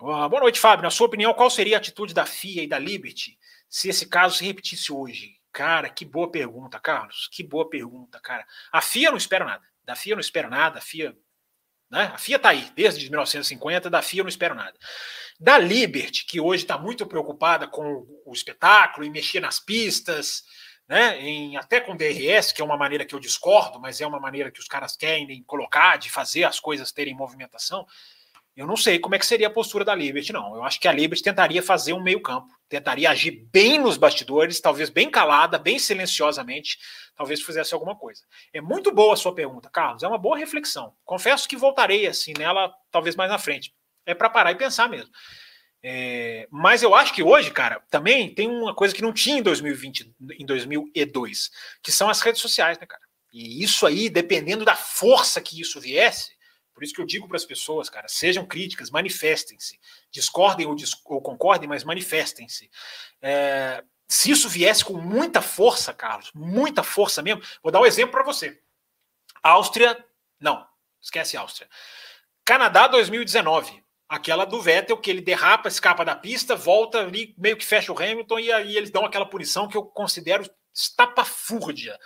[0.00, 0.82] Uh, boa noite, Fábio.
[0.82, 4.36] Na sua opinião, qual seria a atitude da FIA e da Liberty se esse caso
[4.36, 5.36] se repetisse hoje?
[5.52, 7.28] Cara, que boa pergunta, Carlos.
[7.30, 8.46] Que boa pergunta, cara.
[8.72, 9.62] A FIA não espera nada.
[9.84, 10.78] Da FIA não espera nada.
[10.78, 11.14] A FIA,
[11.92, 12.10] né?
[12.14, 13.90] A FIA tá aí desde 1950.
[13.90, 14.74] Da FIA não espera nada.
[15.38, 20.42] Da Liberty, que hoje está muito preocupada com o espetáculo e mexer nas pistas,
[20.88, 21.20] né?
[21.20, 24.50] Em, até com DRS, que é uma maneira que eu discordo, mas é uma maneira
[24.50, 27.86] que os caras querem colocar de fazer as coisas terem movimentação.
[28.54, 30.54] Eu não sei como é que seria a postura da Liberty, não.
[30.54, 34.90] Eu acho que a Liberty tentaria fazer um meio-campo, tentaria agir bem nos bastidores, talvez
[34.90, 36.78] bem calada, bem silenciosamente,
[37.16, 38.22] talvez fizesse alguma coisa.
[38.52, 40.02] É muito boa a sua pergunta, Carlos.
[40.02, 40.94] É uma boa reflexão.
[41.04, 43.74] Confesso que voltarei assim nela, talvez mais na frente.
[44.04, 45.10] É para parar e pensar mesmo.
[45.82, 49.42] É, mas eu acho que hoje, cara, também tem uma coisa que não tinha em
[49.42, 51.50] 2020, em 2002,
[51.82, 53.02] que são as redes sociais, né, cara?
[53.32, 56.30] E isso aí, dependendo da força que isso viesse,
[56.74, 59.78] por isso que eu digo para as pessoas, cara, sejam críticas, manifestem-se.
[60.10, 60.74] Discordem ou,
[61.06, 62.70] ou, concordem, mas manifestem-se.
[63.20, 68.12] É, se isso viesse com muita força, Carlos, muita força mesmo, vou dar um exemplo
[68.12, 68.60] para você.
[69.42, 70.02] Áustria,
[70.40, 70.66] não,
[71.00, 71.68] esquece Áustria.
[72.44, 77.64] Canadá 2019, aquela do Vettel, que ele derrapa, escapa da pista, volta ali, meio que
[77.64, 81.98] fecha o Hamilton, e aí eles dão aquela punição que eu considero estapafúrdia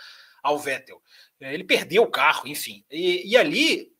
[0.43, 1.01] ao Vettel.
[1.39, 2.85] É, ele perdeu o carro, enfim.
[2.89, 3.91] E, e ali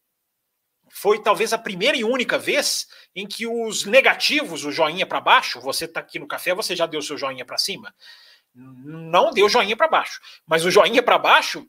[1.00, 5.62] foi talvez a primeira e única vez em que os negativos, o joinha para baixo,
[5.62, 7.94] você está aqui no café, você já deu seu joinha para cima?
[8.56, 11.68] Não deu joinha para baixo, mas o joinha para baixo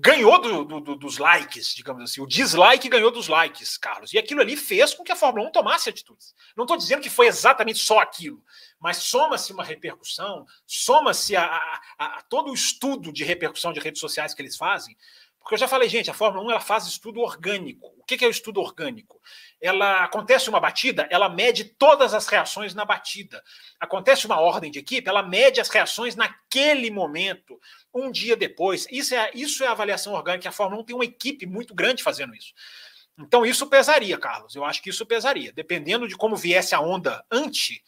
[0.00, 2.22] ganhou do, do, dos likes, digamos assim.
[2.22, 4.12] O dislike ganhou dos likes, Carlos.
[4.14, 6.34] E aquilo ali fez com que a Fórmula 1 tomasse atitudes.
[6.56, 8.42] Não estou dizendo que foi exatamente só aquilo,
[8.78, 14.00] mas soma-se uma repercussão, soma-se a, a, a, todo o estudo de repercussão de redes
[14.00, 14.96] sociais que eles fazem,
[15.40, 17.92] porque eu já falei, gente, a Fórmula 1 ela faz estudo orgânico.
[17.98, 19.20] O que é o estudo orgânico?
[19.60, 23.42] Ela acontece uma batida, ela mede todas as reações na batida.
[23.78, 27.58] Acontece uma ordem de equipe, ela mede as reações naquele momento,
[27.92, 28.86] um dia depois.
[28.90, 30.48] Isso é, isso é avaliação orgânica.
[30.48, 32.52] A Fórmula 1 tem uma equipe muito grande fazendo isso.
[33.18, 34.54] Então, isso pesaria, Carlos.
[34.54, 35.52] Eu acho que isso pesaria.
[35.52, 37.82] Dependendo de como viesse a onda anti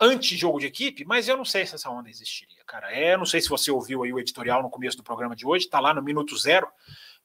[0.00, 2.92] anti-jogo de equipe, mas eu não sei se essa onda existiria, cara.
[2.92, 5.68] É, não sei se você ouviu aí o editorial no começo do programa de hoje,
[5.68, 6.68] tá lá no minuto zero,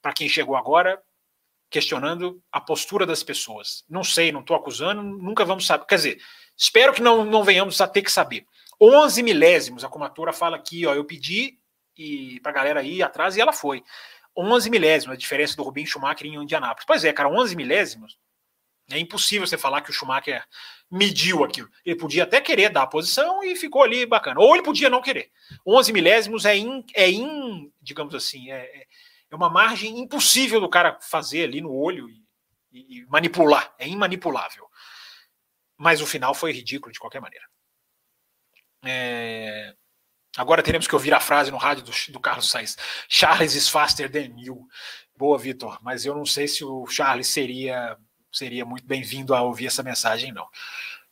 [0.00, 1.02] para quem chegou agora,
[1.68, 3.84] questionando a postura das pessoas.
[3.88, 5.86] Não sei, não estou acusando, nunca vamos saber.
[5.86, 6.22] Quer dizer,
[6.56, 8.46] espero que não, não venhamos a ter que saber.
[8.80, 11.58] 11 milésimos, a comatura fala aqui, ó, eu pedi
[11.96, 13.84] e para a galera ir atrás e ela foi.
[14.36, 16.86] 11 milésimos, a diferença do Rubinho Schumacher em Indianápolis.
[16.86, 18.18] Pois é, cara, 11 milésimos
[18.90, 20.44] é impossível você falar que o Schumacher
[20.90, 21.70] mediu aquilo.
[21.84, 24.40] Ele podia até querer dar a posição e ficou ali bacana.
[24.40, 25.30] Ou ele podia não querer.
[25.66, 28.86] 11 milésimos é in, é in digamos assim, é,
[29.30, 32.08] é uma margem impossível do cara fazer ali no olho
[32.72, 33.72] e, e, manipular.
[33.78, 34.66] É imanipulável.
[35.76, 37.46] Mas o final foi ridículo de qualquer maneira.
[38.84, 39.74] É...
[40.36, 42.76] Agora teremos que ouvir a frase no rádio do, do Carlos Sainz:
[43.08, 44.66] Charles is faster than you.
[45.16, 45.78] Boa, Vitor.
[45.82, 47.96] Mas eu não sei se o Charles seria
[48.32, 50.46] seria muito bem-vindo a ouvir essa mensagem, não.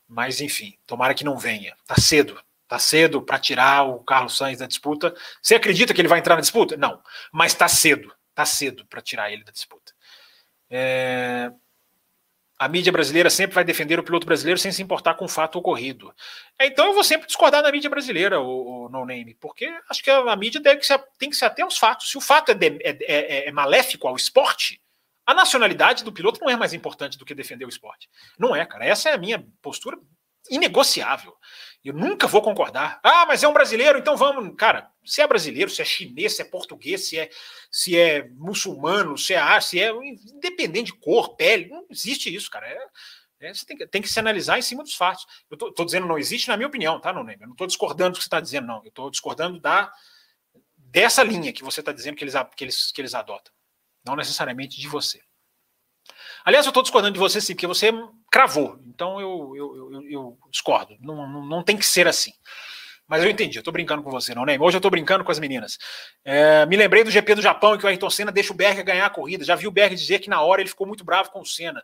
[0.09, 1.77] Mas, enfim, tomara que não venha.
[1.87, 2.41] Tá cedo.
[2.67, 5.15] Tá cedo para tirar o Carlos Sainz da disputa.
[5.41, 6.77] Você acredita que ele vai entrar na disputa?
[6.77, 7.03] Não.
[7.33, 8.15] Mas tá cedo.
[8.35, 9.93] Tá cedo para tirar ele da disputa.
[10.71, 11.51] É...
[12.59, 15.59] A mídia brasileira sempre vai defender o piloto brasileiro sem se importar com o fato
[15.59, 16.13] ocorrido.
[16.61, 20.11] Então eu vou sempre discordar da mídia brasileira, o, o No Name, porque acho que
[20.11, 22.11] a, a mídia que se, tem que se ater aos fatos.
[22.11, 24.81] Se o fato é, de, é, é, é maléfico ao esporte,
[25.29, 28.09] A nacionalidade do piloto não é mais importante do que defender o esporte.
[28.39, 28.87] Não é, cara.
[28.87, 29.99] Essa é a minha postura
[30.49, 31.37] inegociável.
[31.85, 32.99] Eu nunca vou concordar.
[33.03, 34.57] Ah, mas é um brasileiro, então vamos.
[34.57, 37.29] Cara, se é brasileiro, se é chinês, se é português, se é,
[37.71, 42.67] se é muçulmano, se é, se é independente de cor, pele, não existe isso, cara.
[42.67, 42.87] É,
[43.41, 45.27] é, você tem que, tem que, se analisar em cima dos fatos.
[45.51, 47.37] Eu estou dizendo não existe na minha opinião, tá, Nonem?
[47.39, 48.79] Eu não estou discordando do que você está dizendo, não.
[48.83, 49.93] Eu estou discordando da,
[50.75, 53.53] dessa linha que você está dizendo que eles, que, eles, que eles adotam.
[54.09, 55.21] Não necessariamente de você.
[56.45, 57.93] Aliás, eu estou discordando de você sim, porque você
[58.33, 58.81] cravou.
[58.87, 60.97] Então eu, eu, eu, eu discordo.
[61.01, 62.33] Não, não, não, tem que ser assim.
[63.07, 64.59] Mas eu entendi, eu estou brincando com você, não, né?
[64.59, 65.79] Hoje eu estou brincando com as meninas.
[66.25, 69.07] É, me lembrei do GP do Japão que o Ayrton Senna deixa o Berger ganhar
[69.07, 69.45] a corrida.
[69.45, 71.83] Já vi o Berger dizer que na hora ele ficou muito bravo com o Senna.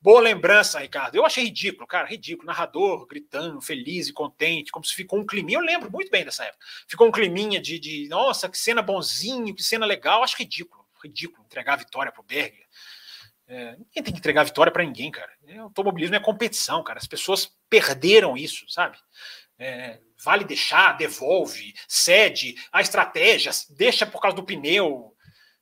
[0.00, 1.16] Boa lembrança, Ricardo.
[1.16, 2.46] Eu achei ridículo, cara, ridículo.
[2.46, 5.58] Narrador gritando, feliz e contente, como se ficou um climinha.
[5.58, 6.64] Eu lembro muito bem dessa época.
[6.86, 10.22] Ficou um climinha de, de nossa, que cena bonzinho, que cena legal.
[10.22, 12.66] Acho ridículo, ridículo entregar a vitória pro Berger.
[13.46, 15.32] É, ninguém tem que entregar vitória para ninguém, cara.
[15.46, 16.98] É, automobilismo é competição, cara.
[16.98, 18.98] As pessoas perderam isso, sabe?
[19.58, 25.14] É, vale deixar, devolve, cede, a estratégia, deixa por causa do pneu.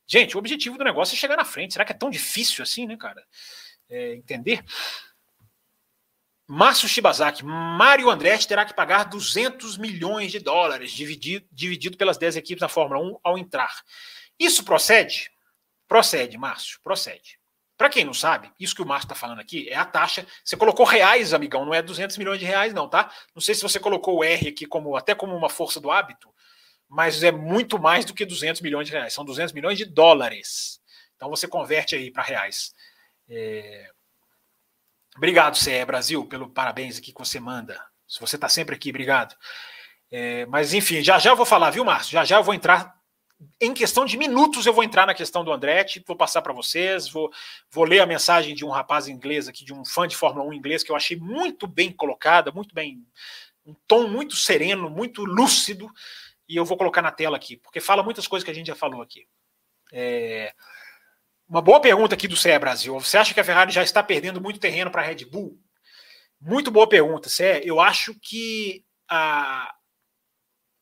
[0.06, 1.72] Gente, o objetivo do negócio é chegar na frente.
[1.72, 3.24] Será que é tão difícil assim, né, cara?
[3.88, 4.64] É, entender?
[6.48, 12.36] Márcio Shibazaki, Mário Andretti terá que pagar 200 milhões de dólares, dividido, dividido pelas 10
[12.36, 13.82] equipes da Fórmula 1 ao entrar.
[14.38, 15.30] Isso procede?
[15.88, 17.38] Procede, Márcio, procede.
[17.76, 20.26] Para quem não sabe, isso que o Márcio está falando aqui é a taxa.
[20.42, 23.12] Você colocou reais, amigão, não é 200 milhões de reais, não, tá?
[23.34, 26.32] Não sei se você colocou o R aqui como até como uma força do hábito,
[26.88, 29.12] mas é muito mais do que 200 milhões de reais.
[29.12, 30.80] São 200 milhões de dólares.
[31.16, 32.72] Então você converte aí para reais.
[33.28, 33.90] É...
[35.14, 37.78] Obrigado, CE Brasil, pelo parabéns aqui que você manda.
[38.08, 39.36] Se você está sempre aqui, obrigado.
[40.10, 40.46] É...
[40.46, 42.12] Mas enfim, já já eu vou falar, viu, Márcio?
[42.12, 42.96] Já já eu vou entrar
[43.60, 47.08] em questão de minutos eu vou entrar na questão do Andretti, vou passar para vocês,
[47.08, 47.30] vou,
[47.70, 50.52] vou ler a mensagem de um rapaz inglês aqui, de um fã de Fórmula 1
[50.54, 53.06] inglês, que eu achei muito bem colocada, muito bem,
[53.64, 55.90] um tom muito sereno, muito lúcido,
[56.48, 58.74] e eu vou colocar na tela aqui, porque fala muitas coisas que a gente já
[58.74, 59.26] falou aqui.
[59.92, 60.54] É...
[61.48, 62.98] Uma boa pergunta aqui do CE Brasil.
[62.98, 65.60] Você acha que a Ferrari já está perdendo muito terreno para a Red Bull?
[66.40, 67.62] Muito boa pergunta, CE.
[67.64, 69.72] Eu acho que a...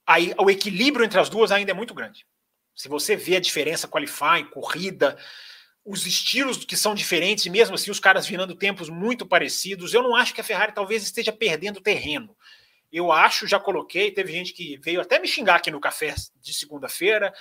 [0.06, 0.16] A...
[0.38, 2.26] o equilíbrio entre as duas ainda é muito grande.
[2.74, 5.16] Se você vê a diferença qualifying, corrida,
[5.84, 10.16] os estilos que são diferentes, mesmo assim os caras virando tempos muito parecidos, eu não
[10.16, 12.36] acho que a Ferrari talvez esteja perdendo terreno.
[12.90, 16.54] Eu acho, já coloquei, teve gente que veio até me xingar aqui no café de
[16.54, 17.34] segunda-feira,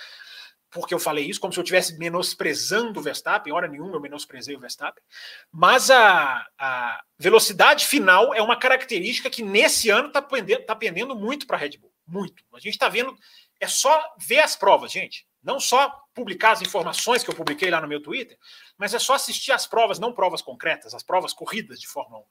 [0.74, 4.56] porque eu falei isso, como se eu estivesse menosprezando o Verstappen, hora nenhuma eu menosprezei
[4.56, 5.02] o Verstappen,
[5.50, 11.14] mas a, a velocidade final é uma característica que nesse ano está pendendo, tá pendendo
[11.14, 12.42] muito para a Red Bull, muito.
[12.52, 13.16] A gente está vendo
[13.60, 15.26] é só ver as provas, gente.
[15.42, 18.38] Não só publicar as informações que eu publiquei lá no meu Twitter,
[18.78, 22.24] mas é só assistir as provas, não provas concretas, as provas corridas de Fórmula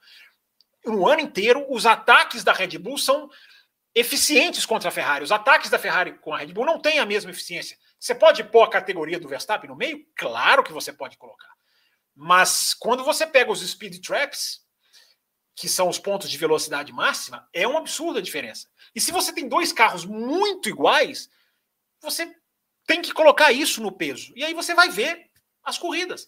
[0.85, 0.91] 1.
[0.91, 3.29] No ano inteiro, os ataques da Red Bull são
[3.93, 5.23] eficientes contra a Ferrari.
[5.23, 7.77] Os ataques da Ferrari com a Red Bull não têm a mesma eficiência.
[7.99, 10.05] Você pode pôr a categoria do Verstappen no meio?
[10.15, 11.53] Claro que você pode colocar.
[12.15, 14.62] Mas quando você pega os speed traps,
[15.55, 18.67] que são os pontos de velocidade máxima, é uma absurda a diferença.
[18.95, 21.29] E se você tem dois carros muito iguais,
[22.01, 22.35] você
[22.85, 24.33] tem que colocar isso no peso.
[24.35, 25.29] E aí você vai ver
[25.63, 26.27] as corridas.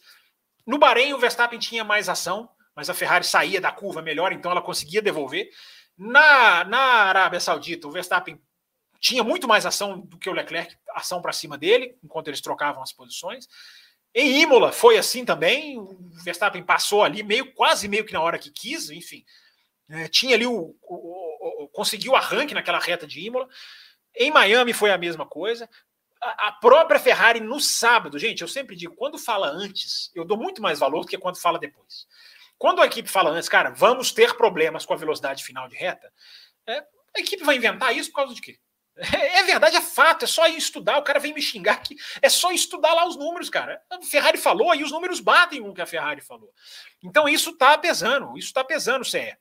[0.66, 4.52] No Bahrein, o Verstappen tinha mais ação, mas a Ferrari saía da curva melhor, então
[4.52, 5.50] ela conseguia devolver.
[5.98, 8.40] Na, na Arábia Saudita, o Verstappen
[9.00, 12.82] tinha muito mais ação do que o Leclerc, ação para cima dele, enquanto eles trocavam
[12.82, 13.48] as posições.
[14.16, 15.78] Em Imola foi assim também.
[15.78, 15.94] O
[16.24, 19.26] Verstappen passou ali meio, quase meio que na hora que quis, enfim.
[19.90, 23.48] É, tinha ali o, o, o, conseguiu o arranque naquela reta de Imola.
[24.16, 25.70] Em Miami foi a mesma coisa.
[26.24, 30.38] A, a, própria Ferrari no sábado, gente, eu sempre digo, quando fala antes, eu dou
[30.38, 32.08] muito mais valor do que quando fala depois.
[32.58, 36.10] Quando a equipe fala antes, cara, vamos ter problemas com a velocidade final de reta,
[36.66, 36.80] é,
[37.16, 38.58] a equipe vai inventar isso por causa de quê?
[38.98, 40.98] É, é, verdade, é fato, é só estudar.
[40.98, 41.96] O cara vem me xingar aqui.
[42.22, 43.82] É só estudar lá os números, cara.
[43.90, 46.52] A Ferrari falou e os números batem com o que a Ferrari falou.
[47.04, 49.38] Então isso está pesando, isso está pesando, CE.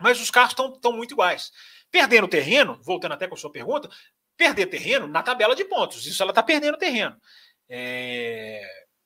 [0.00, 1.52] Mas os carros estão muito iguais.
[1.90, 3.88] Perdendo terreno, voltando até com a sua pergunta,
[4.36, 6.04] perder terreno na tabela de pontos.
[6.04, 7.16] Isso ela está perdendo terreno.
[7.68, 8.62] É...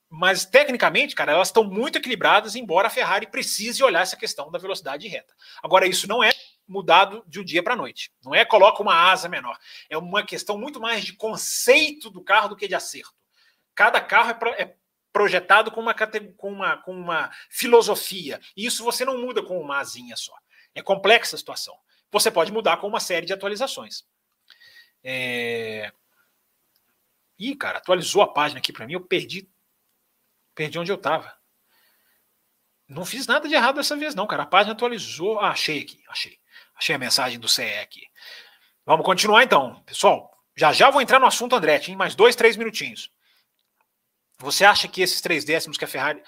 [0.09, 4.59] Mas tecnicamente, cara, elas estão muito equilibradas, embora a Ferrari precise olhar essa questão da
[4.59, 5.35] velocidade reta.
[5.63, 6.33] Agora, isso não é
[6.67, 8.13] mudado de um dia para a noite.
[8.25, 9.59] Não é coloca uma asa menor.
[9.89, 13.15] É uma questão muito mais de conceito do carro do que de acerto.
[13.75, 14.77] Cada carro é, é
[15.13, 18.41] projetado com uma, com, uma, com uma filosofia.
[18.57, 20.37] E isso você não muda com uma asinha só.
[20.75, 21.79] É complexa a situação.
[22.11, 24.05] Você pode mudar com uma série de atualizações.
[25.03, 25.93] É...
[27.39, 29.49] Ih, cara, atualizou a página aqui para mim, eu perdi.
[30.55, 31.37] Perdi onde eu estava.
[32.89, 34.45] Não fiz nada de errado dessa vez, não, cara.
[34.45, 35.41] A página atualizou.
[35.41, 36.39] Ah, achei aqui, achei.
[36.77, 38.03] Achei a mensagem do CE aqui.
[38.85, 39.83] Vamos continuar então.
[39.85, 43.11] Pessoal, já já vou entrar no assunto Andretti, em mais dois, três minutinhos.
[44.39, 46.23] Você acha que esses três décimos que a Ferrari.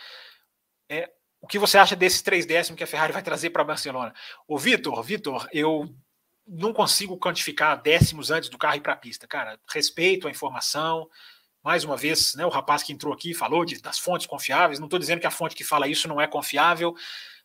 [0.89, 4.15] É, o que você acha desses três décimos que a Ferrari vai trazer para Barcelona?
[4.47, 5.89] O Vitor, Vitor, eu
[6.47, 9.27] não consigo quantificar décimos antes do carro ir para a pista.
[9.27, 11.09] Cara, respeito a informação.
[11.63, 14.79] Mais uma vez, né, o rapaz que entrou aqui falou de, das fontes confiáveis.
[14.79, 16.95] Não estou dizendo que a fonte que fala isso não é confiável,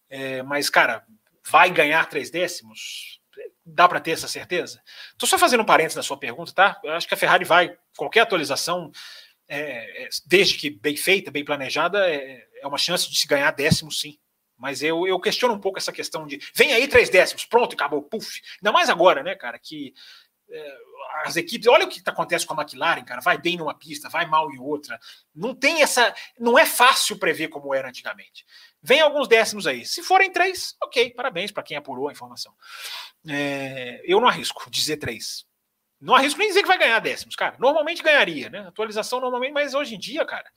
[0.09, 1.05] é, mas, cara,
[1.47, 3.19] vai ganhar três décimos?
[3.65, 4.81] Dá para ter essa certeza?
[5.11, 6.79] Estou só fazendo um parênteses na sua pergunta, tá?
[6.83, 8.91] Eu acho que a Ferrari vai, qualquer atualização,
[9.47, 13.51] é, é, desde que bem feita, bem planejada, é, é uma chance de se ganhar
[13.51, 14.17] décimos, sim.
[14.57, 18.03] Mas eu, eu questiono um pouco essa questão de vem aí três décimos, pronto, acabou,
[18.03, 18.41] puf.
[18.61, 19.93] Ainda mais agora, né, cara, que
[20.49, 20.77] é,
[21.25, 24.25] as equipes, olha o que acontece com a McLaren, cara, vai bem numa pista, vai
[24.25, 24.99] mal em outra.
[25.33, 28.45] Não tem essa, não é fácil prever como era antigamente.
[28.83, 29.85] Vem alguns décimos aí.
[29.85, 32.53] Se forem três, ok, parabéns para quem apurou a informação.
[33.27, 35.45] É, eu não arrisco dizer três.
[36.01, 37.55] Não arrisco nem dizer que vai ganhar décimos, cara.
[37.57, 38.67] Normalmente ganharia, né?
[38.67, 40.51] Atualização normalmente, mas hoje em dia, cara,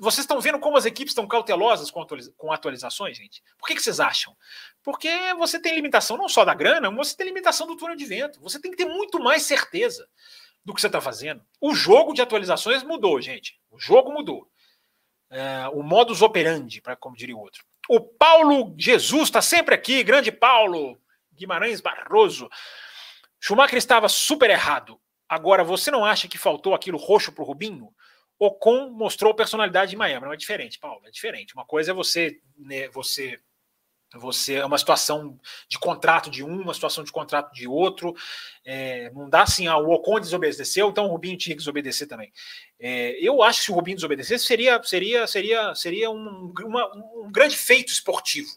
[0.00, 3.40] vocês estão vendo como as equipes estão cautelosas com atualizações, gente?
[3.56, 4.36] Por que, que vocês acham?
[4.82, 8.04] Porque você tem limitação não só da grana, mas você tem limitação do túnel de
[8.04, 8.40] vento.
[8.40, 10.08] Você tem que ter muito mais certeza
[10.64, 11.44] do que você está fazendo.
[11.60, 13.60] O jogo de atualizações mudou, gente.
[13.70, 14.48] O jogo mudou.
[15.36, 17.64] É, o modus operandi, para como diria o outro.
[17.88, 20.96] O Paulo Jesus está sempre aqui, grande Paulo
[21.34, 22.48] Guimarães Barroso.
[23.40, 24.96] Schumacher estava super errado.
[25.28, 27.92] Agora, você não acha que faltou aquilo roxo para o Rubinho?
[28.38, 31.52] Ocon mostrou personalidade em Miami, não é diferente, Paulo, é diferente.
[31.52, 33.40] Uma coisa é você, né, você
[34.14, 35.38] você é uma situação
[35.68, 38.14] de contrato de um, uma situação de contrato de outro.
[38.64, 42.32] É, não dá assim, ah, o Ocon desobedeceu, então o Rubinho tinha que desobedecer também.
[42.78, 47.30] É, eu acho que se o Rubinho desobedecesse, seria, seria, seria, seria um, uma, um
[47.30, 48.48] grande feito esportivo.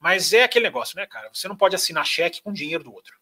[0.00, 1.30] Mas é aquele negócio, né, cara?
[1.32, 3.16] Você não pode assinar cheque com dinheiro do outro.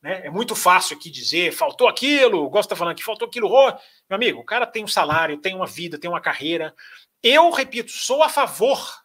[0.00, 0.26] Né?
[0.26, 3.48] É muito fácil aqui dizer, faltou aquilo, gosto de falando que faltou aquilo.
[3.48, 3.70] Oh,
[4.08, 6.74] meu amigo, o cara tem um salário, tem uma vida, tem uma carreira.
[7.22, 9.01] Eu, repito, sou a favor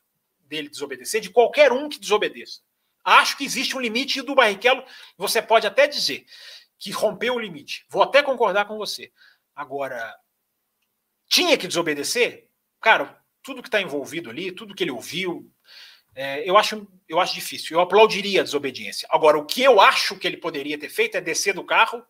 [0.47, 2.61] dele desobedecer, de qualquer um que desobedeça.
[3.03, 4.83] Acho que existe um limite e do Barrichello
[5.17, 6.25] você pode até dizer
[6.77, 7.85] que rompeu o limite.
[7.89, 9.11] Vou até concordar com você.
[9.55, 10.15] Agora,
[11.27, 12.49] tinha que desobedecer?
[12.81, 15.51] Cara, tudo que está envolvido ali, tudo que ele ouviu,
[16.13, 17.77] é, eu, acho, eu acho difícil.
[17.77, 19.07] Eu aplaudiria a desobediência.
[19.11, 22.05] Agora, o que eu acho que ele poderia ter feito é descer do carro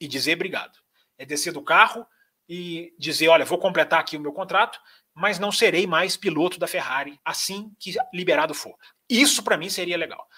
[0.00, 0.78] e dizer obrigado.
[1.18, 2.06] É descer do carro
[2.48, 4.80] e dizer: olha, vou completar aqui o meu contrato,
[5.16, 8.76] mas não serei mais piloto da Ferrari assim que liberado for.
[9.08, 10.28] Isso para mim seria legal.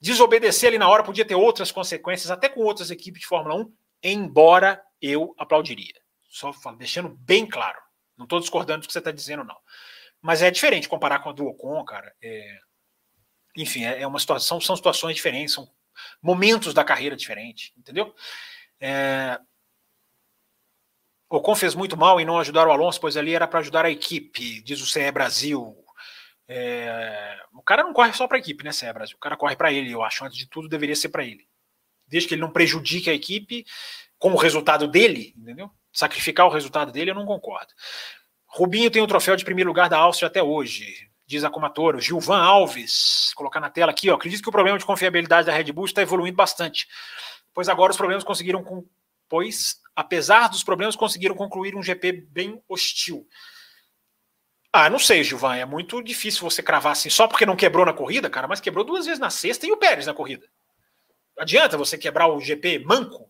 [0.00, 3.74] Desobedecer ali na hora podia ter outras consequências, até com outras equipes de Fórmula 1,
[4.04, 6.00] embora eu aplaudiria.
[6.28, 7.80] Só deixando bem claro.
[8.16, 9.56] Não estou discordando do que você está dizendo, não.
[10.22, 12.14] Mas é diferente comparar com a do Ocon, cara.
[12.22, 12.58] É...
[13.56, 15.68] Enfim, é, é uma situação, são situações diferentes, são
[16.22, 18.14] momentos da carreira diferentes, entendeu?
[18.78, 19.36] É...
[21.30, 23.90] Ocon fez muito mal em não ajudar o Alonso, pois ali era para ajudar a
[23.90, 25.76] equipe, diz o CE Brasil.
[26.48, 27.36] É...
[27.52, 29.16] O cara não corre só para a equipe, né, CE Brasil?
[29.16, 30.24] O cara corre para ele, eu acho.
[30.24, 31.46] Antes de tudo, deveria ser para ele.
[32.06, 33.66] Desde que ele não prejudique a equipe
[34.18, 35.70] com o resultado dele, entendeu?
[35.92, 37.72] Sacrificar o resultado dele, eu não concordo.
[38.46, 42.00] Rubinho tem o troféu de primeiro lugar da Áustria até hoje, diz a Comatoro.
[42.00, 44.14] Gilvan Alves, colocar na tela aqui, ó.
[44.14, 46.88] Acredito que o problema de confiabilidade da Red Bull está evoluindo bastante,
[47.52, 48.86] pois agora os problemas conseguiram, com...
[49.28, 53.26] pois apesar dos problemas conseguiram concluir um GP bem hostil.
[54.72, 57.92] Ah, não sei, Gilvan, é muito difícil você cravar assim, só porque não quebrou na
[57.92, 60.46] corrida, cara, mas quebrou duas vezes na sexta e o Pérez na corrida.
[61.36, 63.28] Adianta você quebrar o GP manco,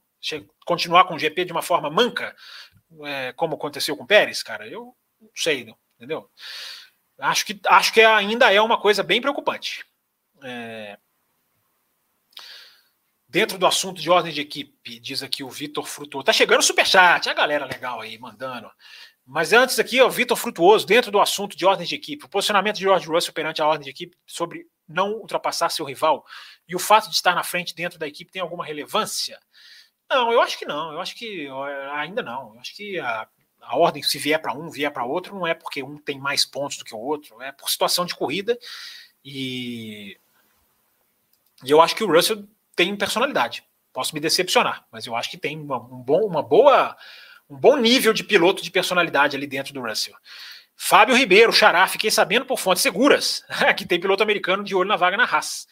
[0.66, 2.36] continuar com o GP de uma forma manca,
[3.04, 4.66] é, como aconteceu com o Pérez, cara?
[4.66, 6.30] Eu não sei, não, entendeu?
[7.18, 9.84] Acho que, acho que ainda é uma coisa bem preocupante.
[10.42, 10.98] É...
[13.28, 16.24] Dentro do assunto de ordem de equipe, diz aqui o Vitor Frutuoso.
[16.24, 18.70] Tá chegando o superchat, a galera legal aí, mandando.
[19.26, 22.76] Mas antes aqui, o Vitor Frutuoso, dentro do assunto de ordem de equipe, o posicionamento
[22.76, 26.24] de George Russell perante a ordem de equipe sobre não ultrapassar seu rival
[26.66, 29.38] e o fato de estar na frente dentro da equipe tem alguma relevância?
[30.08, 30.92] Não, eu acho que não.
[30.92, 31.46] Eu acho que
[31.92, 32.54] ainda não.
[32.54, 33.28] Eu acho que a,
[33.60, 36.46] a ordem, se vier para um, vier para outro, não é porque um tem mais
[36.46, 38.58] pontos do que o outro, é por situação de corrida.
[39.22, 40.18] E,
[41.62, 42.48] e eu acho que o Russell
[42.78, 43.64] tem personalidade.
[43.92, 46.96] Posso me decepcionar, mas eu acho que tem uma, um bom, uma boa,
[47.50, 50.14] um bom nível de piloto de personalidade ali dentro do Russell.
[50.76, 53.42] Fábio Ribeiro, Xará, fiquei sabendo por fontes seguras
[53.76, 55.66] que tem piloto americano de olho na vaga na Haas.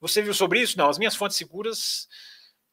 [0.00, 0.76] Você viu sobre isso?
[0.76, 2.08] Não, as minhas fontes seguras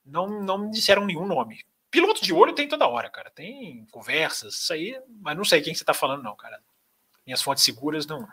[0.03, 1.63] não, não me disseram nenhum nome.
[1.91, 3.29] Piloto de olho tem toda hora, cara.
[3.29, 6.59] Tem conversas, isso aí, mas não sei quem você tá falando, não, cara.
[7.23, 8.27] Minhas fontes seguras não,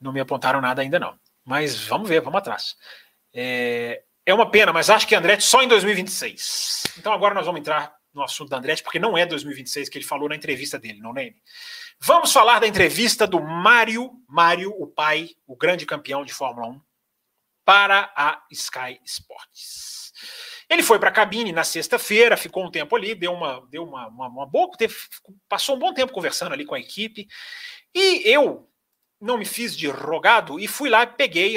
[0.00, 1.18] não me apontaram nada ainda não.
[1.44, 2.74] Mas vamos ver, vamos atrás.
[3.34, 6.96] É, é uma pena, mas acho que Andretti só em 2026.
[6.98, 10.04] Então agora nós vamos entrar no assunto da Andretti, porque não é 2026 que ele
[10.04, 11.36] falou na entrevista dele, não name.
[12.00, 16.80] Vamos falar da entrevista do Mário, Mário, o pai, o grande campeão de Fórmula 1,
[17.64, 20.12] para a Sky Sports.
[20.68, 24.08] Ele foi para a cabine na sexta-feira, ficou um tempo ali, deu uma, deu uma,
[24.08, 24.94] uma, uma boa, teve,
[25.48, 27.28] passou um bom tempo conversando ali com a equipe.
[27.94, 28.68] E eu
[29.20, 31.54] não me fiz de rogado e fui lá, peguei,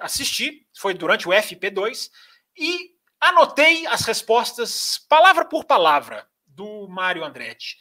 [0.00, 2.10] assisti, foi durante o FP2
[2.56, 7.76] e anotei as respostas palavra por palavra do Mário Andretti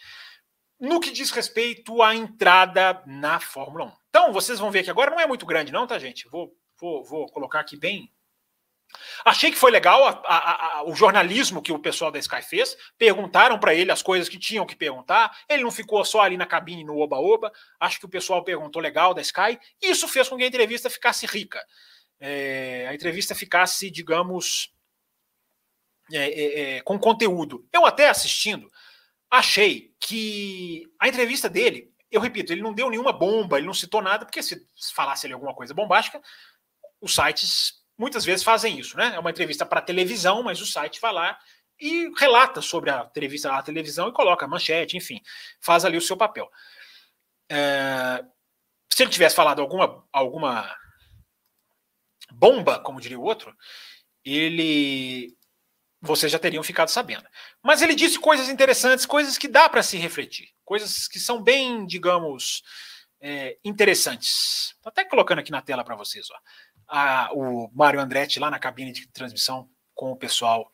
[0.77, 3.91] no que diz respeito à entrada na Fórmula 1.
[4.09, 6.27] Então, vocês vão ver que agora não é muito grande, não, tá, gente?
[6.29, 8.11] Vou, vou, vou colocar aqui bem.
[9.23, 12.75] Achei que foi legal a, a, a, o jornalismo que o pessoal da Sky fez.
[12.97, 15.37] Perguntaram para ele as coisas que tinham que perguntar.
[15.47, 17.51] Ele não ficou só ali na cabine no oba-oba.
[17.79, 19.59] Acho que o pessoal perguntou legal da Sky.
[19.81, 21.63] Isso fez com que a entrevista ficasse rica.
[22.19, 24.73] É, a entrevista ficasse, digamos,
[26.11, 27.67] é, é, é, com conteúdo.
[27.71, 28.69] Eu até assistindo,
[29.29, 34.01] achei que a entrevista dele, eu repito, ele não deu nenhuma bomba, ele não citou
[34.01, 36.21] nada, porque se falasse ali alguma coisa bombástica,
[36.99, 39.13] os sites muitas vezes fazem isso, né?
[39.15, 41.37] É uma entrevista para televisão, mas o site vai lá
[41.79, 45.21] e relata sobre a entrevista à televisão e coloca manchete, enfim,
[45.61, 46.49] faz ali o seu papel.
[47.49, 48.23] É,
[48.91, 50.75] se ele tivesse falado alguma, alguma
[52.31, 53.55] bomba, como diria o outro,
[54.23, 55.35] ele
[56.01, 57.27] vocês já teriam ficado sabendo.
[57.61, 61.85] Mas ele disse coisas interessantes, coisas que dá para se refletir, coisas que são bem,
[61.85, 62.63] digamos,
[63.21, 64.73] é, interessantes.
[64.75, 66.27] Estou até colocando aqui na tela para vocês.
[66.31, 66.35] Ó.
[66.87, 70.71] A, o Mário Andretti lá na cabine de transmissão com o pessoal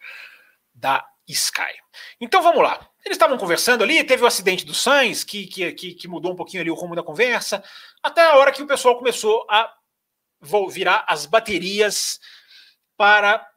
[0.73, 1.73] da Sky.
[2.21, 2.87] Então vamos lá.
[3.03, 6.61] Eles estavam conversando ali, teve o acidente do Sainz, que, que, que, mudou um pouquinho
[6.61, 7.63] ali o rumo da conversa,
[8.03, 9.71] até a hora que o pessoal começou a
[10.69, 12.19] virar as baterias
[12.97, 13.47] para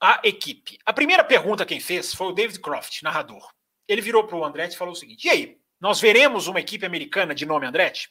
[0.00, 0.78] a equipe.
[0.84, 3.52] A primeira pergunta quem fez foi o David Croft, narrador.
[3.86, 6.84] Ele virou para o Andretti e falou o seguinte: E aí, nós veremos uma equipe
[6.84, 8.10] americana de nome Andretti?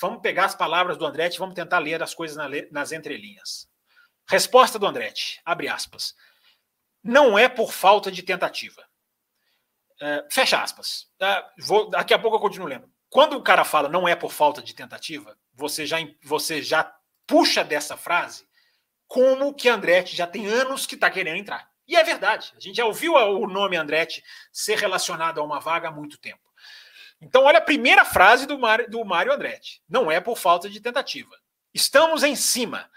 [0.00, 2.36] Vamos pegar as palavras do Andretti vamos tentar ler as coisas
[2.70, 3.68] nas entrelinhas.
[4.26, 6.14] Resposta do Andretti, abre aspas.
[7.02, 8.84] Não é por falta de tentativa.
[10.00, 11.08] É, fecha aspas.
[11.20, 12.90] É, vou, daqui a pouco eu continuo lendo.
[13.08, 16.92] Quando o cara fala não é por falta de tentativa, você já, você já
[17.26, 18.46] puxa dessa frase
[19.06, 21.70] como que Andretti já tem anos que está querendo entrar.
[21.86, 22.52] E é verdade.
[22.56, 26.40] A gente já ouviu o nome Andretti ser relacionado a uma vaga há muito tempo.
[27.20, 29.82] Então, olha a primeira frase do Mário, do Mário Andretti.
[29.88, 31.34] Não é por falta de tentativa.
[31.72, 32.90] Estamos em cima,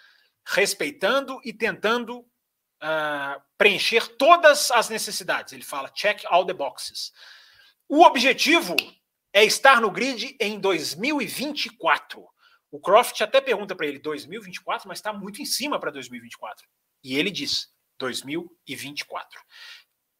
[0.46, 5.54] respeitando e tentando uh, preencher todas as necessidades.
[5.54, 7.12] Ele fala check all the boxes.
[7.88, 8.76] O objetivo
[9.32, 12.28] é estar no grid em 2024.
[12.70, 16.68] O Croft até pergunta para ele 2024, mas está muito em cima para 2024.
[17.04, 19.40] E ele diz 2024.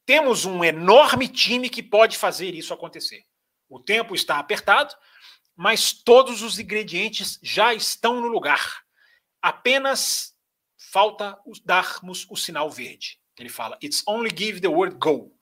[0.06, 3.26] Temos um enorme time que pode fazer isso acontecer.
[3.70, 4.96] O tempo está apertado,
[5.56, 8.84] mas todos os ingredientes já estão no lugar.
[9.42, 10.34] Apenas
[10.78, 13.20] falta darmos o sinal verde.
[13.38, 15.38] Ele fala: It's only give the word go.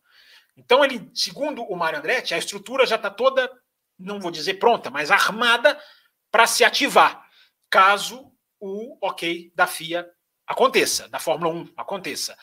[0.58, 3.52] Então, ele, segundo o Mário Andretti, a estrutura já está toda,
[4.00, 5.80] não vou dizer pronta, mas armada
[6.36, 7.26] para se ativar,
[7.70, 8.30] caso
[8.60, 10.06] o ok da FIA
[10.46, 12.38] aconteça, da Fórmula 1 aconteça.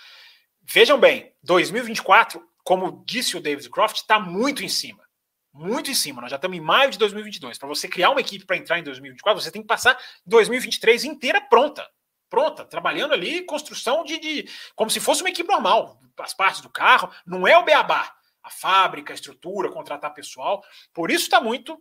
[0.62, 5.06] Vejam bem, 2024, como disse o David Croft, está muito em cima.
[5.52, 6.22] Muito em cima.
[6.22, 7.58] Nós já estamos em maio de 2022.
[7.58, 11.42] Para você criar uma equipe para entrar em 2024, você tem que passar 2023 inteira
[11.42, 11.86] pronta.
[12.30, 14.48] Pronta, trabalhando ali, construção de, de.
[14.74, 16.00] como se fosse uma equipe normal.
[16.18, 18.10] As partes do carro, não é o beabá.
[18.42, 20.64] A fábrica, a estrutura, contratar pessoal.
[20.94, 21.78] Por isso está muito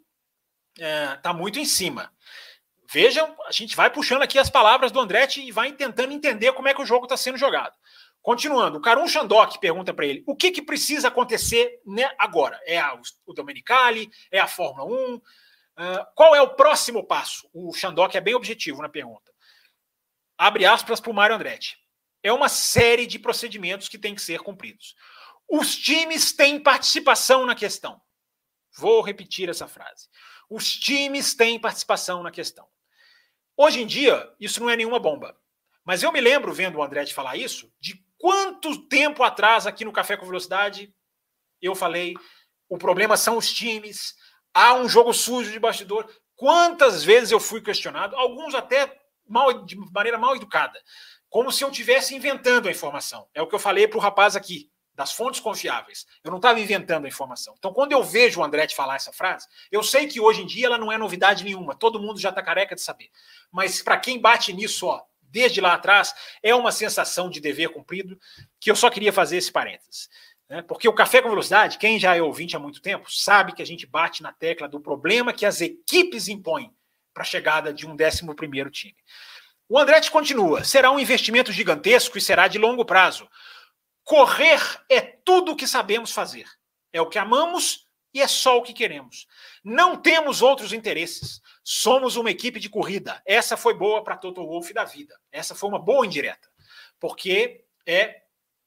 [0.75, 2.11] está é, tá muito em cima.
[2.91, 6.67] Vejam, a gente vai puxando aqui as palavras do Andretti e vai tentando entender como
[6.67, 7.73] é que o jogo está sendo jogado.
[8.21, 12.59] Continuando, o Karun Shandok pergunta para ele: o que, que precisa acontecer né, agora?
[12.65, 14.09] É a, o Domenicali?
[14.29, 15.15] É a Fórmula 1?
[15.15, 15.21] Uh,
[16.15, 17.49] qual é o próximo passo?
[17.53, 19.31] O Shandok é bem objetivo na pergunta.
[20.37, 21.77] Abre aspas para o Mário Andretti.
[22.21, 24.95] É uma série de procedimentos que tem que ser cumpridos.
[25.49, 27.99] Os times têm participação na questão.
[28.77, 30.07] Vou repetir essa frase.
[30.51, 32.67] Os times têm participação na questão.
[33.55, 35.33] Hoje em dia, isso não é nenhuma bomba.
[35.85, 39.93] Mas eu me lembro, vendo o André falar isso, de quanto tempo atrás, aqui no
[39.93, 40.93] Café com Velocidade,
[41.61, 42.15] eu falei:
[42.67, 44.13] o problema são os times,
[44.53, 46.09] há um jogo sujo de bastidor.
[46.35, 50.81] Quantas vezes eu fui questionado, alguns até mal, de maneira mal educada,
[51.29, 53.29] como se eu estivesse inventando a informação.
[53.33, 54.70] É o que eu falei para o rapaz aqui,
[55.01, 56.05] das fontes confiáveis.
[56.23, 57.55] Eu não estava inventando a informação.
[57.57, 60.67] Então, quando eu vejo o Andretti falar essa frase, eu sei que hoje em dia
[60.67, 63.09] ela não é novidade nenhuma, todo mundo já está careca de saber.
[63.51, 66.13] Mas para quem bate nisso, ó, desde lá atrás,
[66.43, 68.15] é uma sensação de dever cumprido
[68.59, 70.07] que eu só queria fazer esse parênteses.
[70.47, 70.61] Né?
[70.61, 73.65] Porque o Café com Velocidade, quem já é ouvinte há muito tempo, sabe que a
[73.65, 76.71] gente bate na tecla do problema que as equipes impõem
[77.11, 78.95] para a chegada de um 11 time.
[79.67, 83.27] O Andretti continua: será um investimento gigantesco e será de longo prazo.
[84.11, 84.59] Correr
[84.89, 86.45] é tudo o que sabemos fazer.
[86.91, 89.25] É o que amamos e é só o que queremos.
[89.63, 91.39] Não temos outros interesses.
[91.63, 93.21] Somos uma equipe de corrida.
[93.25, 95.17] Essa foi boa para Toto Wolff da vida.
[95.31, 96.49] Essa foi uma boa indireta.
[96.99, 98.23] Porque é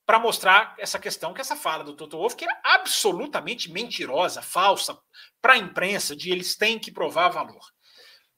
[0.07, 4.99] para mostrar essa questão que essa fala do Toto Wolff, que é absolutamente mentirosa, falsa,
[5.43, 7.67] para a imprensa, de eles têm que provar valor.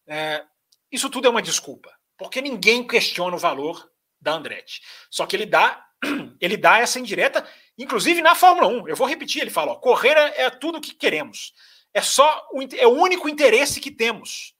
[0.08, 0.44] É,
[0.90, 3.88] isso tudo é uma desculpa porque ninguém questiona o valor
[4.20, 4.80] da Andretti.
[5.08, 5.85] Só que ele dá
[6.40, 7.46] ele dá essa indireta,
[7.78, 8.88] inclusive na Fórmula 1.
[8.88, 11.52] Eu vou repetir, ele fala, ó, correr é tudo que queremos.
[11.92, 14.54] É só o, é o único interesse que temos.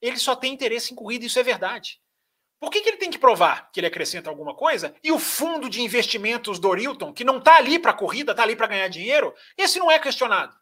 [0.00, 2.00] Ele só tem interesse em corrida, isso é verdade.
[2.58, 4.94] Por que, que ele tem que provar que ele acrescenta alguma coisa?
[5.02, 8.54] E o fundo de investimentos do Orilton, que não está ali para corrida, está ali
[8.54, 10.54] para ganhar dinheiro, esse não é questionado.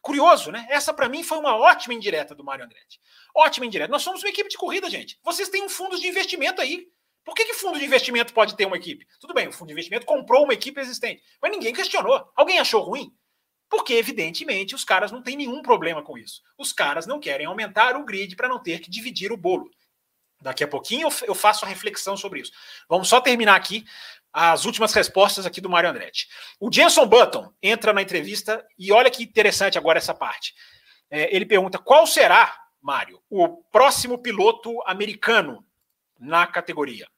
[0.00, 0.66] Curioso, né?
[0.70, 2.98] Essa para mim foi uma ótima indireta do Mário Andretti.
[3.34, 3.90] Ótima indireta.
[3.90, 5.18] Nós somos uma equipe de corrida, gente.
[5.22, 6.88] Vocês têm um fundo de investimento aí.
[7.26, 9.04] Por que, que fundo de investimento pode ter uma equipe?
[9.18, 12.24] Tudo bem, o fundo de investimento comprou uma equipe existente, mas ninguém questionou.
[12.36, 13.12] Alguém achou ruim?
[13.68, 16.40] Porque, evidentemente, os caras não têm nenhum problema com isso.
[16.56, 19.68] Os caras não querem aumentar o grid para não ter que dividir o bolo.
[20.40, 22.52] Daqui a pouquinho eu faço a reflexão sobre isso.
[22.88, 23.84] Vamos só terminar aqui
[24.32, 26.28] as últimas respostas aqui do Mário Andretti.
[26.60, 30.54] O Jenson Button entra na entrevista e olha que interessante agora essa parte.
[31.10, 35.66] É, ele pergunta qual será, Mário, o próximo piloto americano
[36.20, 37.08] na categoria.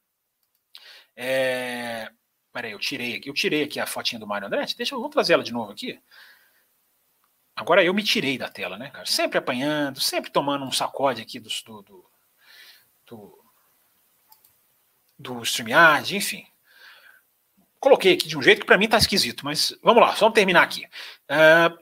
[1.20, 2.08] É...
[2.52, 4.76] Peraí, eu tirei aqui, eu tirei aqui a fotinha do Mário Andretti.
[4.76, 6.00] Deixa eu vou trazer ela de novo aqui.
[7.56, 9.04] Agora eu me tirei da tela, né, cara?
[9.04, 12.06] Sempre apanhando, sempre tomando um sacode aqui do, do,
[13.04, 13.44] do,
[15.18, 16.46] do, StreamYard, enfim.
[17.80, 20.62] Coloquei aqui de um jeito que para mim está esquisito, mas vamos lá, vamos terminar
[20.62, 20.84] aqui.
[21.28, 21.76] Uh,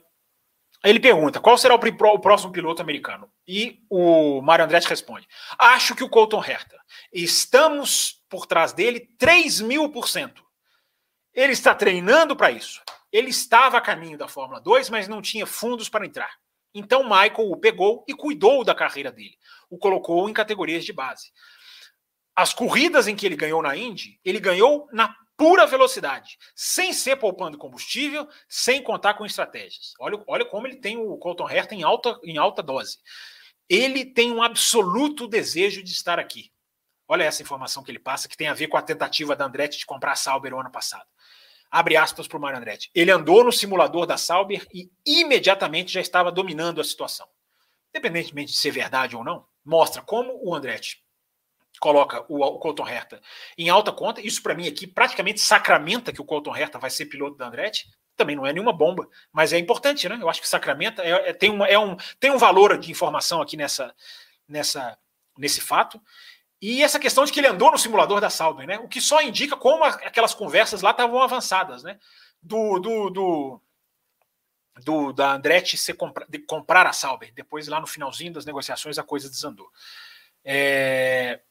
[0.83, 3.31] ele pergunta: qual será o, o, próximo piloto americano?
[3.47, 5.27] E o Mário Andretti responde:
[5.59, 6.79] acho que o Colton Herta.
[7.13, 10.43] Estamos por trás dele 3 mil por cento.
[11.33, 12.81] Ele está treinando para isso.
[13.11, 16.31] Ele estava a caminho da Fórmula 2, mas não tinha fundos para entrar.
[16.73, 19.37] Então Michael o pegou e cuidou da carreira dele.
[19.69, 21.31] O colocou em categorias de base.
[22.35, 27.15] As corridas em que ele ganhou na Indy, ele ganhou na pura velocidade, sem ser
[27.17, 29.93] poupando combustível, sem contar com estratégias.
[29.99, 32.97] Olha, olha como ele tem o Colton Herta em alta, em alta dose.
[33.69, 36.51] Ele tem um absoluto desejo de estar aqui.
[37.07, 39.79] Olha essa informação que ele passa, que tem a ver com a tentativa da Andretti
[39.79, 41.05] de comprar a Sauber o ano passado.
[41.69, 42.89] Abre aspas para o Mário Andretti.
[42.93, 47.27] Ele andou no simulador da Sauber e imediatamente já estava dominando a situação.
[47.89, 51.03] Independentemente de ser verdade ou não, mostra como o Andretti
[51.79, 53.21] coloca o, o Colton Herta
[53.57, 54.21] em alta conta.
[54.21, 57.89] Isso, para mim, aqui praticamente sacramenta que o Colton Herta vai ser piloto da Andretti.
[58.15, 60.17] Também não é nenhuma bomba, mas é importante, né?
[60.19, 63.41] Eu acho que sacramenta é, é, tem, uma, é um, tem um valor de informação
[63.41, 63.93] aqui nessa,
[64.47, 64.97] nessa,
[65.37, 66.01] nesse fato.
[66.61, 68.79] E essa questão de que ele andou no simulador da Sauber, né?
[68.79, 71.99] O que só indica como aquelas conversas lá estavam avançadas, né?
[72.41, 73.61] Do, do, do,
[74.83, 77.31] do da Andretti ser compra, de comprar a Sauber.
[77.33, 79.69] Depois, lá no finalzinho das negociações, a coisa desandou.
[80.43, 81.41] É,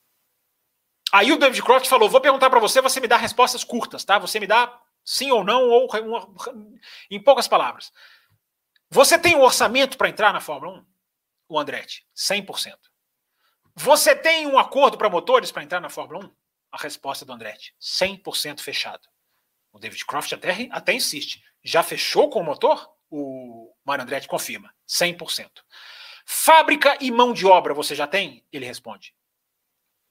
[1.13, 4.19] Aí o David Croft falou: vou perguntar para você, você me dá respostas curtas, tá?
[4.19, 6.29] Você me dá sim ou não, ou uma,
[7.11, 7.93] em poucas palavras.
[8.91, 10.85] Você tem um orçamento para entrar na Fórmula 1?
[11.49, 12.77] O Andretti, 100%.
[13.77, 16.31] Você tem um acordo para motores para entrar na Fórmula 1?
[16.73, 19.07] A resposta do Andretti, 100% fechado.
[19.71, 21.45] O David Croft até, até insiste.
[21.63, 22.91] Já fechou com o motor?
[23.11, 25.51] O Mário Andretti confirma, 100%.
[26.25, 28.45] Fábrica e mão de obra você já tem?
[28.51, 29.15] Ele responde,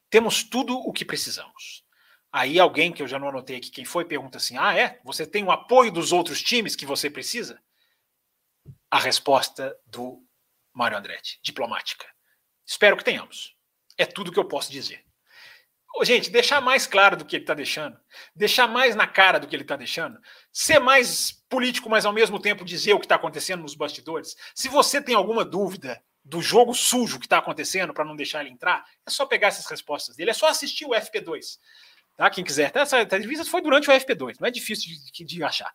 [0.10, 1.84] temos tudo o que precisamos.
[2.32, 5.00] Aí alguém que eu já não anotei aqui quem foi pergunta assim: "Ah, é?
[5.04, 7.62] Você tem o apoio dos outros times que você precisa?"
[8.90, 10.24] A resposta do
[10.72, 12.06] Mário Andretti, diplomática.
[12.66, 13.55] Espero que tenhamos.
[13.98, 15.04] É tudo que eu posso dizer.
[16.04, 17.98] Gente, deixar mais claro do que ele está deixando,
[18.36, 20.20] deixar mais na cara do que ele está deixando,
[20.52, 24.36] ser mais político, mas ao mesmo tempo dizer o que está acontecendo nos bastidores.
[24.54, 28.50] Se você tem alguma dúvida do jogo sujo que está acontecendo para não deixar ele
[28.50, 31.60] entrar, é só pegar essas respostas dele, é só assistir o FP2.
[32.18, 32.30] Tá?
[32.30, 32.72] Quem quiser.
[32.72, 32.82] Tá?
[32.82, 35.72] Essa entrevista foi durante o FP2, não é difícil de, de achar.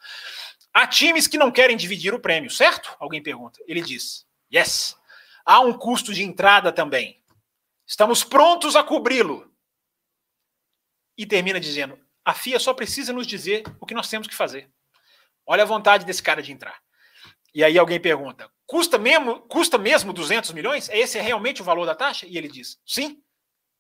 [0.73, 2.95] Há times que não querem dividir o prêmio, certo?
[2.99, 3.59] Alguém pergunta.
[3.67, 4.97] Ele diz: yes.
[5.45, 7.20] Há um custo de entrada também.
[7.91, 9.53] Estamos prontos a cobri-lo.
[11.19, 14.71] E termina dizendo: A FIA só precisa nos dizer o que nós temos que fazer.
[15.45, 16.81] Olha a vontade desse cara de entrar.
[17.53, 20.89] E aí alguém pergunta: custa mesmo, custa mesmo 200 milhões?
[20.91, 22.27] Esse é realmente o valor da taxa?
[22.27, 23.21] E ele diz: sim.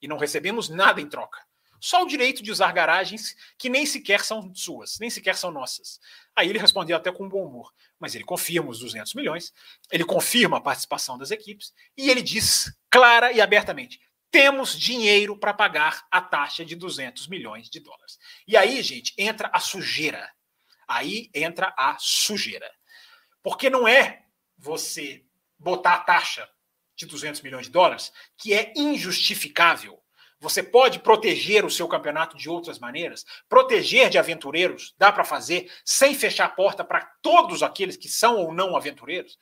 [0.02, 1.38] E não recebemos nada em troca.
[1.80, 6.00] Só o direito de usar garagens que nem sequer são suas, nem sequer são nossas.
[6.34, 9.52] Aí ele respondeu até com bom humor, mas ele confirma os 200 milhões,
[9.92, 14.00] ele confirma a participação das equipes e ele diz clara e abertamente:
[14.30, 18.18] temos dinheiro para pagar a taxa de 200 milhões de dólares.
[18.46, 20.32] E aí, gente, entra a sujeira.
[20.88, 22.70] Aí entra a sujeira.
[23.42, 24.24] Porque não é
[24.56, 25.24] você
[25.58, 26.48] botar a taxa
[26.96, 29.99] de 200 milhões de dólares que é injustificável.
[30.40, 35.70] Você pode proteger o seu campeonato de outras maneiras, proteger de aventureiros, dá para fazer,
[35.84, 39.38] sem fechar a porta para todos aqueles que são ou não aventureiros.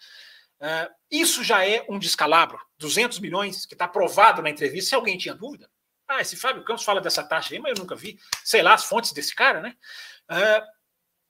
[0.60, 2.58] Uh, isso já é um descalabro.
[2.78, 4.90] 200 milhões, que está provado na entrevista.
[4.90, 5.70] Se alguém tinha dúvida,
[6.08, 8.18] ah, esse Fábio Campos fala dessa taxa aí, mas eu nunca vi.
[8.44, 9.76] Sei lá as fontes desse cara, né?
[10.30, 10.66] Uh,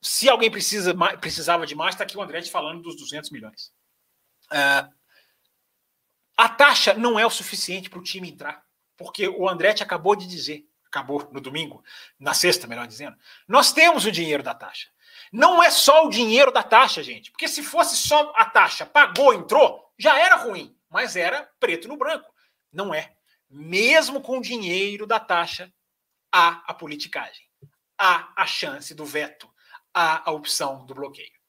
[0.01, 3.71] se alguém precisa, precisava de mais, está aqui o André falando dos 200 milhões.
[4.51, 4.89] Uh,
[6.37, 8.63] a taxa não é o suficiente para o time entrar,
[8.99, 11.81] porque o Andretti acabou de dizer, acabou no domingo,
[12.19, 13.17] na sexta, melhor dizendo,
[13.47, 14.89] nós temos o dinheiro da taxa.
[15.31, 19.33] Não é só o dinheiro da taxa, gente, porque se fosse só a taxa, pagou,
[19.33, 22.29] entrou, já era ruim, mas era preto no branco.
[22.73, 23.15] Não é.
[23.49, 25.71] Mesmo com o dinheiro da taxa,
[26.29, 27.47] há a politicagem,
[27.97, 29.49] há a chance do veto,
[29.93, 31.39] há a opção do bloqueio.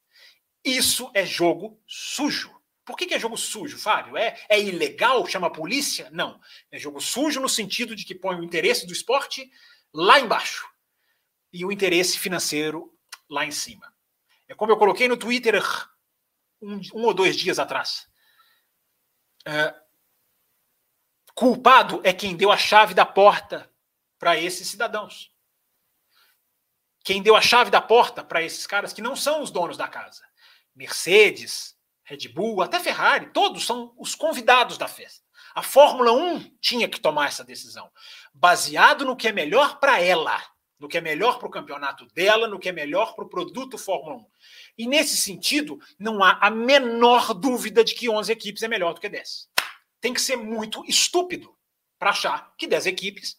[0.64, 2.59] Isso é jogo sujo.
[2.90, 4.16] Por que, que, é jogo sujo, Fábio?
[4.16, 5.24] É, é ilegal?
[5.26, 6.10] Chama a polícia?
[6.10, 6.40] Não.
[6.70, 9.50] É jogo sujo no sentido de que põe o interesse do esporte
[9.92, 10.68] lá embaixo
[11.52, 12.92] e o interesse financeiro
[13.28, 13.94] lá em cima.
[14.48, 15.62] É como eu coloquei no Twitter
[16.60, 18.08] um, um ou dois dias atrás.
[19.46, 19.74] É,
[21.34, 23.72] culpado é quem deu a chave da porta
[24.18, 25.32] para esses cidadãos.
[27.02, 29.88] Quem deu a chave da porta para esses caras que não são os donos da
[29.88, 30.28] casa.
[30.74, 31.78] Mercedes,
[32.10, 35.24] Red Bull, até Ferrari, todos são os convidados da festa.
[35.54, 37.88] A Fórmula 1 tinha que tomar essa decisão,
[38.34, 40.42] baseado no que é melhor para ela,
[40.76, 43.78] no que é melhor para o campeonato dela, no que é melhor para o produto
[43.78, 44.26] Fórmula 1.
[44.78, 49.00] E nesse sentido, não há a menor dúvida de que 11 equipes é melhor do
[49.00, 49.48] que 10.
[50.00, 51.56] Tem que ser muito estúpido
[51.96, 53.36] para achar que 10 equipes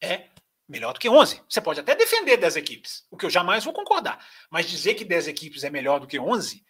[0.00, 0.28] é
[0.68, 1.42] melhor do que 11.
[1.48, 4.24] Você pode até defender 10 equipes, o que eu jamais vou concordar.
[4.48, 6.64] Mas dizer que 10 equipes é melhor do que 11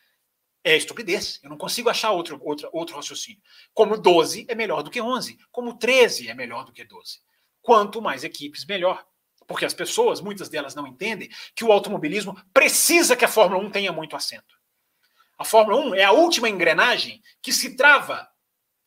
[0.66, 1.38] é estupidez.
[1.44, 3.40] Eu não consigo achar outro, outro, outro raciocínio.
[3.72, 5.38] Como 12 é melhor do que 11.
[5.52, 7.20] Como 13 é melhor do que 12.
[7.62, 9.06] Quanto mais equipes, melhor.
[9.46, 13.70] Porque as pessoas, muitas delas não entendem que o automobilismo precisa que a Fórmula 1
[13.70, 14.56] tenha muito assento.
[15.38, 18.28] A Fórmula 1 é a última engrenagem que se trava,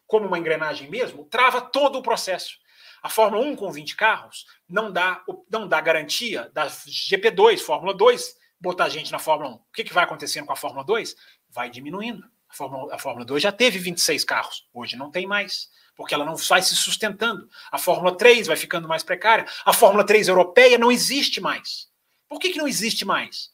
[0.06, 2.58] como uma engrenagem mesmo, trava todo o processo.
[3.02, 8.36] A Fórmula 1 com 20 carros não dá, não dá garantia da GP2, Fórmula 2,
[8.60, 9.54] botar gente na Fórmula 1.
[9.54, 11.16] O que, que vai acontecendo com a Fórmula 2?
[11.50, 12.24] Vai diminuindo.
[12.50, 16.26] A Fórmula, a Fórmula 2 já teve 26 carros, hoje não tem mais, porque ela
[16.26, 17.48] não vai se sustentando.
[17.72, 19.46] A Fórmula 3 vai ficando mais precária.
[19.66, 21.90] A Fórmula 3 europeia não existe mais.
[22.28, 23.52] Por que, que não existe mais?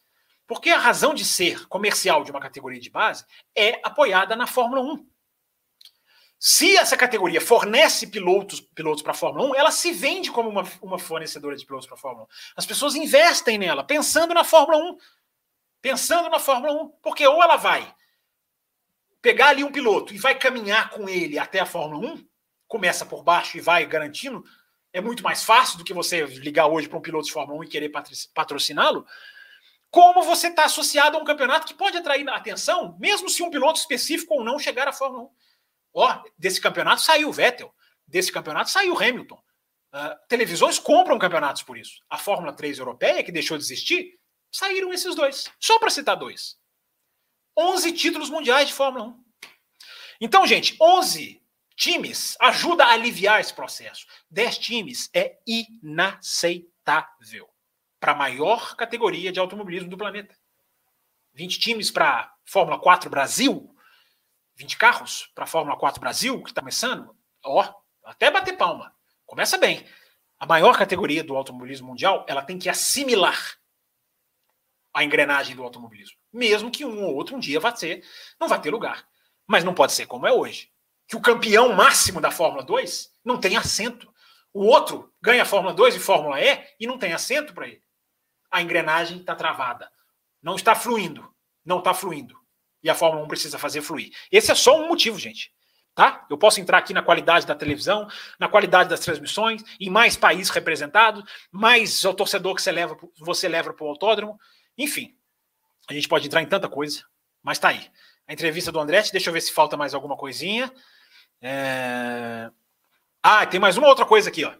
[0.47, 4.81] Porque a razão de ser comercial de uma categoria de base é apoiada na Fórmula
[4.81, 5.07] 1.
[6.37, 10.63] Se essa categoria fornece pilotos pilotos para a Fórmula 1, ela se vende como uma,
[10.81, 12.27] uma fornecedora de pilotos para a Fórmula 1.
[12.57, 14.97] As pessoas investem nela, pensando na Fórmula 1.
[15.85, 16.89] Pensando na Fórmula 1.
[16.99, 17.93] Porque ou ela vai
[19.21, 22.27] pegar ali um piloto e vai caminhar com ele até a Fórmula 1,
[22.67, 24.43] começa por baixo e vai garantindo,
[24.91, 27.63] é muito mais fácil do que você ligar hoje para um piloto de Fórmula 1
[27.65, 27.91] e querer
[28.33, 29.05] patrociná-lo.
[29.91, 33.79] Como você está associado a um campeonato que pode atrair atenção, mesmo se um piloto
[33.79, 35.29] específico ou não chegar à Fórmula 1.
[35.93, 37.71] Ó, desse campeonato saiu o Vettel,
[38.07, 39.39] desse campeonato saiu o Hamilton.
[39.93, 42.01] Uh, televisões compram campeonatos por isso.
[42.09, 44.19] A Fórmula 3 europeia, que deixou de existir,
[44.55, 45.51] saíram esses dois.
[45.59, 46.57] Só para citar dois.
[47.57, 49.25] 11 títulos mundiais de Fórmula 1.
[50.21, 51.41] Então, gente, 11
[51.75, 54.05] times ajuda a aliviar esse processo.
[54.29, 57.49] 10 times é inaceitável
[57.99, 60.37] para a maior categoria de automobilismo do planeta.
[61.33, 63.75] 20 times para Fórmula 4 Brasil,
[64.55, 67.13] 20 carros para Fórmula 4 Brasil, que está começando,
[67.43, 67.73] ó,
[68.05, 68.95] até bater palma.
[69.25, 69.85] Começa bem.
[70.39, 73.57] A maior categoria do automobilismo mundial, ela tem que assimilar
[74.95, 76.17] a engrenagem do automobilismo.
[76.31, 78.03] Mesmo que um ou outro um dia vá ser,
[78.39, 79.05] não vai ter lugar.
[79.45, 80.71] Mas não pode ser como é hoje.
[81.07, 84.11] Que o campeão máximo da Fórmula 2 não tem assento.
[84.53, 87.83] O outro ganha Fórmula 2 e Fórmula E e não tem assento para ele.
[88.49, 89.91] A engrenagem está travada.
[90.41, 91.29] Não está fluindo.
[91.63, 92.35] Não está fluindo
[92.85, 94.11] e a Fórmula 1 precisa fazer fluir.
[94.31, 95.51] Esse é só um motivo, gente.
[95.95, 96.23] Tá?
[96.29, 98.07] Eu posso entrar aqui na qualidade da televisão,
[98.39, 103.47] na qualidade das transmissões, em mais países representados, mais o torcedor que você leva, você
[103.47, 104.37] leva para o autódromo.
[104.77, 105.15] Enfim,
[105.89, 107.03] a gente pode entrar em tanta coisa,
[107.41, 107.89] mas tá aí.
[108.27, 110.71] A entrevista do Andretti, deixa eu ver se falta mais alguma coisinha.
[111.41, 112.49] É...
[113.21, 114.53] Ah, tem mais uma outra coisa aqui, ó.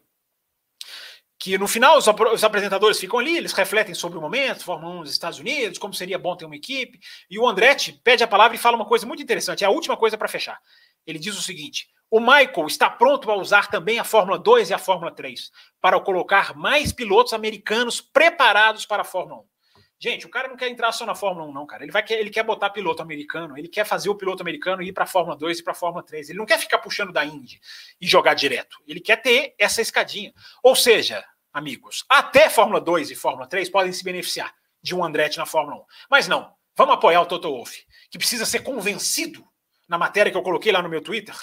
[1.38, 5.02] Que no final os, os, apresentadores ficam ali, eles refletem sobre o momento, Fórmula 1
[5.02, 7.00] dos Estados Unidos, como seria bom ter uma equipe.
[7.30, 9.98] E o Andretti pede a palavra e fala uma coisa muito interessante, é a última
[9.98, 10.60] coisa para fechar.
[11.06, 14.74] Ele diz o seguinte: o Michael está pronto a usar também a Fórmula 2 e
[14.74, 15.52] a Fórmula 3
[15.82, 19.55] para colocar mais pilotos americanos preparados para a Fórmula 1.
[19.98, 21.84] Gente, o cara não quer entrar só na Fórmula 1, não, cara.
[21.84, 25.06] Ele, vai, ele quer botar piloto americano, ele quer fazer o piloto americano ir para
[25.06, 26.30] a Fórmula 2 e para a Fórmula 3.
[26.30, 27.62] Ele não quer ficar puxando da Indy
[28.00, 28.78] e jogar direto.
[28.86, 30.34] Ele quer ter essa escadinha.
[30.62, 31.24] Ou seja,
[31.54, 35.78] amigos, até Fórmula 2 e Fórmula 3 podem se beneficiar de um Andretti na Fórmula
[35.78, 35.86] 1.
[36.10, 39.48] Mas não, vamos apoiar o Toto Wolff, que precisa ser convencido
[39.88, 41.34] na matéria que eu coloquei lá no meu Twitter,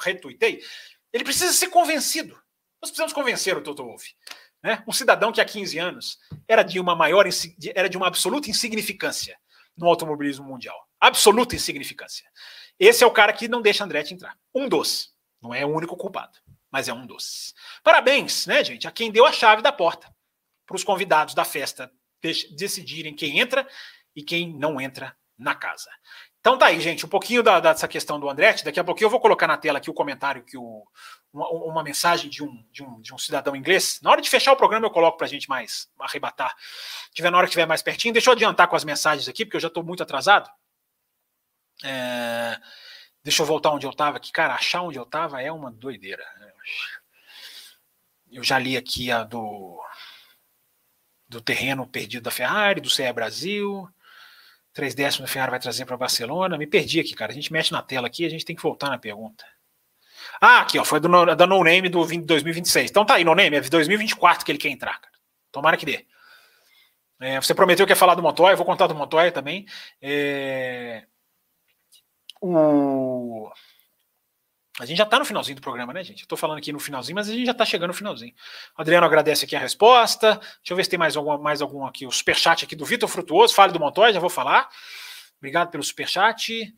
[0.00, 0.62] retuitei.
[1.12, 2.34] Ele precisa ser convencido.
[2.80, 4.14] Nós precisamos convencer o Toto Wolff.
[4.62, 4.82] Né?
[4.86, 7.26] Um cidadão que há 15 anos era de uma maior,
[7.74, 9.38] era de uma absoluta insignificância
[9.76, 10.76] no automobilismo mundial.
[11.00, 12.28] Absoluta insignificância.
[12.78, 14.36] Esse é o cara que não deixa Andretti entrar.
[14.54, 15.14] Um dos.
[15.40, 16.38] Não é o único culpado,
[16.70, 17.54] mas é um dos.
[17.82, 20.14] Parabéns, né, gente, a quem deu a chave da porta
[20.66, 21.90] para os convidados da festa
[22.54, 23.66] decidirem quem entra
[24.14, 25.90] e quem não entra na casa.
[26.40, 28.64] Então tá aí, gente, um pouquinho da, dessa questão do Andretti.
[28.64, 30.86] Daqui a pouquinho eu vou colocar na tela aqui o comentário que o,
[31.30, 34.00] uma, uma mensagem de um, de, um, de um cidadão inglês.
[34.02, 36.56] Na hora de fechar o programa eu coloco para a gente mais arrebatar.
[37.12, 38.14] Tiver na hora que estiver mais pertinho.
[38.14, 40.50] Deixa eu adiantar com as mensagens aqui, porque eu já estou muito atrasado.
[41.84, 42.58] É,
[43.22, 44.32] deixa eu voltar onde eu estava aqui.
[44.32, 46.24] Cara, achar onde eu estava é uma doideira.
[48.32, 49.78] Eu já li aqui a do,
[51.28, 53.86] do terreno perdido da Ferrari, do CE Brasil.
[54.80, 56.56] Três décimos a Ferrari vai trazer para Barcelona.
[56.56, 57.32] Me perdi aqui, cara.
[57.32, 59.44] A gente mexe na tela aqui, a gente tem que voltar na pergunta.
[60.40, 62.90] Ah, aqui, ó, foi do, da No Name do 20, 2026.
[62.90, 65.12] Então tá aí, No Name, é 2024 que ele quer entrar, cara.
[65.52, 66.06] Tomara que dê.
[67.20, 69.66] É, você prometeu que ia falar do Montoya, vou contar do Montoya também.
[70.00, 71.04] É,
[72.40, 73.50] o
[74.80, 76.26] a gente já está no finalzinho do programa, né, gente?
[76.26, 78.32] Tô falando aqui no finalzinho, mas a gente já está chegando no finalzinho.
[78.76, 80.36] O Adriano agradece aqui a resposta.
[80.36, 82.06] Deixa eu ver se tem mais algum, mais algum aqui.
[82.06, 83.54] O superchat aqui do Vitor Frutuoso.
[83.54, 84.70] Fale do Montoya, já vou falar.
[85.38, 86.74] Obrigado pelo superchat.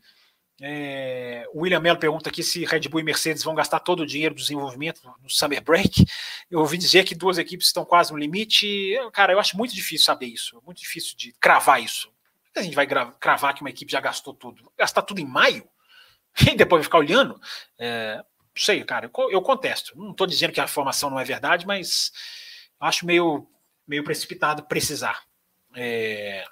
[0.61, 4.05] É, o William Mello pergunta aqui se Red Bull e Mercedes vão gastar todo o
[4.05, 6.05] dinheiro do desenvolvimento no Summer Break.
[6.51, 8.95] Eu ouvi dizer que duas equipes estão quase no limite.
[9.13, 10.61] Cara, eu acho muito difícil saber isso.
[10.65, 12.11] Muito difícil de cravar isso.
[12.55, 14.71] A gente vai cravar que uma equipe já gastou tudo.
[14.77, 15.67] Gastar tudo em maio?
[16.51, 17.39] e depois ficar olhando.
[17.77, 19.97] É, não sei, cara, eu, eu contesto.
[19.97, 22.11] Não estou dizendo que a formação não é verdade, mas
[22.79, 23.47] acho meio,
[23.87, 25.23] meio precipitado precisar.
[25.75, 26.45] É,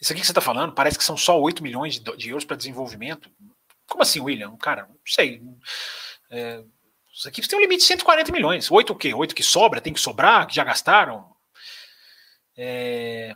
[0.00, 2.44] isso aqui que você está falando parece que são só 8 milhões de, de euros
[2.44, 3.30] para desenvolvimento.
[3.86, 4.56] Como assim, William?
[4.56, 5.42] Cara, não sei.
[6.30, 6.62] É,
[7.12, 8.70] as equipes têm um limite de 140 milhões.
[8.70, 9.12] Oito o quê?
[9.12, 9.80] Oito que sobra?
[9.80, 10.46] Tem que sobrar?
[10.46, 11.34] Que já gastaram?
[12.56, 13.34] É...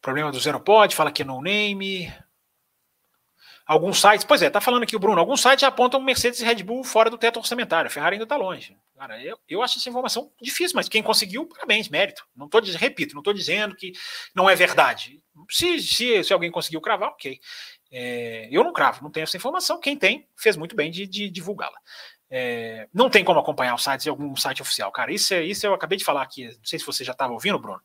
[0.00, 2.12] Problema do Zero Pod, fala que é no name.
[3.66, 6.62] Alguns sites, pois é, tá falando aqui o Bruno, alguns sites apontam Mercedes e Red
[6.62, 7.88] Bull fora do teto orçamentário.
[7.88, 8.76] A Ferrari ainda está longe.
[8.98, 12.26] Cara, eu, eu acho essa informação difícil, mas quem conseguiu, parabéns, mérito.
[12.36, 13.92] Não tô repito, não estou dizendo que
[14.34, 15.22] não é verdade.
[15.50, 17.40] Se, se, se alguém conseguiu cravar, ok.
[17.90, 19.80] É, eu não cravo, não tenho essa informação.
[19.80, 21.78] Quem tem, fez muito bem de, de divulgá-la.
[22.30, 24.92] É, não tem como acompanhar os sites de algum site oficial.
[24.92, 26.46] Cara, isso, é, isso eu acabei de falar aqui.
[26.48, 27.80] Não sei se você já estava ouvindo, Bruno.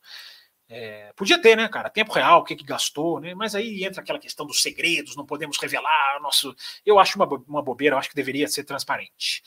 [0.72, 1.90] É, podia ter, né, cara?
[1.90, 3.34] Tempo real, o que, que gastou, né?
[3.34, 6.54] Mas aí entra aquela questão dos segredos, não podemos revelar nosso.
[6.86, 9.42] Eu acho uma, uma bobeira, eu acho que deveria ser transparente.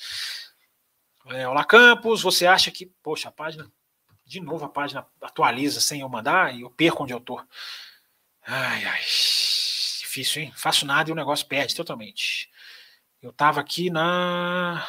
[1.28, 2.88] É, Olá, Campos, você acha que.
[3.02, 3.72] Poxa, a página.
[4.26, 7.38] De novo a página atualiza sem eu mandar e eu perco onde eu tô.
[8.46, 9.00] Ai, ai.
[9.00, 10.54] Difícil, hein?
[10.58, 12.52] Faço nada e o negócio perde totalmente.
[13.22, 14.86] Eu tava aqui na.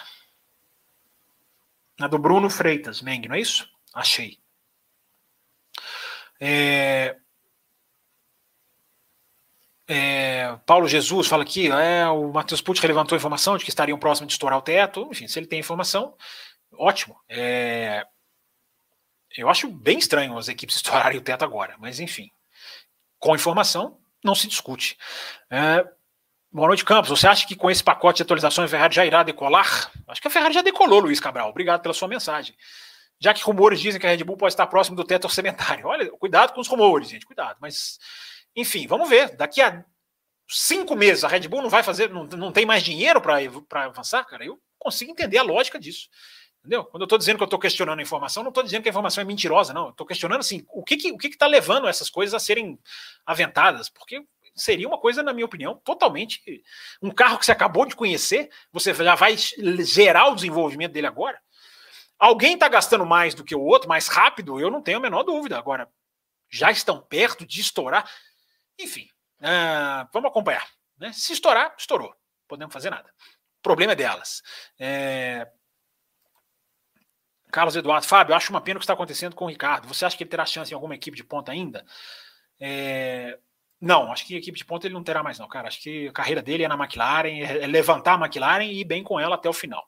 [1.97, 3.70] Na do Bruno Freitas, Meng, não é isso?
[3.94, 4.44] Achei.
[6.40, 7.16] É,
[9.86, 13.98] é, Paulo Jesus fala aqui, é, o Matheus Pucci levantou a informação de que estariam
[13.98, 15.09] próximos de estourar o teto.
[15.11, 16.16] Enfim, se ele tem informação,
[16.73, 17.16] ótimo.
[17.28, 18.06] É,
[19.36, 22.31] eu acho bem estranho as equipes estourarem o teto agora, mas enfim,
[23.19, 24.97] com informação não se discute.
[25.51, 25.85] É,
[26.51, 27.11] boa noite, Campos.
[27.11, 29.90] Você acha que com esse pacote de atualizações a Ferrari já irá decolar?
[30.09, 31.51] Acho que a Ferrari já decolou, Luiz Cabral.
[31.51, 32.55] Obrigado pela sua mensagem
[33.25, 35.87] já que rumores dizem que a Red Bull pode estar próximo do teto orçamentário.
[35.87, 37.57] Olha, cuidado com os rumores, gente, cuidado.
[37.59, 37.99] Mas,
[38.55, 39.35] enfim, vamos ver.
[39.35, 39.83] Daqui a
[40.47, 44.25] cinco meses a Red Bull não vai fazer, não, não tem mais dinheiro para avançar,
[44.25, 44.45] cara.
[44.45, 46.11] Eu consigo entender a lógica disso.
[46.59, 46.85] Entendeu?
[46.85, 48.93] Quando eu estou dizendo que eu estou questionando a informação, não estou dizendo que a
[48.93, 49.89] informação é mentirosa, não.
[49.89, 52.79] Estou questionando assim, o que que, o que está levando essas coisas a serem
[53.25, 53.89] aventadas?
[53.89, 54.23] Porque
[54.55, 56.43] seria uma coisa, na minha opinião, totalmente.
[57.01, 59.35] Um carro que você acabou de conhecer, você já vai
[59.81, 61.41] gerar o desenvolvimento dele agora.
[62.25, 65.25] Alguém está gastando mais do que o outro, mais rápido, eu não tenho a menor
[65.25, 65.59] dúvida.
[65.59, 65.87] Agora,
[66.49, 68.11] já estão perto de estourar.
[68.81, 69.07] Enfim,
[69.41, 70.67] uh, vamos acompanhar.
[70.97, 71.13] Né?
[71.13, 72.17] Se estourar, estourou.
[72.49, 73.11] Podemos fazer nada.
[73.59, 74.43] O problema é delas.
[74.79, 75.47] É...
[77.53, 79.87] Carlos Eduardo, Fábio, acho uma pena o que está acontecendo com o Ricardo.
[79.87, 81.85] Você acha que ele terá chance em alguma equipe de ponta ainda?
[82.59, 83.39] É...
[83.79, 85.69] Não, acho que equipe de ponta ele não terá mais, não, cara.
[85.69, 89.05] Acho que a carreira dele é na McLaren, é levantar a McLaren e ir bem
[89.05, 89.87] com ela até o final.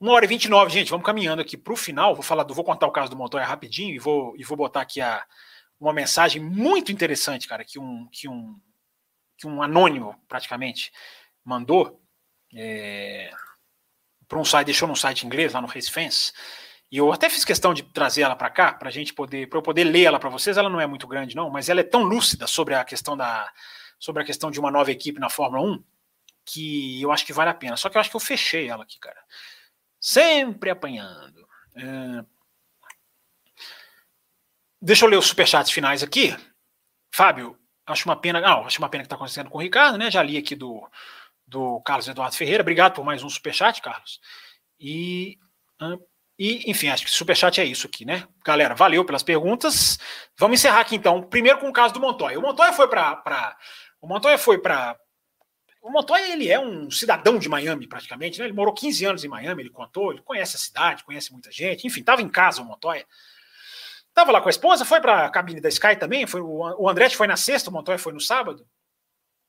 [0.00, 2.14] Uma hora e 29, gente, vamos caminhando aqui para o final.
[2.14, 4.98] Vou falar, vou contar o caso do Montoya rapidinho e vou, e vou botar aqui
[5.00, 5.22] a,
[5.78, 8.58] uma mensagem muito interessante, cara, que um, que um,
[9.36, 10.90] que um anônimo, praticamente,
[11.44, 12.00] mandou
[12.54, 13.30] é,
[14.26, 16.32] para um site, deixou num site inglês, lá no Race Fence,
[16.90, 19.62] e eu até fiz questão de trazer ela para cá, para gente poder, para eu
[19.62, 20.56] poder ler ela para vocês.
[20.56, 23.52] Ela não é muito grande, não, mas ela é tão lúcida sobre a questão da,
[23.98, 25.84] sobre a questão de uma nova equipe na Fórmula 1
[26.44, 27.76] que eu acho que vale a pena.
[27.76, 29.22] Só que eu acho que eu fechei ela aqui, cara.
[30.00, 31.46] Sempre apanhando.
[31.76, 32.24] É...
[34.80, 36.34] Deixa eu ler os superchats finais aqui.
[37.14, 38.40] Fábio, acho uma pena.
[38.40, 40.10] Não, acho uma pena que está acontecendo com o Ricardo, né?
[40.10, 40.88] Já li aqui do,
[41.46, 42.62] do Carlos Eduardo Ferreira.
[42.62, 44.20] Obrigado por mais um superchat, Carlos.
[44.78, 45.38] E,
[46.38, 48.26] e, enfim, acho que superchat é isso aqui, né?
[48.42, 49.98] Galera, valeu pelas perguntas.
[50.38, 51.22] Vamos encerrar aqui então.
[51.22, 52.38] Primeiro com o caso do Montoya.
[52.38, 53.54] O Montoya foi para.
[54.00, 54.98] O Montoya foi para
[55.80, 58.44] o Montoya, ele é um cidadão de Miami, praticamente, né?
[58.44, 61.86] Ele morou 15 anos em Miami, ele contou, ele conhece a cidade, conhece muita gente,
[61.86, 63.06] enfim, estava em casa o Montoya.
[64.08, 67.16] Estava lá com a esposa, foi para a cabine da Sky também, foi, o Andretti
[67.16, 68.68] foi na sexta, o Montoya foi no sábado.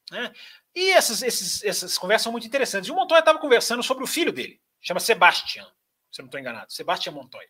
[0.09, 0.31] Né?
[0.73, 2.87] E essas, esses, essas conversas são muito interessantes.
[2.87, 5.65] E o Montoya estava conversando sobre o filho dele, chama Sebastian,
[6.11, 7.49] se eu não estou enganado, Sebastian Montoya.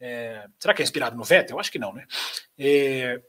[0.00, 1.56] É, será que é inspirado no Vettel?
[1.56, 2.06] Eu acho que não, né?
[2.58, 3.20] É,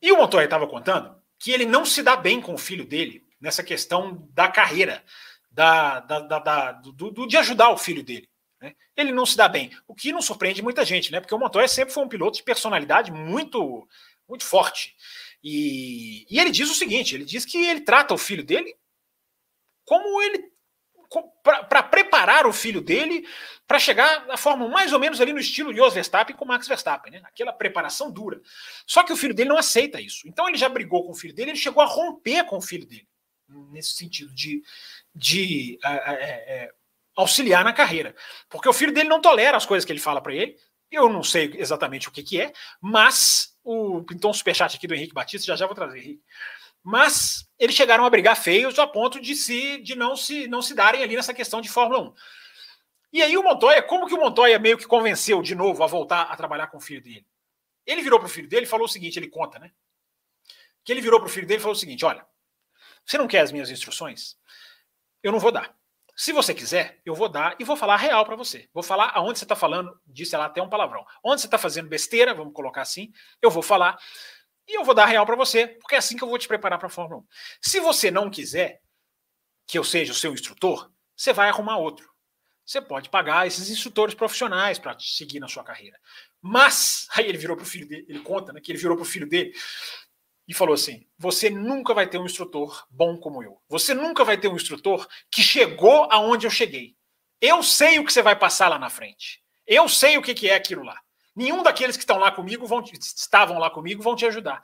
[0.00, 3.26] e o Montoya estava contando que ele não se dá bem com o filho dele
[3.40, 5.04] nessa questão da carreira,
[5.50, 8.28] da, da, da, da do, do, de ajudar o filho dele.
[8.60, 8.76] Né?
[8.96, 11.18] Ele não se dá bem, o que não surpreende muita gente, né?
[11.18, 13.88] Porque o Montoya sempre foi um piloto de personalidade muito,
[14.28, 14.94] muito forte.
[15.42, 18.76] E, e ele diz o seguinte: ele diz que ele trata o filho dele
[19.84, 20.48] como ele
[21.42, 23.26] para preparar o filho dele
[23.66, 26.68] para chegar na forma mais ou menos ali no estilo de Jos Verstappen com Max
[26.68, 27.20] Verstappen, né?
[27.24, 28.40] Aquela preparação dura.
[28.86, 30.26] Só que o filho dele não aceita isso.
[30.26, 32.86] Então ele já brigou com o filho dele, ele chegou a romper com o filho
[32.86, 33.08] dele,
[33.70, 34.62] nesse sentido de,
[35.14, 36.70] de é, é,
[37.16, 38.14] auxiliar na carreira.
[38.48, 40.56] Porque o filho dele não tolera as coisas que ele fala para ele.
[40.90, 44.94] Eu não sei exatamente o que, que é, mas o então o superchat aqui do
[44.94, 46.22] Henrique Batista, já já vou trazer, Henrique
[46.82, 50.74] mas eles chegaram a brigar feios a ponto de se de não se não se
[50.74, 52.14] darem ali nessa questão de Fórmula 1.
[53.12, 56.22] E aí o Montoya, como que o Montoya meio que convenceu de novo a voltar
[56.22, 57.26] a trabalhar com o filho dele?
[57.86, 59.70] Ele virou para o filho dele e falou o seguinte, ele conta, né?
[60.84, 62.26] Que ele virou para o filho dele e falou o seguinte, olha,
[63.04, 64.36] você não quer as minhas instruções?
[65.22, 65.76] Eu não vou dar.
[66.14, 68.68] Se você quiser, eu vou dar e vou falar real para você.
[68.72, 71.04] Vou falar aonde você está falando, disse ela até um palavrão.
[71.22, 73.98] Onde você está fazendo besteira, vamos colocar assim, eu vou falar.
[74.66, 76.78] E eu vou dar real para você, porque é assim que eu vou te preparar
[76.78, 77.26] para a Fórmula 1.
[77.60, 78.80] Se você não quiser
[79.66, 82.10] que eu seja o seu instrutor, você vai arrumar outro.
[82.64, 85.98] Você pode pagar esses instrutores profissionais para seguir na sua carreira.
[86.40, 89.02] Mas, aí ele virou para o filho dele, ele conta né, que ele virou para
[89.02, 89.52] o filho dele
[90.46, 93.60] e falou assim: Você nunca vai ter um instrutor bom como eu.
[93.68, 96.96] Você nunca vai ter um instrutor que chegou aonde eu cheguei.
[97.40, 99.42] Eu sei o que você vai passar lá na frente.
[99.66, 101.00] Eu sei o que é aquilo lá.
[101.34, 104.62] Nenhum daqueles que estão lá comigo vão estavam lá comigo vão te ajudar.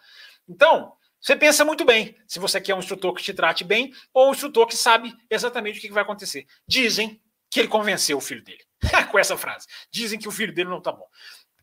[0.49, 4.29] Então, você pensa muito bem se você quer um instrutor que te trate bem ou
[4.29, 6.47] um instrutor que sabe exatamente o que vai acontecer.
[6.67, 7.21] Dizem
[7.51, 8.65] que ele convenceu o filho dele
[9.11, 9.67] com essa frase.
[9.91, 11.07] Dizem que o filho dele não tá bom.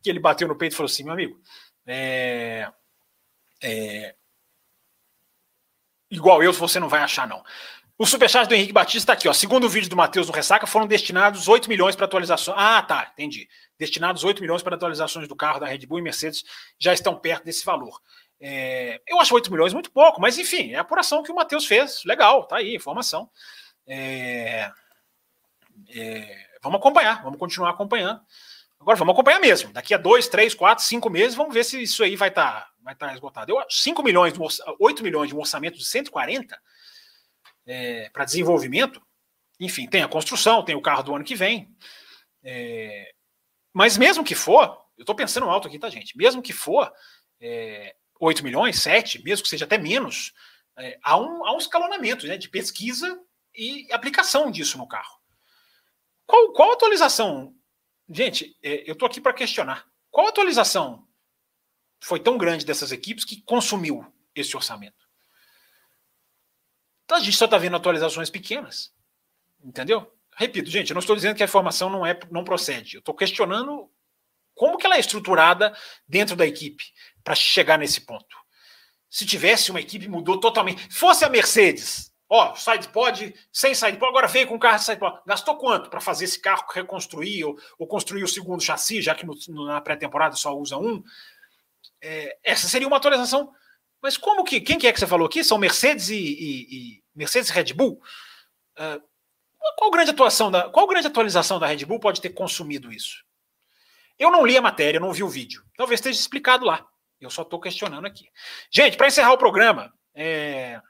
[0.02, 1.40] Que ele bateu no peito e falou assim: meu amigo,
[1.86, 2.70] é,
[3.62, 4.14] é,
[6.10, 7.42] igual eu, você não vai achar, não.
[7.98, 9.32] O superchat do Henrique Batista está aqui, ó.
[9.32, 12.52] Segundo o vídeo do Matheus no Ressaca, foram destinados 8 milhões para atualização.
[12.54, 13.48] Ah, tá, entendi.
[13.78, 16.44] Destinados 8 milhões para atualizações do carro da Red Bull e Mercedes
[16.78, 17.98] já estão perto desse valor.
[18.38, 21.64] É, eu acho 8 milhões muito pouco, mas enfim, é a apuração que o Matheus
[21.64, 22.04] fez.
[22.04, 23.30] Legal, tá aí, informação.
[23.86, 24.70] É,
[25.88, 28.20] é, vamos acompanhar, vamos continuar acompanhando.
[28.78, 29.72] Agora vamos acompanhar mesmo.
[29.72, 32.70] Daqui a dois, três, quatro, cinco meses, vamos ver se isso aí vai estar tá,
[32.82, 33.50] vai tá esgotado.
[33.50, 34.34] Eu, 5 milhões,
[34.78, 36.60] 8 milhões de um orçamento de 140
[37.66, 39.04] é, para desenvolvimento,
[39.58, 41.74] enfim, tem a construção, tem o carro do ano que vem.
[42.42, 43.12] É,
[43.72, 46.16] mas mesmo que for, eu estou pensando alto aqui, tá, gente?
[46.16, 46.92] Mesmo que for
[47.40, 50.32] é, 8 milhões, 7, mesmo que seja até menos,
[50.78, 53.20] é, há, um, há um escalonamento né, de pesquisa
[53.54, 55.18] e aplicação disso no carro.
[56.26, 57.54] Qual, qual atualização?
[58.08, 59.86] Gente, é, eu estou aqui para questionar.
[60.10, 61.06] Qual atualização
[62.00, 65.05] foi tão grande dessas equipes que consumiu esse orçamento.
[67.06, 68.92] Então a gente só está vendo atualizações pequenas.
[69.64, 70.12] Entendeu?
[70.36, 72.96] Repito, gente, eu não estou dizendo que a informação não, é, não procede.
[72.96, 73.90] Eu estou questionando
[74.54, 75.74] como que ela é estruturada
[76.06, 76.84] dentro da equipe
[77.22, 78.36] para chegar nesse ponto.
[79.08, 80.92] Se tivesse uma equipe mudou totalmente.
[80.92, 85.20] Fosse a Mercedes, ó, side pod, sem side pod, agora veio com carro side pod.
[85.24, 89.24] Gastou quanto para fazer esse carro reconstruir ou, ou, construir o segundo chassi, já que
[89.24, 89.34] no,
[89.64, 91.02] na pré-temporada só usa um?
[92.00, 93.54] É, essa seria uma atualização.
[94.02, 94.60] Mas como que.
[94.60, 95.42] Quem que é que você falou aqui?
[95.42, 98.00] São Mercedes e, e, e Mercedes e Red Bull?
[98.78, 99.02] Uh,
[99.76, 103.24] qual grande atuação da, qual grande atualização da Red Bull pode ter consumido isso?
[104.18, 105.62] Eu não li a matéria, não vi o vídeo.
[105.76, 106.86] Talvez esteja explicado lá.
[107.20, 108.28] Eu só estou questionando aqui.
[108.70, 110.80] Gente, para encerrar o programa, é...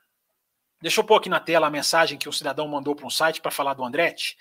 [0.80, 3.40] deixa eu pôr aqui na tela a mensagem que o cidadão mandou para um site
[3.40, 4.36] para falar do Andretti.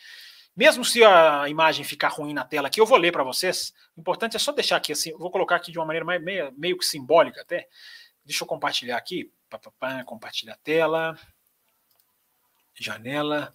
[0.55, 3.73] Mesmo se a imagem ficar ruim na tela aqui, eu vou ler para vocês.
[3.95, 5.11] O importante é só deixar aqui assim.
[5.17, 7.67] Vou colocar aqui de uma maneira meio, meio que simbólica até.
[8.25, 9.31] Deixa eu compartilhar aqui.
[10.05, 11.17] Compartilhar a tela.
[12.73, 13.53] Janela.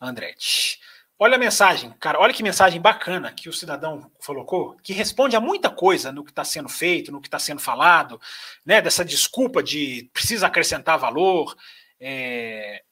[0.00, 0.80] Andretti.
[1.18, 5.40] Olha a mensagem, cara, olha que mensagem bacana que o cidadão colocou, que responde a
[5.40, 8.20] muita coisa no que está sendo feito, no que está sendo falado,
[8.66, 8.82] né?
[8.82, 11.56] Dessa desculpa de precisa acrescentar valor.
[12.00, 12.82] É...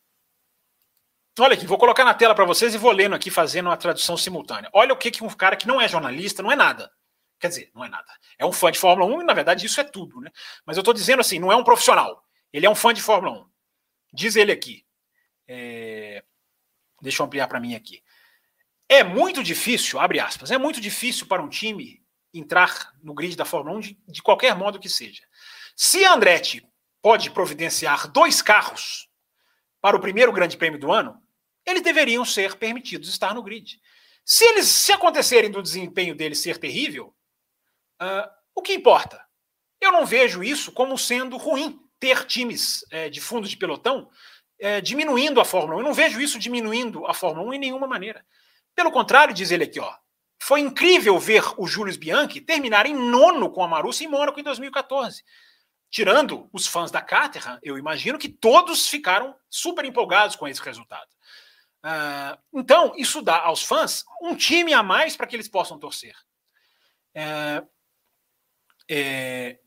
[1.38, 4.16] Olha aqui, vou colocar na tela para vocês e vou lendo aqui, fazendo a tradução
[4.16, 4.70] simultânea.
[4.72, 6.92] Olha o que, que um cara que não é jornalista, não é nada.
[7.43, 8.06] Quer dizer, não é nada.
[8.39, 10.31] É um fã de Fórmula 1 e, na verdade, isso é tudo, né?
[10.64, 12.24] Mas eu estou dizendo assim, não é um profissional.
[12.52, 13.51] Ele é um fã de Fórmula 1.
[14.14, 14.86] Diz ele aqui.
[15.48, 16.23] É...
[17.01, 18.01] Deixa eu ampliar para mim aqui.
[18.89, 22.01] É muito difícil, abre aspas, é muito difícil para um time
[22.32, 25.24] entrar no grid da Fórmula 1 de, de qualquer modo que seja.
[25.74, 26.64] Se Andretti
[27.02, 29.09] pode providenciar dois carros
[29.81, 31.20] para o primeiro grande prêmio do ano,
[31.66, 33.81] eles deveriam ser permitidos estar no grid.
[34.24, 37.12] Se eles se acontecerem do desempenho deles ser terrível,
[38.02, 39.24] uh, o que importa?
[39.80, 44.10] Eu não vejo isso como sendo ruim ter times é, de fundo de pelotão
[44.60, 45.78] é, diminuindo a Fórmula 1.
[45.80, 48.24] Eu não vejo isso diminuindo a Fórmula 1 em nenhuma maneira.
[48.74, 49.92] Pelo contrário, diz ele aqui, ó,
[50.40, 54.42] foi incrível ver o Júlio Bianchi terminar em nono com a Marussia em Mônaco em
[54.42, 55.22] 2014.
[55.90, 61.08] Tirando os fãs da Caterham, eu imagino que todos ficaram super empolgados com esse resultado.
[61.84, 66.14] Uh, então, isso dá aos fãs um time a mais para que eles possam torcer.
[67.16, 67.68] Uh,
[68.94, 69.59] é,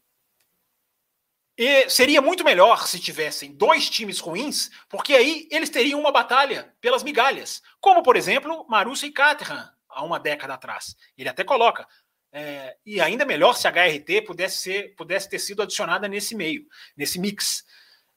[1.58, 6.76] e seria muito melhor se tivessem dois times ruins, porque aí eles teriam uma batalha
[6.80, 10.96] pelas migalhas, como por exemplo Marussia e Caterham há uma década atrás.
[11.18, 11.88] Ele até coloca.
[12.32, 16.68] É, e ainda melhor se a HRT pudesse, ser, pudesse ter sido adicionada nesse meio,
[16.96, 17.66] nesse mix.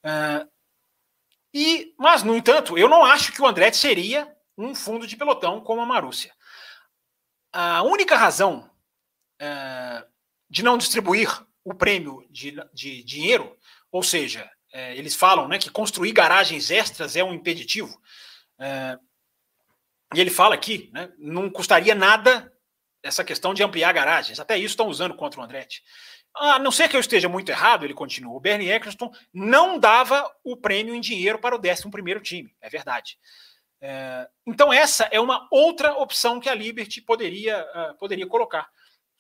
[0.02, 0.46] É,
[1.54, 5.60] e, mas, no entanto, eu não acho que o Andretti seria um fundo de pelotão
[5.60, 6.34] como a Marúcia.
[7.52, 8.68] A única razão
[9.40, 10.04] é,
[10.48, 11.28] de não distribuir
[11.64, 13.56] o prêmio de, de dinheiro,
[13.90, 18.00] ou seja, é, eles falam né, que construir garagens extras é um impeditivo.
[18.58, 18.98] É,
[20.14, 22.52] e ele fala aqui, né, não custaria nada
[23.02, 24.40] essa questão de ampliar garagens.
[24.40, 25.82] Até isso estão usando contra o Andretti.
[26.34, 28.34] A não ser que eu esteja muito errado, ele continua.
[28.34, 32.54] O Bernie Eccleston não dava o prêmio em dinheiro para o 11 time.
[32.60, 33.18] É verdade.
[33.80, 38.68] É, então, essa é uma outra opção que a Liberty poderia, uh, poderia colocar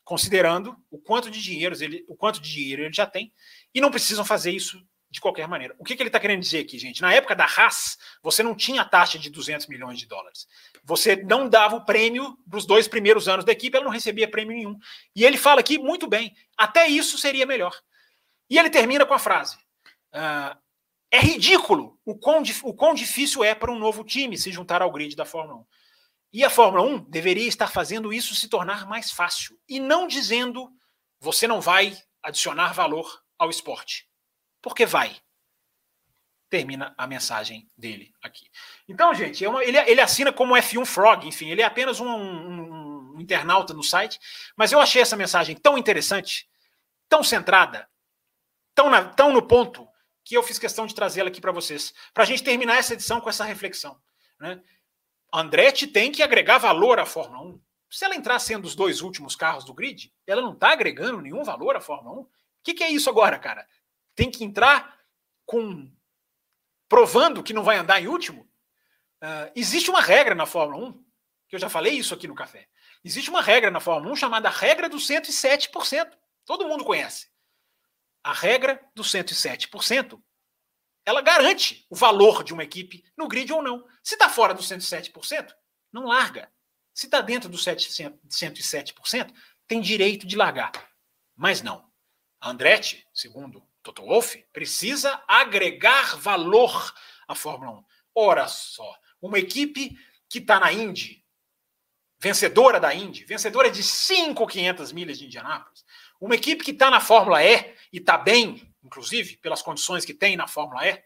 [0.08, 3.30] considerando o quanto de dinheiro ele, o quanto de dinheiro ele já tem,
[3.74, 5.76] e não precisam fazer isso de qualquer maneira.
[5.78, 7.02] O que, que ele está querendo dizer aqui, gente?
[7.02, 10.46] Na época da Haas, você não tinha taxa de 200 milhões de dólares.
[10.82, 14.56] Você não dava o prêmio dos dois primeiros anos da equipe, ela não recebia prêmio
[14.56, 14.78] nenhum.
[15.14, 17.78] E ele fala aqui muito bem, até isso seria melhor.
[18.48, 19.56] E ele termina com a frase:
[20.14, 20.56] uh,
[21.10, 24.90] é ridículo o quão, o quão difícil é para um novo time se juntar ao
[24.90, 25.66] grid da Fórmula 1.
[26.32, 30.70] E a Fórmula 1 deveria estar fazendo isso se tornar mais fácil e não dizendo
[31.20, 34.08] você não vai adicionar valor ao esporte.
[34.60, 35.16] Porque vai.
[36.50, 38.50] Termina a mensagem dele aqui.
[38.88, 42.08] Então, gente, é uma, ele, ele, assina como F1 Frog, enfim, ele é apenas um,
[42.08, 44.18] um, um internauta no site,
[44.56, 46.48] mas eu achei essa mensagem tão interessante,
[47.08, 47.88] tão centrada,
[48.74, 49.86] tão, na, tão no ponto,
[50.24, 53.20] que eu fiz questão de trazê-la aqui para vocês, para a gente terminar essa edição
[53.20, 53.98] com essa reflexão.
[54.38, 54.62] Né?
[55.32, 57.60] Andretti tem que agregar valor à Fórmula 1.
[57.90, 61.42] Se ela entrar sendo os dois últimos carros do grid, ela não está agregando nenhum
[61.42, 62.22] valor à Fórmula 1.
[62.22, 62.28] O
[62.62, 63.66] que, que é isso agora, cara?
[64.14, 64.98] Tem que entrar
[65.46, 65.90] com
[66.88, 68.42] provando que não vai andar em último?
[69.22, 71.04] Uh, existe uma regra na Fórmula 1,
[71.48, 72.68] que eu já falei isso aqui no café.
[73.04, 76.10] Existe uma regra na Fórmula 1 chamada regra dos 107%.
[76.44, 77.28] Todo mundo conhece.
[78.22, 80.20] A regra dos 107%
[81.08, 83.82] ela garante o valor de uma equipe no grid ou não.
[84.02, 85.54] Se está fora dos 107%,
[85.90, 86.52] não larga.
[86.92, 89.32] Se está dentro dos 107%,
[89.66, 90.70] tem direito de largar.
[91.34, 91.90] Mas não.
[92.42, 96.94] Andretti, segundo Toto Wolff, precisa agregar valor
[97.26, 97.84] à Fórmula 1.
[98.14, 99.98] Ora só, uma equipe
[100.28, 101.24] que está na Indy,
[102.20, 105.86] vencedora da Indy, vencedora de 5,500 milhas de Indianápolis,
[106.20, 110.36] uma equipe que está na Fórmula E e está bem, inclusive, pelas condições que tem
[110.36, 111.04] na Fórmula E,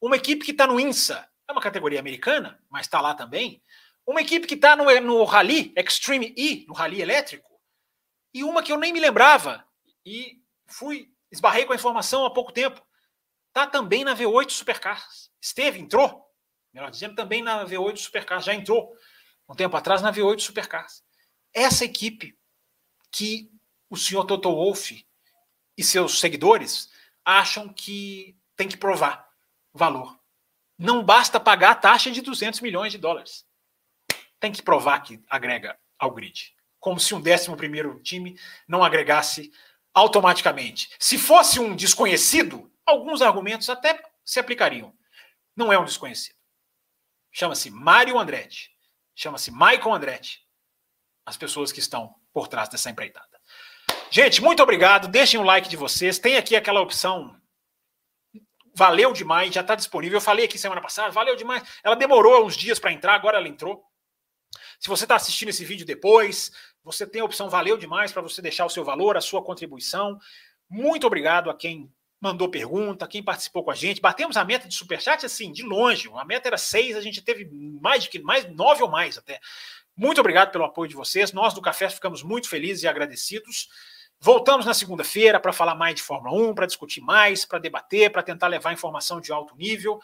[0.00, 3.62] uma equipe que está no INSA, é uma categoria americana, mas está lá também,
[4.06, 7.60] uma equipe que está no, no Rally Extreme E, no Rally elétrico,
[8.34, 9.64] e uma que eu nem me lembrava,
[10.04, 12.82] e fui, esbarrei com a informação há pouco tempo,
[13.48, 15.30] está também na V8 Supercars.
[15.40, 16.26] Esteve, entrou,
[16.72, 18.92] melhor dizendo, também na V8 Supercars, já entrou
[19.46, 21.04] um tempo atrás na V8 Supercars.
[21.52, 22.36] Essa equipe
[23.10, 23.52] que
[23.90, 25.06] o senhor Toto Wolff
[25.76, 26.90] e seus seguidores
[27.24, 29.28] acham que tem que provar
[29.72, 30.18] valor.
[30.78, 33.46] Não basta pagar a taxa de 200 milhões de dólares.
[34.40, 36.54] Tem que provar que agrega ao grid.
[36.80, 39.52] Como se um décimo primeiro time não agregasse
[39.94, 40.90] automaticamente.
[40.98, 44.92] Se fosse um desconhecido, alguns argumentos até se aplicariam.
[45.56, 46.36] Não é um desconhecido.
[47.30, 48.70] Chama-se Mário Andretti.
[49.14, 50.40] Chama-se Michael Andretti.
[51.24, 53.31] As pessoas que estão por trás dessa empreitada.
[54.14, 55.08] Gente, muito obrigado.
[55.08, 56.18] Deixem o like de vocês.
[56.18, 57.34] Tem aqui aquela opção.
[58.74, 60.18] Valeu demais, já está disponível.
[60.18, 61.62] Eu falei aqui semana passada, valeu demais.
[61.82, 63.82] Ela demorou uns dias para entrar, agora ela entrou.
[64.78, 66.52] Se você está assistindo esse vídeo depois,
[66.84, 70.18] você tem a opção valeu demais para você deixar o seu valor, a sua contribuição.
[70.68, 71.90] Muito obrigado a quem
[72.20, 74.02] mandou pergunta, quem participou com a gente.
[74.02, 76.10] Batemos a meta de superchat assim, de longe.
[76.16, 77.48] A meta era seis, a gente teve
[77.80, 79.40] mais de mais nove ou mais até.
[79.96, 81.32] Muito obrigado pelo apoio de vocês.
[81.32, 83.68] Nós do Café ficamos muito felizes e agradecidos.
[84.24, 88.22] Voltamos na segunda-feira para falar mais de Fórmula 1, para discutir mais, para debater, para
[88.22, 89.98] tentar levar informação de alto nível,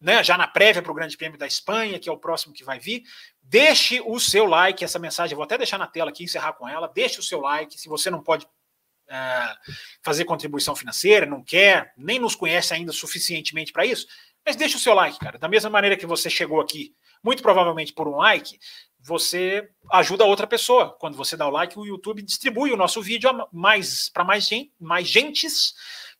[0.00, 0.24] né?
[0.24, 2.78] já na prévia para o Grande Prêmio da Espanha, que é o próximo que vai
[2.78, 3.02] vir.
[3.42, 6.66] Deixe o seu like, essa mensagem eu vou até deixar na tela aqui, encerrar com
[6.66, 6.88] ela.
[6.88, 8.48] Deixe o seu like, se você não pode
[9.10, 9.54] é,
[10.02, 14.06] fazer contribuição financeira, não quer, nem nos conhece ainda suficientemente para isso,
[14.42, 15.38] mas deixe o seu like, cara.
[15.38, 18.58] Da mesma maneira que você chegou aqui, muito provavelmente por um like,
[19.02, 20.96] você ajuda outra pessoa.
[20.98, 24.72] Quando você dá o like, o YouTube distribui o nosso vídeo mais para mais, gente,
[24.78, 25.74] mais gentes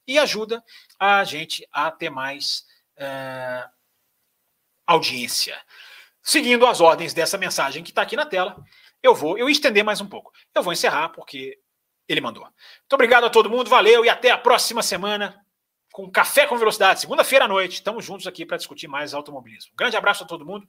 [0.06, 0.62] e ajuda
[0.98, 2.64] a gente a ter mais
[2.96, 3.68] é,
[4.86, 5.56] audiência.
[6.22, 8.56] Seguindo as ordens dessa mensagem que está aqui na tela,
[9.02, 10.32] eu vou eu estender mais um pouco.
[10.54, 11.58] Eu vou encerrar porque
[12.08, 12.42] ele mandou.
[12.42, 15.38] Muito obrigado a todo mundo, valeu e até a próxima semana
[15.92, 17.74] com Café com Velocidade, segunda-feira à noite.
[17.74, 19.72] Estamos juntos aqui para discutir mais automobilismo.
[19.74, 20.68] Grande abraço a todo mundo